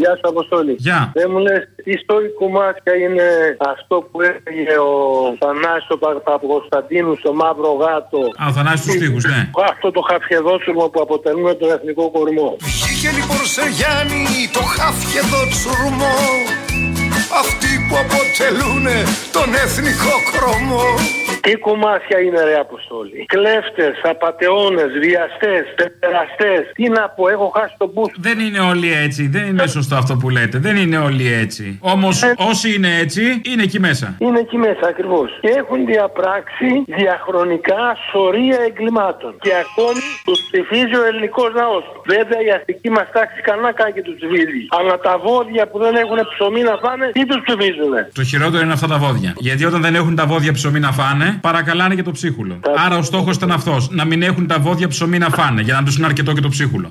Γεια 0.00 0.12
σου, 0.16 0.26
Αποστόλη. 0.34 0.74
Γεια. 0.78 1.00
Δεν 1.18 1.26
μου 1.32 1.38
λε, 1.38 1.54
τι 1.82 1.90
ιστορή 2.00 2.28
κομμάτια 2.40 2.92
είναι 3.04 3.26
αυτό 3.72 3.96
που 4.10 4.18
έλεγε 4.20 4.74
ο 4.90 4.94
Θανάσης 5.40 5.90
ο 5.94 5.98
Παπακοσταντίνου 5.98 7.14
στο 7.22 7.32
Μαύρο 7.40 7.72
Γάτο; 7.82 8.20
Α, 8.42 8.44
ο 8.50 8.52
Θανάσης 8.52 8.80
στους 8.80 8.94
στίχους, 8.94 9.24
ναι. 9.24 9.50
Αυτό 9.70 9.90
το 9.90 10.02
χαφιεδότσουρμο 10.10 10.84
που 10.92 11.00
αποτελούν 11.06 11.58
τον 11.58 11.70
εθνικό 11.76 12.04
κορμό. 12.10 12.56
Βγήκε 12.60 13.10
λοιπόν 13.18 13.44
σε 13.54 13.64
Γιάννη 13.78 14.42
το 14.56 14.62
χάφιεδο 14.74 15.40
τσουρμό 15.52 16.16
Αυτοί 17.32 17.86
που 17.88 17.96
αποτελούν 18.04 18.84
τον 19.32 19.54
εθνικό 19.54 20.14
κρόμο 20.32 20.80
Τι 21.40 21.52
κομμάτια 21.56 22.18
είναι 22.20 22.44
ρε 22.44 22.56
Αποστόλη; 22.58 23.24
Κλέφτες, 23.28 24.00
απατεώνες, 24.02 24.90
βιαστές, 25.00 25.64
πεπεραστές. 25.76 26.62
Τι 26.74 26.88
να 26.88 27.08
πω, 27.08 27.28
έχω 27.28 27.52
χάσει 27.56 27.74
τον 27.78 27.90
μπούς. 27.92 28.12
Δεν 28.18 28.38
είναι 28.38 28.58
όλοι 28.58 28.92
έτσι. 29.04 29.28
Δεν 29.28 29.46
είναι 29.46 29.66
σωστό 29.66 29.94
αυτό 29.96 30.16
που 30.16 30.28
λέτε. 30.30 30.58
Δεν 30.58 30.76
είναι 30.76 30.98
όλοι 30.98 31.32
έτσι. 31.32 31.78
Όμως 31.82 32.22
όσοι 32.50 32.74
είναι 32.74 32.98
έτσι, 32.98 33.40
είναι 33.50 33.62
εκεί 33.62 33.80
μέσα. 33.80 34.16
Είναι 34.18 34.38
εκεί 34.38 34.56
μέσα 34.56 34.84
ακριβώς. 34.88 35.38
Και 35.40 35.48
έχουν 35.48 35.86
διαπράξει 35.86 36.68
διαχρονικά 36.86 37.96
σωρία 38.10 38.58
εγκλημάτων. 38.68 39.36
Και 39.40 39.52
ακόμη 39.64 40.00
τους 40.24 40.38
ψηφίζει 40.50 40.96
ο 41.02 41.04
ελληνικός 41.04 41.50
λαός. 41.54 41.84
Βέβαια 42.06 42.40
η 42.48 42.50
αστική 42.50 42.90
μας 42.90 43.08
τάξη 43.12 43.40
κανένα 43.40 43.72
κάνει 43.72 43.92
και 43.92 44.02
τους 44.02 44.14
ψηφίζει. 44.18 44.62
Αλλά 44.78 44.98
τα 44.98 45.18
βόδια 45.18 45.68
που 45.68 45.78
δεν 45.78 45.94
έχουν 45.94 46.18
ψωμί 46.32 46.62
να 46.62 46.76
φάνε, 46.84 47.10
τι 47.18 47.26
τους 47.26 47.42
ψηφίζουν. 47.44 47.92
Το 48.12 48.24
χειρότερο 48.24 48.62
είναι 48.62 48.72
αυτά 48.72 48.86
τα 48.86 48.98
βόδια. 48.98 49.32
Γιατί 49.36 49.64
όταν 49.64 49.80
δεν 49.80 49.94
έχουν 49.94 50.14
τα 50.14 50.26
βόδια 50.26 50.52
ψωμί 50.52 50.80
να 50.80 50.92
φάνε, 50.92 51.38
παρακαλάνε 51.40 51.94
και 51.94 52.02
το 52.02 52.10
ψίχουλο. 52.10 52.60
Άρα 52.86 52.96
ο 52.96 53.02
στόχος 53.02 53.36
ήταν 53.36 53.52
αυτός. 53.52 53.90
Να 53.90 54.04
μην 54.04 54.22
έχουν 54.22 54.46
τα 54.46 54.58
βόδια 54.58 54.88
ψωμί 54.88 55.18
να 55.18 55.28
φάνε. 55.28 55.62
Για 55.62 55.74
να 55.74 55.82
τους 55.82 55.96
είναι 55.96 56.06
αρκετό 56.06 56.32
και 56.32 56.40
το 56.40 56.48
ψίχουλο. 56.48 56.90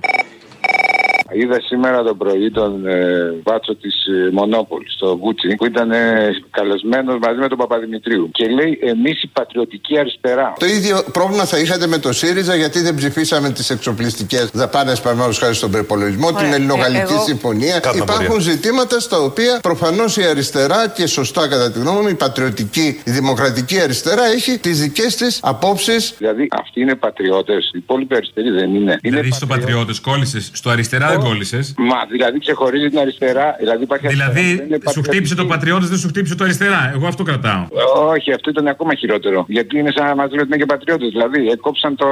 Είδα 1.32 1.62
σήμερα 1.62 2.04
το 2.04 2.16
πρωί 2.16 2.52
τον 2.52 2.88
ε, 2.88 3.34
μπάτσο 3.44 3.76
της 3.76 4.06
ε, 4.06 4.30
Μονόπολης, 4.32 4.96
το 5.00 5.18
Γκούτσι, 5.18 5.56
που 5.56 5.66
ήταν 5.66 5.92
ε, 5.92 6.30
καλεσμένος 6.52 7.18
μαζί 7.22 7.40
με 7.40 7.48
τον 7.48 7.58
Παπαδημητρίου. 7.58 8.30
Και 8.32 8.46
λέει: 8.48 8.80
Εμείς 8.82 9.24
η 9.24 9.28
πατριωτική 9.28 10.00
αριστερά. 10.00 10.54
Το 10.60 10.66
ίδιο 10.66 11.04
πρόβλημα 11.12 11.44
θα 11.46 11.58
είχατε 11.60 11.88
με 11.88 11.98
το 11.98 12.12
ΣΥΡΙΖΑ 12.14 12.56
γιατί 12.56 12.80
δεν 12.82 12.96
ψηφίσαμε 12.96 13.50
τις 13.50 13.70
εξοπλιστικές 13.70 14.50
δαπάνες 14.54 15.00
παραδείγματος 15.02 15.40
χάρη 15.40 15.54
στον 15.54 15.72
προπολογισμό, 15.72 16.28
την 16.28 16.38
Ωραία. 16.38 16.54
Ελληνογαλλική 16.56 17.12
Ε, 17.12 17.16
εγώ- 17.16 17.24
συμφωνία. 17.24 17.80
Κάτω 17.80 17.98
Υπάρχουν 17.98 18.26
απορία. 18.26 18.52
ζητήματα 18.52 19.00
στα 19.00 19.20
οποία 19.20 19.60
προφανώς 19.62 20.18
η 20.18 20.24
αριστερά 20.24 20.88
και 20.88 21.06
σωστά 21.08 21.48
κατά 21.48 21.72
τη 21.72 21.80
γνώμη 21.80 22.02
μου 22.02 22.08
η 22.08 22.14
πατριωτική, 22.16 23.02
η 23.04 23.12
δημοκρατική 23.12 23.80
αριστερά 23.80 24.26
έχει 24.26 24.58
τις 24.58 24.82
δικές 24.82 25.16
της 25.16 25.40
απόψεις. 25.44 26.14
Δηλαδή 26.18 26.48
αυτοί 26.52 26.82
είναι 26.82 26.96
πατριώτες. 26.96 27.66
Οι 27.74 27.78
υπόλοιποι 27.78 28.16
αριστεροί 28.16 28.50
δεν 28.50 28.76
είναι. 28.76 28.98
Δηλαδή 29.02 29.32
στο 29.32 29.46
πατριώτες 29.46 30.00
κόλλησες, 30.00 30.50
στο 30.54 30.70
αριστερά 30.70 31.17
δεν 31.20 31.30
κόλλησες. 31.30 31.74
Μα 31.78 32.00
δηλαδή 32.12 32.40
ξεχωρίζει 32.40 32.90
την 32.90 33.00
αριστερά. 33.00 33.56
Δηλαδή, 33.60 33.84
υπάρχει 33.84 34.06
αριστερά 34.06 34.30
που 34.32 34.36
Δηλαδή 34.40 34.52
είναι 34.52 34.76
σου 34.76 34.80
πατριωτική. 34.84 35.10
χτύπησε 35.10 35.36
το 35.36 35.46
πατριώτες, 35.46 35.90
δεν 35.90 35.98
σου 35.98 36.08
χτύπησε 36.08 36.36
το 36.36 36.44
αριστερά. 36.44 36.92
Εγώ 36.96 37.08
αυτό 37.08 37.24
κρατάω. 37.24 37.62
Όχι, 38.14 38.32
αυτό 38.34 38.50
ήταν 38.50 38.68
ακόμα 38.68 38.94
χειρότερο. 38.96 39.46
Γιατί 39.48 39.80
είναι 39.80 39.92
σαν 39.96 40.06
να 40.06 40.16
μας 40.16 40.30
λένε 40.30 40.42
ότι 40.42 40.50
είναι 40.54 40.58
και 40.64 40.66
πατριώτες. 40.66 41.10
Δηλαδή, 41.10 41.48
έκοψαν 41.48 41.96
το. 41.96 42.06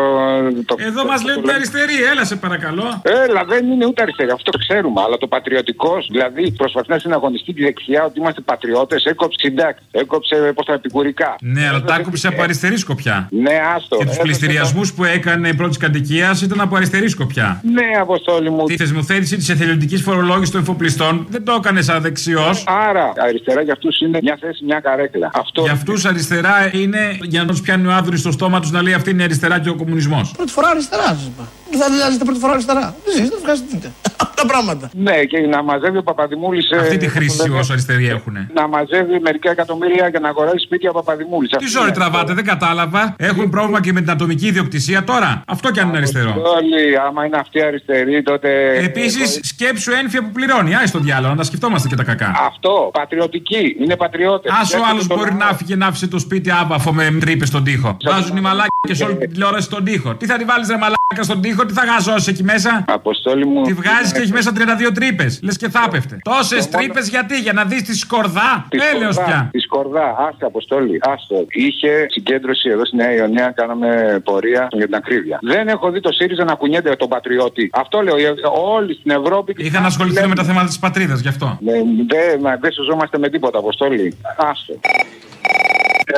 το 0.66 0.76
Εδώ 0.80 1.02
το- 1.02 1.08
μας 1.08 1.20
το- 1.22 1.28
λένε 1.28 1.34
το- 1.34 1.40
ότι 1.40 1.50
είναι 1.50 1.54
αριστερή, 1.54 1.96
έλα 2.12 2.26
σε 2.26 2.36
παρακαλώ. 2.36 3.02
Έλα, 3.28 3.44
δεν 3.46 3.72
είναι 3.72 3.86
ούτε 3.86 4.02
αριστερή. 4.02 4.30
Αυτό 4.32 4.52
το 4.52 4.58
ξέρουμε. 4.58 5.02
Αλλά 5.06 5.18
το 5.18 5.28
πατριωτικός, 5.28 6.08
δηλαδή 6.12 6.52
προσπαθεί 6.52 6.90
να 6.90 7.00
συναγωνιστεί 7.00 7.54
τη 7.54 7.62
δεξιά 7.64 8.04
ότι 8.06 8.20
είμαστε 8.20 8.42
πατριώτες, 8.42 9.04
έκοψε 9.06 9.38
συντάκτη. 9.42 9.82
Έκοψε 9.92 10.36
πώς 10.56 10.66
τα 10.66 10.74
επικουρικά. 10.74 11.36
Ναι, 11.42 11.68
αλλά 11.68 11.84
τα 11.84 11.94
άκουψε 11.96 12.28
από 12.28 12.42
αριστερή 12.42 12.78
σκοπιά. 12.78 13.28
Ναι, 13.32 13.54
άστο. 13.76 13.96
Και 13.96 14.04
τους 14.04 14.14
Έδωσε 14.14 14.22
πληστηριασμούς 14.22 14.94
που 14.94 15.04
έκανε 15.04 15.54
πρώτη 15.54 15.78
κατοικίας 15.78 16.42
ήταν 16.42 16.62
από 16.62 16.76
αριστερή 16.76 17.10
σκοπιά. 17.10 17.60
το- 17.64 17.70
Ναι, 17.72 17.86
αποστόλη 18.00 18.50
μου. 18.50 18.64
Τη 18.66 18.76
θεσμοθέτηση 18.96 19.38
της 19.38 19.50
εθελοντικής 19.50 20.02
φορολόγησης 20.02 20.52
των 20.52 20.62
εφοπλιστών 20.62 21.28
δεν 21.30 21.44
το 21.44 21.54
έκανες 21.54 21.86
σαν 21.86 22.02
δεξιό. 22.02 22.56
Άρα, 22.66 23.14
αριστερά 23.18 23.62
για 23.62 23.74
αυτούς 23.74 24.00
είναι 24.00 24.20
μια 24.22 24.38
θέση, 24.42 24.66
μια 24.66 24.80
καρέκλα. 24.80 25.32
Αυτό. 25.34 25.62
Για 25.62 25.72
αυτούς 25.72 26.06
αριστερά 26.06 26.70
είναι 26.76 27.18
για 27.22 27.42
να 27.42 27.48
τους 27.48 27.62
πιάνει 27.62 27.88
ο 27.88 27.92
άδωνη 27.92 28.18
στο 28.18 28.32
στόμα 28.32 28.60
τους 28.60 28.72
να 28.72 28.82
λέει 28.82 28.94
αυτή 28.94 29.10
είναι 29.10 29.22
η 29.22 29.26
αριστερά 29.26 29.60
και 29.60 29.70
ο 29.70 29.76
κομμουνισμός. 29.76 30.32
Πρώτη 30.32 30.52
φορά 30.52 30.68
αριστερά, 30.68 31.04
σα 31.04 31.65
είπα. 31.76 31.86
Δεν 31.90 32.00
θα 32.00 32.06
ζήσετε 32.06 32.26
πρώτη 32.26 32.40
φορά 32.40 32.54
αριστερά. 32.54 32.86
Δεν 33.06 33.14
ζήσετε, 33.16 33.38
ευχαριστείτε. 33.42 33.88
Αυτά 34.26 34.46
πράγματα. 34.52 34.90
Ναι, 34.94 35.24
και 35.24 35.38
να 35.40 35.64
μαζεύει 35.64 35.98
ο 35.98 36.04
Παπαδημούλης. 36.04 36.66
Αυτή 36.80 36.98
τη 36.98 37.08
χρήση 37.08 37.50
όσο 37.50 37.72
αριστεροί 37.74 38.08
έχουν. 38.08 38.36
Να 38.54 38.68
μαζεύει 38.68 39.20
μερικά 39.20 39.52
εκατομμύρια 39.52 40.08
για 40.08 40.20
να 40.20 40.30
αγοράσει 40.30 40.66
σπίτια 40.66 40.90
ο 40.90 40.94
Παπαδημούλης. 40.94 41.50
Τι 41.58 41.66
ζόρι 41.66 41.92
τραβάτε, 41.92 42.34
δεν 42.34 42.46
κατάλαβα. 42.46 43.16
Έχουν 43.18 43.50
πρόβλημα 43.50 43.82
και 43.82 43.94
με 43.94 44.02
την 44.02 44.10
ατομική 44.10 44.48
ιδιοκτησία 44.48 45.04
τώρα. 45.04 45.44
Αυτό 45.48 45.72
κι 45.72 45.80
αν 45.80 45.88
είναι 45.88 45.98
αριστερό. 45.98 46.34
Όλοι, 46.58 47.00
άμα 47.08 47.26
είναι 47.26 47.38
αυτή 47.38 47.62
αριστερή, 47.62 48.24
τότε. 48.24 48.50
Επίσης, 48.78 49.40
σκέψου 49.44 49.92
ΕΝΦΙΑ 49.92 50.22
που 50.24 50.32
πληρώνει. 50.32 50.76
Άι 50.76 50.88
στο 50.88 51.00
διάολο, 51.00 51.32
να 51.32 51.38
τα 51.38 51.44
σκεφτόμαστε 51.44 51.88
και 51.88 51.96
τα 51.96 52.04
κακά. 52.04 52.32
Αυτό, 52.48 52.90
πατριωτική, 52.94 53.76
είναι 53.80 53.96
πατριώτες. 53.96 54.52
Α 54.52 54.80
ο 54.80 54.86
άλλος 54.90 55.08
μπορεί 55.08 55.34
να 55.34 55.46
φύγει 55.46 55.76
να 55.76 55.88
άφησε 55.88 56.08
το 56.08 56.20
σπίτι 56.20 56.52
άβαφο 56.52 56.94
με 56.94 57.18
τρύπες 57.20 57.48
στον 57.48 57.64
τοίχο. 57.64 57.98
Βάζουν 58.06 58.38
οι 58.38 58.42
μαλάκια 58.42 58.70
σε 58.92 59.04
όλη 59.04 59.16
την 59.16 59.32
τηλεόραση 59.32 59.66
στον 59.66 59.84
τοίχο. 59.84 60.16
Τι 60.16 60.26
θα 60.26 60.38
τη 60.38 60.44
βάλεις 60.44 60.68
ρε 60.68 60.78
μαλάκα 60.78 61.24
στον 61.24 61.42
τοίχο, 61.42 61.65
τι 61.66 61.74
θα 61.74 61.84
γαζώσει 61.86 62.30
εκεί 62.30 62.44
μέσα. 62.44 62.86
Αποστόλη 62.88 63.46
μου. 63.46 63.62
Τη 63.64 63.74
βγάζεις 63.74 64.12
και 64.12 64.20
έχει 64.20 64.32
μέσα 64.32 64.52
32 64.56 64.92
τρύπες. 64.94 65.40
Λες 65.44 65.58
και 65.58 65.70
θα 65.70 65.84
έπεφτε. 65.88 66.18
Τόσες 66.24 66.70
τρύπες 66.70 67.08
γιατί, 67.10 67.40
για 67.40 67.54
να 67.54 67.64
δεις 67.66 67.82
τη 67.84 67.96
σκορδά. 67.96 68.66
Τη 68.70 68.78
Έλεος 68.96 69.14
Σκορδά, 69.16 69.32
πια. 69.32 69.50
Τη 69.52 69.60
Σκορδά, 69.60 70.16
άστο 70.30 70.48
Αποστόλη, 70.48 71.00
άστο. 71.02 71.46
Είχε 71.50 72.06
συγκέντρωση 72.10 72.70
εδώ 72.70 72.86
στη 72.86 72.96
Νέα 72.96 73.14
Ιωνία, 73.14 73.52
κάναμε 73.56 74.22
πορεία 74.24 74.68
για 74.72 74.86
την 74.86 74.96
ακρίβεια. 74.96 75.40
Δεν 75.42 75.68
έχω 75.68 75.92
δει 75.92 76.00
το 76.00 76.12
ΣΥΡΙΖΑ 76.12 76.44
να 76.44 76.54
κουνιέται 76.56 76.96
τον 76.96 77.10
πατριώτη. 77.10 77.70
Αυτό 77.74 78.02
λέω. 78.02 78.16
ε, 78.18 78.34
Όλοι 78.76 78.94
στην 78.94 79.12
Ευρώπη. 79.12 79.54
Είχαν 79.58 79.86
ασχοληθεί 79.86 80.28
με 80.28 80.36
τα 80.36 80.44
θέματα 80.44 80.68
της 80.68 80.80
πατρίδας 80.80 81.20
γι' 81.20 81.28
αυτό. 81.28 81.58
Ναι, 81.62 81.72
Δεν 82.08 82.40
μα, 82.42 82.56
δεν 82.62 82.72
σωζόμαστε 82.72 83.18
με 83.18 83.30
τίποτα, 83.30 83.58
Αποστόλη. 83.58 84.18
Άστο. 84.38 84.74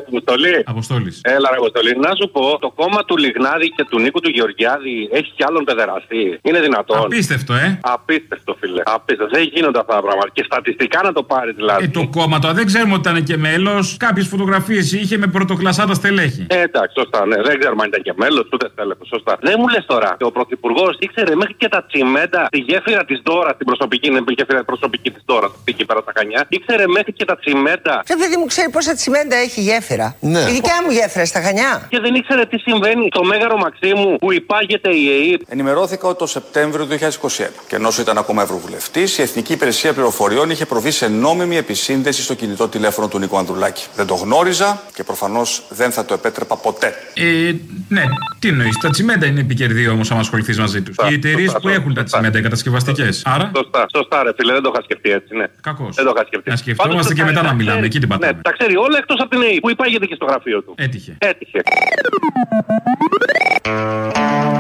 Αποστολή. 0.08 0.64
Αποστόλης. 0.66 1.20
Έλα, 1.24 1.50
ρε 1.52 1.58
Αποστολή. 1.58 1.98
Να 2.06 2.12
σου 2.20 2.30
πω, 2.32 2.58
το 2.60 2.70
κόμμα 2.76 3.04
του 3.04 3.18
Λιγνάδη 3.18 3.68
και 3.70 3.84
του 3.90 4.00
Νίκου 4.00 4.20
του 4.20 4.30
Γεωργιάδη 4.30 5.10
έχει 5.12 5.32
κι 5.36 5.44
άλλον 5.48 5.64
παιδεραστή. 5.64 6.40
Είναι 6.42 6.60
δυνατόν. 6.60 6.98
Απίστευτο, 6.98 7.54
ε. 7.54 7.80
Απίστευτο, 7.82 8.56
φίλε. 8.60 8.82
Απίστευτο. 8.86 9.36
Δεν 9.38 9.50
γίνονται 9.54 9.80
αυτά 9.80 9.94
τα 9.94 10.02
πράγματα. 10.02 10.30
Και 10.34 10.44
στατιστικά 10.44 11.00
να 11.04 11.12
το 11.14 11.24
πάρει 11.24 11.52
δηλαδή. 11.52 11.84
Ε, 11.84 11.88
το 11.88 12.08
κόμμα 12.18 12.40
τώρα 12.40 12.54
δεν 12.54 12.66
ξέρουμε 12.66 12.94
ότι 12.94 13.10
ήταν 13.10 13.24
και 13.24 13.38
μέλος. 13.38 13.98
Κάποιες 13.98 14.28
φωτογραφίες 14.28 14.94
είχε 14.94 15.18
με 15.18 15.28
πρωτοκλασάτα 15.28 15.94
στελέχη. 15.94 16.46
Ε, 16.50 16.62
εντάξει, 16.62 16.94
σωστά, 17.00 17.26
ναι. 17.26 17.42
Δεν 17.42 17.60
ξέρουμε 17.60 17.82
αν 17.84 17.88
ήταν 17.88 18.02
και 18.02 18.14
μέλος, 18.16 18.50
ούτε 18.54 18.70
στέλεχο. 18.74 19.04
Σωστά. 19.06 19.38
Δεν 19.42 19.56
μου 19.60 19.68
λες 19.68 19.86
τώρα. 19.86 20.18
Ο 20.20 20.32
Πρωθυπουργός 20.32 20.98
ήξερε 21.00 21.36
μέχρι 21.36 21.54
και 21.54 21.68
τα 21.68 21.86
τσιμέντα 21.90 22.48
τη 22.52 22.60
γέφυρα 22.60 23.06
της 23.06 23.22
Δώρα, 23.26 23.56
την 23.56 23.66
προσωπική, 23.66 24.08
είναι 24.08 24.18
η 24.28 24.34
γέφυρα 24.38 24.64
προσωπική 24.64 25.12
της 25.12 25.24
Δώρα, 25.26 25.52
εκεί 25.66 25.86
πέρα 25.86 26.02
στα 26.02 26.12
Χανιά. 26.18 26.46
Ήξερε 26.50 26.88
μέχρι 26.88 27.14
και 27.14 27.26
τα 27.26 27.38
τσιμέντα. 27.38 28.02
Ποιο 28.06 28.16
παιδί 28.18 28.38
μου 28.38 28.46
ξέρει 28.46 28.70
πόσα 28.70 28.94
τσιμέντα 28.94 29.36
έχει 29.36 29.62
γέφυρα; 29.62 29.87
Ναι. 30.20 30.40
Η 30.40 30.52
δικιά 30.54 30.74
μου 30.86 30.92
γέφυρα 30.92 31.26
στα 31.26 31.42
Χανιά. 31.42 31.86
Και 31.90 32.00
δεν 32.00 32.16
ήξερε 32.16 32.46
τι 32.46 32.58
συμβαίνει 32.58 33.08
στο 33.14 33.24
μέγαρο 33.24 33.58
Μαξίμου 33.58 34.16
που 34.16 34.34
υπάγεται 34.34 34.90
η 34.90 35.32
ΕΕΠ. 35.32 35.42
Ενημερώθηκα 35.48 36.08
ότι 36.08 36.18
το 36.18 36.28
Σεπτέμβριο 36.28 36.86
του 36.86 36.98
2021, 37.00 37.50
και 37.68 37.76
ενώ 37.76 37.90
ήταν 38.00 38.18
ακόμα 38.18 38.42
Ευρωβουλευτής, 38.42 39.18
η 39.18 39.22
Εθνική 39.22 39.54
Υπηρεσία 39.54 39.94
Πληροφοριών 39.94 40.50
είχε 40.50 40.66
προβεί 40.66 40.92
σε 40.92 41.08
νόμιμη 41.08 41.58
επισύνδεση 41.58 42.22
στο 42.22 42.34
κινητό 42.34 42.68
τηλέφωνο 42.68 43.08
του 43.08 43.20
Νίκο 43.20 43.38
Ανδρουλάκη. 43.38 43.86
Δεν 43.96 44.08
το 44.08 44.14
γνώριζα 44.14 44.82
και 44.96 45.04
προφανώς 45.04 45.62
δεν 45.70 45.92
θα 45.92 46.06
το 46.06 46.14
επέτρεπα 46.14 46.56
ποτέ. 46.56 46.94
Ε, 47.14 47.52
ναι, 47.90 48.04
τι 48.40 48.48
εννοείς. 48.48 48.78
Τα 48.78 48.90
τσιμέντα 48.90 49.26
είναι 49.26 49.40
επικερδή 49.40 49.88
όμως, 49.88 50.12
αν 50.12 50.20
ασχοληθείς 50.20 50.60
μαζί 50.60 50.82
τους. 50.82 50.96
Οι 51.10 51.14
εταιρείες 51.14 51.56
που 51.62 51.68
έχουν 51.68 51.94
τα 51.94 52.04
τσιμέντα, 52.04 52.40
οι 52.40 52.42
κατασκευαστικές. 52.42 53.22
Άρα; 53.26 53.52
Σωστά, 53.56 53.86
σωστά, 53.96 54.24
ρε 54.24 54.32
φίλε, 54.38 54.54
δεν 54.54 54.62
το 54.62 54.72
είχα 54.74 54.84
σκεφτεί 54.84 55.10
έτσι, 55.12 55.36
ναι. 55.36 55.46
Κακός. 55.62 55.96
Δεν 55.96 56.06
το 56.06 56.12
είχα 56.16 56.26
σκεφτεί. 56.28 56.50
Να 56.50 56.56
σκεφτόμαστε 56.56 56.98
Πάντως, 57.02 57.14
και 57.14 57.20
τα- 57.22 57.26
μετά 57.28 57.42
τα 57.42 57.48
να 57.48 57.54
μιλάμε. 57.54 57.72
ξέρει- 57.78 57.86
Εκεί 57.92 58.00
την 58.00 58.10
πατάμε. 58.10 58.32
Ναι, 58.32 58.42
τα 58.42 58.52
ξέρει 58.58 58.76
όλα 58.76 58.98
εκτός 58.98 59.20
από 59.20 59.30
την 59.30 59.42
ΕΕ 59.42 59.60
που 59.62 59.70
υπάγεται 59.78 60.06
και 60.06 60.16
στο 60.16 60.26
γραφείο 60.26 60.64
του. 60.64 60.74
Έτυχε. 60.78 61.18
Έτυχε. 61.20 61.62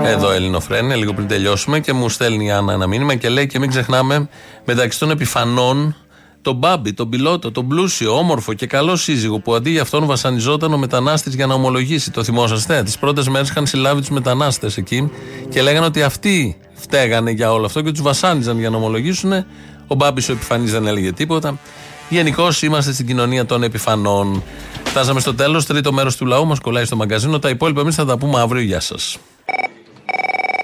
Εδώ 0.04 0.32
Ελληνοφρένια, 0.32 0.96
λίγο 0.96 1.14
πριν 1.14 1.28
τελειώσουμε 1.28 1.80
και 1.80 1.94
μου 1.94 2.10
στέλνει 2.10 2.46
η 2.46 2.52
Άννα 2.52 2.74
ένα 2.74 2.88
μήνυμα 2.88 3.16
και 3.16 3.30
λέει 3.30 3.48
και 3.48 3.60
μην 3.60 3.70
ξεχνάμε 3.70 4.30
μεταξύ 4.66 5.00
των 5.00 5.10
επιφανών 5.10 5.96
τον 6.42 6.56
Μπάμπη, 6.56 6.94
τον 6.94 7.10
πιλότο, 7.10 7.52
τον 7.52 7.68
πλούσιο, 7.68 8.18
όμορφο 8.18 8.54
και 8.54 8.68
καλό 8.68 8.96
σύζυγο 8.96 9.40
που 9.40 9.56
αντί 9.56 9.70
για 9.70 9.82
αυτόν 9.82 10.06
βασανιζόταν 10.06 10.74
ο 10.74 10.78
μετανάστης 10.78 11.36
για 11.36 11.46
να 11.46 11.54
ομολογήσει. 11.54 12.12
Το 12.12 12.24
θυμόσαστε; 12.24 12.84
Τις 12.84 12.98
πρώτες 12.98 13.28
μέρες 13.28 13.50
είχαν 13.50 13.66
συλλάβει 13.66 14.00
τους 14.00 14.10
μετανάστες 14.10 14.78
εκεί 14.78 15.12
και 15.50 15.62
λέγανε 15.62 15.86
ότι 15.86 16.02
αυτοί 16.02 16.58
φταίγανε 16.74 17.32
για 17.32 17.54
όλο 17.54 17.66
αυτό 17.66 17.82
και 17.82 17.92
τους 17.92 18.02
βασάνιζαν 18.02 18.60
για 18.60 18.70
να 18.70 18.78
ομολογήσουν. 18.78 19.32
Ο 19.88 19.96
Μπάμπης 19.96 20.30
ο 20.30 20.32
επιφανής 20.32 20.72
δεν 20.72 20.88
έλεγε 20.88 21.12
τίποτα. 21.12 21.60
Γενικώς 22.10 22.62
είμαστε 22.62 22.94
στην 22.94 23.08
κοινωνία 23.08 23.46
των 23.46 23.64
επιφανών. 23.64 24.44
Φτάσαμε 24.90 25.20
στο 25.20 25.36
τέλος. 25.36 25.66
Τρίτο 25.66 25.94
μέρος 25.94 26.18
του 26.18 26.26
λαού 26.26 26.46
μας 26.46 26.60
κολλάει 26.60 26.86
στο 26.86 26.96
μαγκαζίνο. 26.96 27.40
Τα 27.40 27.50
υπόλοιπα 27.50 27.82
εμείς 27.82 27.96
θα 27.96 28.06
τα 28.06 28.18
πούμε 28.18 28.40
αύριο. 28.40 28.62
Γεια 28.62 28.80
σας. 28.80 29.18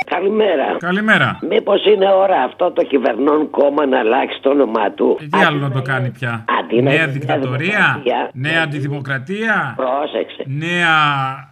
Καλημέρα. 0.06 0.76
Καλημέρα. 0.80 1.40
Μήπως 1.50 1.86
είναι 1.86 2.08
ώρα 2.24 2.44
αυτό 2.44 2.72
το 2.72 2.84
κυβερνών 2.84 3.50
κόμμα 3.50 3.86
να 3.86 4.00
αλλάξει 4.00 4.40
το 4.42 4.50
όνομά 4.50 4.92
του; 4.92 5.18
Τι 5.20 5.44
άλλο 5.48 5.58
να 5.58 5.72
το 5.72 5.82
κάνει 5.82 6.10
πια; 6.10 6.46
Αντί 6.64 6.82
να 6.82 6.92
Νέα 6.92 7.04
είναι 7.04 7.12
δικτατορία. 7.12 7.70
δημοκρατία. 7.70 8.30
Νέα 8.34 8.62
αντιδημοκρατία. 8.64 9.74
Πρόσεξε. 9.76 10.44
Νέα 10.46 10.94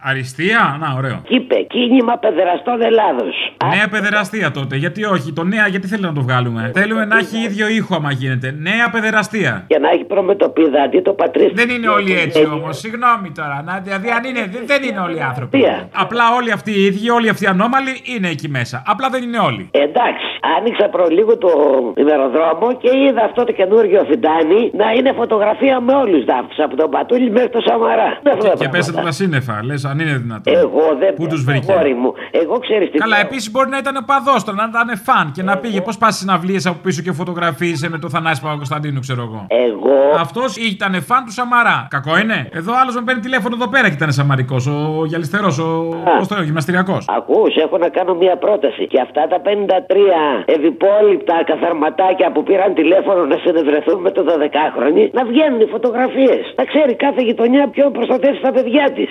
αριστεία. 0.02 0.76
Να, 0.80 0.94
ωραίο. 0.96 1.22
Είπε 1.28 1.54
κίνημα 1.54 2.18
παιδεραστών 2.18 2.82
Ελλάδος. 2.82 3.34
Νέα 3.76 3.88
παιδεραστία 3.88 4.50
τότε. 4.50 4.76
Γιατί 4.76 5.04
όχι. 5.04 5.32
Το 5.32 5.44
νέα, 5.44 5.66
γιατί 5.66 5.86
θέλει 5.86 6.02
να 6.02 6.12
το 6.12 6.20
βγάλουμε; 6.22 6.70
Θέλουμε 6.74 7.04
να 7.04 7.16
έχει 7.18 7.36
ίδιο 7.38 7.68
ήχο 7.68 7.94
άμα 7.94 8.12
γίνεται. 8.12 8.54
Νέα 8.58 8.90
παιδεραστία. 8.90 9.64
Και 9.66 9.78
να 9.78 9.88
έχει 9.90 10.04
προμετωπίδα 10.04 10.82
αντί 10.82 11.00
το 11.00 11.12
πατρίδι. 11.12 11.52
Δεν 11.54 11.68
είναι 11.70 11.88
όλοι 11.88 12.12
έτσι 12.20 12.44
όμως. 12.52 12.78
Συγγνώμη 12.78 13.30
τώρα. 13.34 13.62
Να, 13.66 13.80
δηλαδή, 13.84 14.08
αν 14.10 14.24
είναι, 14.24 14.42
δεν- 14.52 14.66
δεν 14.66 14.82
είναι 14.82 15.00
όλοι 15.00 15.16
οι 15.16 15.20
άνθρωποι. 15.20 15.58
Ποια; 15.58 15.88
Απλά 15.94 16.24
όλοι 16.38 16.52
αυτοί 16.52 16.70
οι 16.70 16.84
ίδιοι, 16.84 17.10
όλοι 17.10 17.28
αυτοί 17.28 17.44
οι 17.44 17.46
ανώμαλοι 17.46 17.92
είναι 18.16 18.28
εκεί 18.28 18.48
μέσα. 18.48 18.82
Απλά 18.86 19.08
δεν 19.08 19.22
είναι 19.22 19.38
όλοι. 19.38 19.68
Εντάξει, 19.70 20.26
άνοιξα 20.58 20.88
προλίγο 20.88 21.38
το 21.38 21.50
ημεροδρόμο 21.96 22.66
και 22.82 22.90
είδα 23.06 23.22
αυτό 23.24 23.44
το 23.44 23.52
καινούργιο 23.52 24.04
φιντάνι 24.10 24.70
να 24.72 24.92
είναι 25.02 25.12
φωτογραφία 25.22 25.80
με 25.80 25.92
όλους 26.02 26.20
του 26.20 26.26
δάφτου. 26.32 26.62
Από 26.66 26.74
τον 26.76 26.90
Πατούλη 26.90 27.30
μέχρι 27.30 27.50
τον 27.56 27.62
Σαμαρά. 27.66 28.08
Δεν 28.22 28.38
Και, 28.38 28.48
και 28.60 28.68
πέσατε 28.68 29.00
τα 29.08 29.12
σύννεφα, 29.20 29.54
λες, 29.64 29.84
αν 29.84 29.98
είναι 29.98 30.14
δυνατόν. 30.24 30.54
Εγώ 30.54 30.84
δεν 30.98 31.14
Πού 31.14 31.26
τους 31.26 31.44
παίζω, 31.44 31.58
βρήκε; 31.58 31.72
αγόρι 31.72 31.94
μου. 31.94 32.10
Εγώ 32.30 32.58
ξέρεις 32.58 32.90
τι. 32.90 32.98
Καλά, 32.98 33.16
λέω. 33.16 33.26
επίσης 33.26 33.50
μπορεί 33.50 33.68
να 33.68 33.78
ήταν 33.84 33.96
παδός 34.10 34.44
τώρα, 34.44 34.56
να 34.62 34.68
ήταν 34.74 34.88
φαν 35.06 35.32
και 35.36 35.42
να 35.42 35.54
πήγε. 35.62 35.80
Πώς 35.80 35.98
πας 35.98 36.16
συναυλίες 36.16 36.66
από 36.66 36.78
πίσω 36.82 37.02
και 37.02 37.12
φωτογραφίσε 37.12 37.88
με 37.88 37.98
το 37.98 38.08
Θανάση 38.08 38.40
Παπα-Κωνσταντίνου, 38.42 39.00
ξέρω 39.00 39.22
εγώ. 39.28 39.46
Εγώ. 39.48 39.98
Αυτός 40.24 40.56
ήταν 40.56 40.92
φαν 41.08 41.24
του 41.24 41.32
Σαμαρά. 41.32 41.78
Κακό 41.90 42.18
είναι; 42.18 42.48
Εδώ 42.52 42.72
άλλος 42.80 42.94
με 42.94 43.02
παίρνει 43.06 43.20
τηλέφωνο 43.20 43.54
εδώ 43.58 43.68
πέρα 43.68 43.86
και 43.88 43.94
ήταν 43.94 44.12
Σαμαρικός. 44.12 44.66
Ο 44.66 45.04
γυαλιστερός, 45.06 45.58
ο. 45.58 45.68
Πώς 46.18 46.28
το 46.28 46.34
λέω, 46.34 46.44
γυμναστηριακός. 46.44 47.04
Ακούς, 47.18 47.56
έχω 47.56 47.78
να 47.78 47.88
κάνω 47.88 48.14
μια 48.14 48.36
πρόταση. 48.36 48.86
Και 48.86 49.00
αυτά 49.00 49.26
τα 49.32 49.38
53 49.40 49.46
ευυπόλοιπτα 50.44 51.36
καθαρματάκια 51.50 52.32
που 52.32 52.42
πήραν 52.42 52.74
τηλέφωνο 52.74 53.24
να 53.24 53.36
συνευρεθούν 53.36 54.00
με 54.00 54.10
το 54.10 54.22
12χρονη, 54.92 55.10
να 55.12 55.24
βγαίνουν 55.24 55.60
οι 55.60 55.66
φωτογραφίες. 55.66 56.54
Να 56.56 56.64
ξέρει 56.64 56.94
κάθε 56.94 57.22
γειτονιά 57.22 57.68
ποιον 57.68 57.92
προστατεύει 57.92 58.40
τα 58.40 58.52
παιδιά 58.52 58.92
της. 58.92 59.10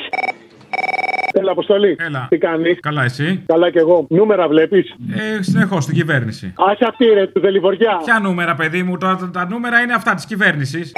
Έλα, 1.33 1.51
Αποστολή. 1.51 1.97
Έλα. 1.99 2.27
Τι 2.29 2.37
κάνεις; 2.37 2.79
Καλά, 2.79 3.03
εσύ; 3.03 3.43
Καλά 3.45 3.71
κι 3.71 3.77
εγώ. 3.77 4.05
Νούμερα 4.09 4.47
βλέπεις; 4.47 4.95
Ε, 5.39 5.41
συνεχώς 5.41 5.83
στην 5.83 5.95
κυβέρνηση. 5.95 6.53
Άσε 6.57 6.85
αυτή 6.89 7.05
ρε, 7.05 7.27
του 7.27 7.39
Δελιβοριά. 7.39 8.01
Ποια 8.05 8.19
νούμερα, 8.19 8.55
παιδί 8.55 8.83
μου, 8.83 8.97
τα, 8.97 9.29
τα 9.33 9.47
νούμερα 9.49 9.79
είναι 9.81 9.93
αυτά 9.93 10.13
της 10.13 10.25
κυβέρνησης. 10.25 10.91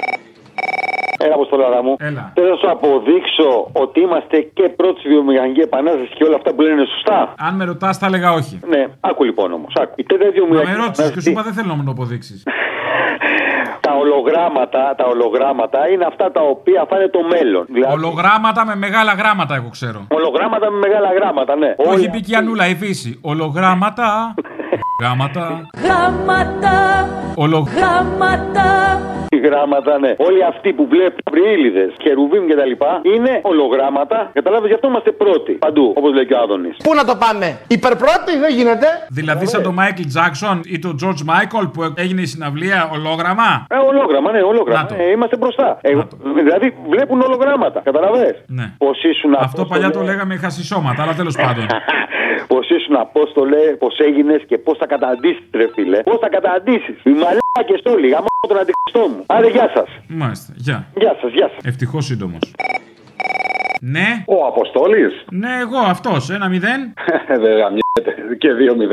Έλα, 1.17 1.33
Αποστολάρα 1.33 1.83
μου. 1.83 1.95
Έλα. 1.99 2.31
Θέλω 2.35 2.49
να 2.49 2.55
σου 2.55 2.69
αποδείξω 2.69 3.69
ότι 3.73 3.99
είμαστε 3.99 4.37
και 4.53 4.69
πρώτης 4.69 4.99
στη 4.99 5.09
βιομηχανικής 5.09 5.63
επανάστασης 5.63 6.13
και 6.17 6.23
όλα 6.23 6.35
αυτά 6.35 6.53
που 6.53 6.61
λένε 6.61 6.73
είναι 6.73 6.85
σωστά. 6.85 7.33
Αν 7.37 7.55
με 7.55 7.65
ρωτάς, 7.65 7.99
τα 7.99 8.05
έλεγα 8.05 8.31
όχι. 8.31 8.59
Ναι, 8.69 8.85
άκου 8.99 9.23
λοιπόν 9.23 9.53
όμως. 9.53 9.73
Η 9.95 10.03
τέταρτη 10.03 10.39
Μα 10.39 10.45
βιομηχανική 10.45 10.77
με 10.77 10.83
ρώτησες 10.83 11.11
και 11.11 11.21
σου 11.21 11.29
επανάσταση, 11.29 11.31
είπα 11.31 11.41
δεν 11.43 11.53
θέλω 11.53 11.67
να 11.67 11.75
μου 11.75 11.83
το 11.83 11.91
αποδείξεις. 11.91 12.43
τα 13.81 13.91
ολογράμματα, 13.93 14.93
τα 14.97 15.05
ολογράμματα 15.05 15.87
είναι 15.89 16.05
αυτά 16.05 16.31
τα 16.31 16.41
οποία 16.41 16.85
θα 16.89 16.95
είναι 16.97 17.07
το 17.07 17.19
μέλλον. 17.33 17.65
Δηλαδή, 17.69 17.93
Ολογράμματα 17.93 18.65
με 18.65 18.75
μεγάλα 18.75 19.13
γράμματα, 19.13 19.55
εγώ 19.55 19.69
ξέρω. 19.69 19.99
ολογράμματα 20.09 20.71
με 20.71 20.77
μεγάλα 20.77 21.13
γράμματα, 21.13 21.55
ναι. 21.55 21.75
Όχι 21.77 22.09
πει 22.09 22.21
και 22.21 22.31
η 22.31 22.35
Ανούλα, 22.35 22.67
η 22.67 22.75
φύση. 22.75 23.19
Ολογράμματα. 23.21 24.33
Γράμματα. 25.01 25.61
Γράμματα, 25.83 27.07
Ολογράμματα. 27.35 28.99
Γράμματα, 29.45 29.99
ναι. 29.99 30.11
Όλοι 30.17 30.41
αυτοί 30.51 30.69
που 30.73 30.87
βλέπουν 30.93 31.23
μπριήλιδε, 31.31 31.85
χερουβίμ 32.01 32.43
κτλ. 32.49 32.73
είναι 33.15 33.33
ολογράμματα. 33.41 34.29
Καταλάβεις, 34.33 34.67
γι' 34.67 34.73
αυτό 34.73 34.87
είμαστε 34.87 35.11
πρώτοι. 35.11 35.51
Παντού, 35.51 35.93
όπως 35.95 36.13
λέει 36.13 36.25
και 36.25 36.33
ο 36.33 36.39
Άδωνης. 36.43 36.75
Πού 36.83 36.93
να 36.93 37.05
το 37.05 37.15
πάμε, 37.23 37.47
υπερπρώτη 37.67 38.33
δεν 38.43 38.51
γίνεται. 38.57 38.87
Δηλαδή 39.09 39.45
σαν 39.47 39.61
τον 39.63 39.73
Μάικλ 39.73 40.01
Τζάξον 40.07 40.61
ή 40.65 40.79
τον 40.79 40.93
George 41.01 41.21
Michael 41.31 41.65
που 41.73 41.93
έγινε 41.95 42.21
η 42.21 42.25
συναυλία 42.25 42.89
ολόγραμμα; 42.93 43.49
Ε, 43.69 43.77
ολόγραμμα, 43.91 44.31
ναι, 44.31 44.41
ολόγραμμα. 44.41 44.87
Ε, 44.97 45.11
είμαστε 45.11 45.37
μπροστά. 45.37 45.77
Ε, 45.81 45.89
δηλαδή 46.35 46.75
βλέπουν 46.89 47.21
ολογράμματα. 47.21 47.79
Καταλαβέ. 47.83 48.43
Ναι. 48.47 48.65
Πώς 48.77 49.03
ήσουν 49.03 49.33
Αυτό 49.39 49.65
παλιά 49.65 49.89
το 49.91 50.01
λέγαμε 50.01 50.35
χασισώματα, 50.35 51.01
αλλά 51.03 51.13
τέλος 51.13 51.35
πάντων. 51.35 51.65
Πώς 52.47 52.69
ήσουν 52.69 52.95
απόστολε, 52.95 53.57
πώς 53.57 53.99
έγινες 53.99 54.41
και 54.47 54.57
πώς 54.57 54.77
θα 54.77 54.85
καταντήσεις, 54.87 55.43
ρε 55.53 55.67
φίλε. 55.73 55.99
Πώς 56.03 56.19
θα 56.19 56.29
καταντήσεις. 56.29 56.95
Οι 57.03 57.09
μαλάκε 57.55 57.89
όλοι, 57.89 58.09
γαμώ 58.09 58.27
τον 58.47 58.57
αντιχριστό 58.57 59.15
μου. 59.15 59.23
Άντε, 59.27 59.49
γεια 59.49 59.71
σας. 59.75 59.89
Μάλιστα, 60.07 60.53
γεια. 60.55 60.87
Γεια 60.95 61.17
σας, 61.21 61.31
γεια 61.31 61.49
σας. 61.53 61.63
Ευτυχώς 61.63 62.05
σύντομος. 62.05 62.53
Ναι. 63.81 64.23
Ο 64.27 64.45
Αποστόλης. 64.45 65.25
Ναι, 65.31 65.57
εγώ 65.59 65.77
αυτός. 65.77 66.29
Ένα 66.29 66.49
μηδέν. 66.49 66.93
Δεν 67.27 67.57
γαμιέται. 67.57 67.82
Και 68.41 68.49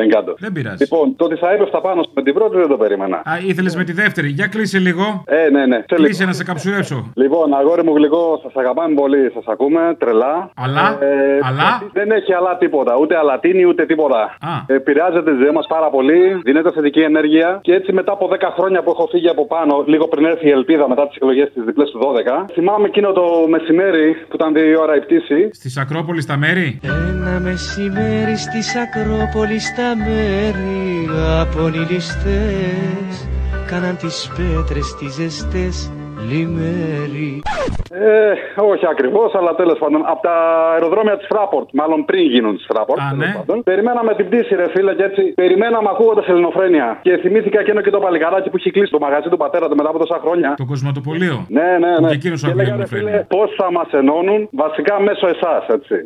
2-0 0.07 0.09
κάτω. 0.09 0.35
Δεν 0.39 0.53
πειράζει. 0.53 0.77
Λοιπόν, 0.83 1.17
το 1.17 1.25
ότι 1.25 1.37
θα 1.37 1.51
έπεφτα 1.53 1.81
πάνω 1.81 2.03
σου 2.03 2.11
με 2.15 2.23
την 2.23 2.35
πρώτη 2.35 2.57
δεν 2.57 2.69
το 2.69 2.77
περίμενα. 2.77 3.17
Α, 3.17 3.33
ήθελες 3.47 3.77
με 3.77 3.85
τη 3.85 3.93
δεύτερη. 3.93 4.29
Για 4.29 4.47
κλείσε 4.47 4.79
λίγο. 4.79 5.23
Ε, 5.27 5.49
ναι, 5.51 5.67
ναι. 5.67 5.77
Σε 5.77 5.95
Κλείσε 5.95 6.13
λίγο. 6.13 6.25
να 6.27 6.33
σε 6.33 6.45
καψουρέψω. 6.45 7.11
Λοιπόν, 7.15 7.55
αγόρι 7.55 7.83
μου 7.85 7.95
γλυκό, 7.97 8.41
σας 8.43 8.53
αγαπάμε 8.57 8.95
πολύ. 8.95 9.31
Σας 9.35 9.45
ακούμε 9.47 9.81
τρελά. 9.99 10.51
Αλλά, 10.57 10.99
Ε, 11.01 11.39
αλλά; 11.49 11.69
Δεν 11.93 12.11
έχει 12.11 12.33
αλλά 12.35 12.57
τίποτα. 12.57 12.93
Ούτε 13.01 13.17
αλατίνη 13.17 13.65
ούτε 13.65 13.87
τίποτα. 13.87 14.21
Α. 14.51 14.53
Επηρεάζεται 14.67 15.31
τη 15.31 15.37
ζωή 15.43 15.53
μας 15.59 15.67
πάρα 15.67 15.89
πολύ. 15.91 16.21
Δίνεται 16.45 16.71
θετική 16.73 17.01
ενέργεια. 17.01 17.59
Και 17.63 17.73
έτσι 17.73 17.93
μετά 17.93 18.13
από 18.13 18.29
10 18.29 18.37
χρόνια 18.57 18.83
που 18.83 18.91
έχω 18.91 19.09
φύγει 19.13 19.29
από 19.29 19.47
πάνω, 19.47 19.85
λίγο 19.87 20.09
πριν 20.09 20.25
έρθει 20.25 20.47
η 20.47 20.51
ελπίδα 20.51 20.89
μετά 20.89 21.07
τις 21.09 21.17
εκλογές 21.17 21.49
της 21.55 21.63
διπλές 21.65 21.91
του 21.91 21.99
12, 21.99 22.47
θυμάμαι 22.53 22.87
εκείνο 22.87 23.13
το 23.13 23.25
μεσημέρι 23.49 24.09
που 24.29 24.35
ήταν 24.35 24.53
2 24.53 24.57
η 24.57 24.77
ώρα 24.77 24.97
η 24.97 25.01
πτήση. 25.01 25.51
Στης 25.53 25.81
Ακρόπολης 25.81 26.21
τα 26.21 26.37
μέρη; 26.37 26.81
Ένα 26.85 27.41
μεσημέρι 27.41 28.37
στης 28.37 28.77
Ακρόπολης 28.95 29.65
τα 29.67 29.89
μέρη 29.97 31.09
άπονοι 31.41 32.35
ληστές 32.35 33.29
κάναν 33.71 33.97
τις 33.97 34.31
πέτρες 34.37 34.87
τις 34.99 35.13
ζεστές 35.15 35.91
λημέρι. 36.29 37.43
Ε, 37.91 38.33
όχι 38.73 38.87
ακριβώς, 38.95 39.35
αλλά 39.39 39.55
τέλος 39.55 39.79
πάντων. 39.79 40.01
Από 40.13 40.21
τα 40.29 40.35
αεροδρόμια 40.75 41.17
της 41.19 41.27
Fraport, 41.33 41.69
μάλλον 41.73 42.05
πριν 42.05 42.25
γίνουν 42.35 42.55
της 42.57 42.67
Fraport. 42.71 43.01
Α, 43.01 43.05
τέλος 43.11 43.27
ναι. 43.27 43.33
πάντων, 43.39 43.63
περιμέναμε 43.63 44.15
την 44.15 44.25
πτήση, 44.29 44.55
ρε 44.55 44.69
φίλε, 44.75 44.95
και 44.95 45.03
έτσι. 45.11 45.23
Περιμέναμε 45.43 45.89
ακούγοντας 45.95 46.27
Ελληνοφρένεια. 46.29 46.99
Και 47.03 47.17
θυμήθηκα 47.23 47.61
εκείνο 47.61 47.81
και 47.81 47.91
το 47.91 47.99
παλικαράκι 48.05 48.49
που 48.51 48.57
είχε 48.57 48.71
κλείσει 48.71 48.91
το 48.97 48.99
μαγαζί 48.99 49.29
του 49.29 49.37
πατέρα 49.37 49.69
του 49.69 49.77
μετά 49.77 49.89
από 49.89 49.99
τόσα 49.99 50.19
χρόνια. 50.25 50.55
Το 50.57 50.65
κοσματοπολείο. 50.73 51.37
Ναι, 51.49 51.69
ναι, 51.85 51.93
Που 51.97 52.03
ναι. 52.03 52.09
και 52.09 52.15
εκείνος 52.15 52.45
ακούει 52.45 52.57
λέγανε, 52.57 52.73
ελληνοφρένεια. 52.73 53.11
φίλε, 53.11 53.25
πώς 53.35 53.49
θα 53.61 53.73
μας 53.77 53.89
ενώνουν, 54.01 54.49
βασικά 54.63 54.95
μέσω 55.01 55.27
εσάς, 55.35 55.63
έτσι. 55.77 55.97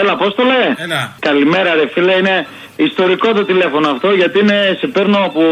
Έλα, 0.00 0.12
Απόστολε. 0.12 0.60
Έλα. 0.76 1.16
Καλημέρα, 1.18 1.74
ρε 1.74 1.86
φίλε. 1.94 2.14
Είναι 2.20 2.46
ιστορικό 2.76 3.32
το 3.32 3.44
τηλέφωνο 3.44 3.88
αυτό 3.88 4.08
γιατί 4.20 4.38
είναι, 4.38 4.76
σε 4.80 4.86
παίρνω 4.86 5.18
από 5.28 5.42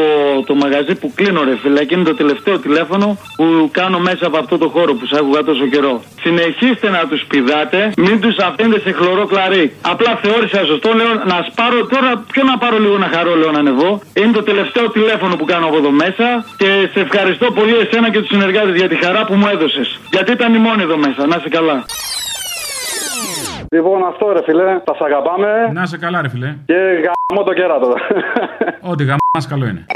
το 0.47 0.55
μαγαζί 0.55 0.95
που 0.95 1.12
κλείνω, 1.14 1.40
ρε 1.45 1.57
φίλε. 1.62 1.84
Και 1.84 1.95
είναι 1.95 2.05
το 2.05 2.14
τελευταίο 2.14 2.59
τηλέφωνο 2.59 3.18
που 3.36 3.45
κάνω 3.72 3.99
μέσα 3.99 4.26
από 4.26 4.38
αυτό 4.38 4.59
το 4.59 4.68
χώρο 4.68 4.95
που 4.95 5.07
σ' 5.07 5.12
άκουγα 5.12 5.42
τόσο 5.45 5.66
καιρό. 5.66 6.03
Συνεχίστε 6.20 6.88
να 6.90 7.03
τους 7.11 7.24
πηδάτε, 7.28 7.92
μην 7.97 8.20
τους 8.20 8.36
αφήνετε 8.36 8.80
σε 8.80 8.92
χλωρό 8.92 9.26
κλαρί. 9.26 9.76
Απλά 9.80 10.18
θεώρησα 10.22 10.64
σωστό, 10.64 10.92
λέω 10.92 11.12
να 11.32 11.47
σπάρω 11.51 11.86
τώρα. 11.86 12.24
Ποιο 12.32 12.42
να 12.45 12.59
πάρω 12.59 12.78
λίγο 12.78 12.99
να 12.99 13.09
χαρώ, 13.14 13.36
λέω 13.36 13.51
να 13.51 13.59
ανεβώ. 13.59 14.01
Είναι 14.14 14.32
το 14.32 14.42
τελευταίο 14.42 14.90
τηλέφωνο 14.90 15.36
που 15.36 15.45
κάνω 15.45 15.66
από 15.66 15.76
εδώ 15.76 15.90
μέσα 15.90 16.26
και 16.57 16.68
σε 16.92 17.01
ευχαριστώ 17.01 17.47
πολύ 17.59 17.76
εσένα 17.84 18.11
και 18.11 18.18
τους 18.18 18.28
συνεργάτες 18.28 18.74
για 18.76 18.88
τη 18.88 18.97
χαρά 19.05 19.24
που 19.24 19.34
μου 19.34 19.47
έδωσες. 19.55 19.99
Γιατί 20.11 20.32
ήταν 20.32 20.55
η 20.55 20.59
μόνη 20.59 20.82
εδώ 20.82 20.97
μέσα. 20.97 21.26
Να 21.26 21.36
είσαι 21.38 21.49
καλά. 21.49 21.84
Λοιπόν, 23.74 24.04
αυτό 24.04 24.32
ρε 24.32 24.42
φιλέ, 24.42 24.80
τα 24.84 24.94
σ' 24.94 25.00
αγαπάμε. 25.00 25.70
Να 25.72 25.86
σε 25.86 25.98
καλά, 25.98 26.22
ρε 26.22 26.28
φιλέ. 26.28 26.56
Και 26.66 26.74
γαμώ 26.74 27.44
το 27.46 27.52
κεράτο. 27.54 27.94
Ό,τι 28.90 29.04
γαμάς 29.04 29.46
καλό 29.48 29.66
είναι. 29.66 29.86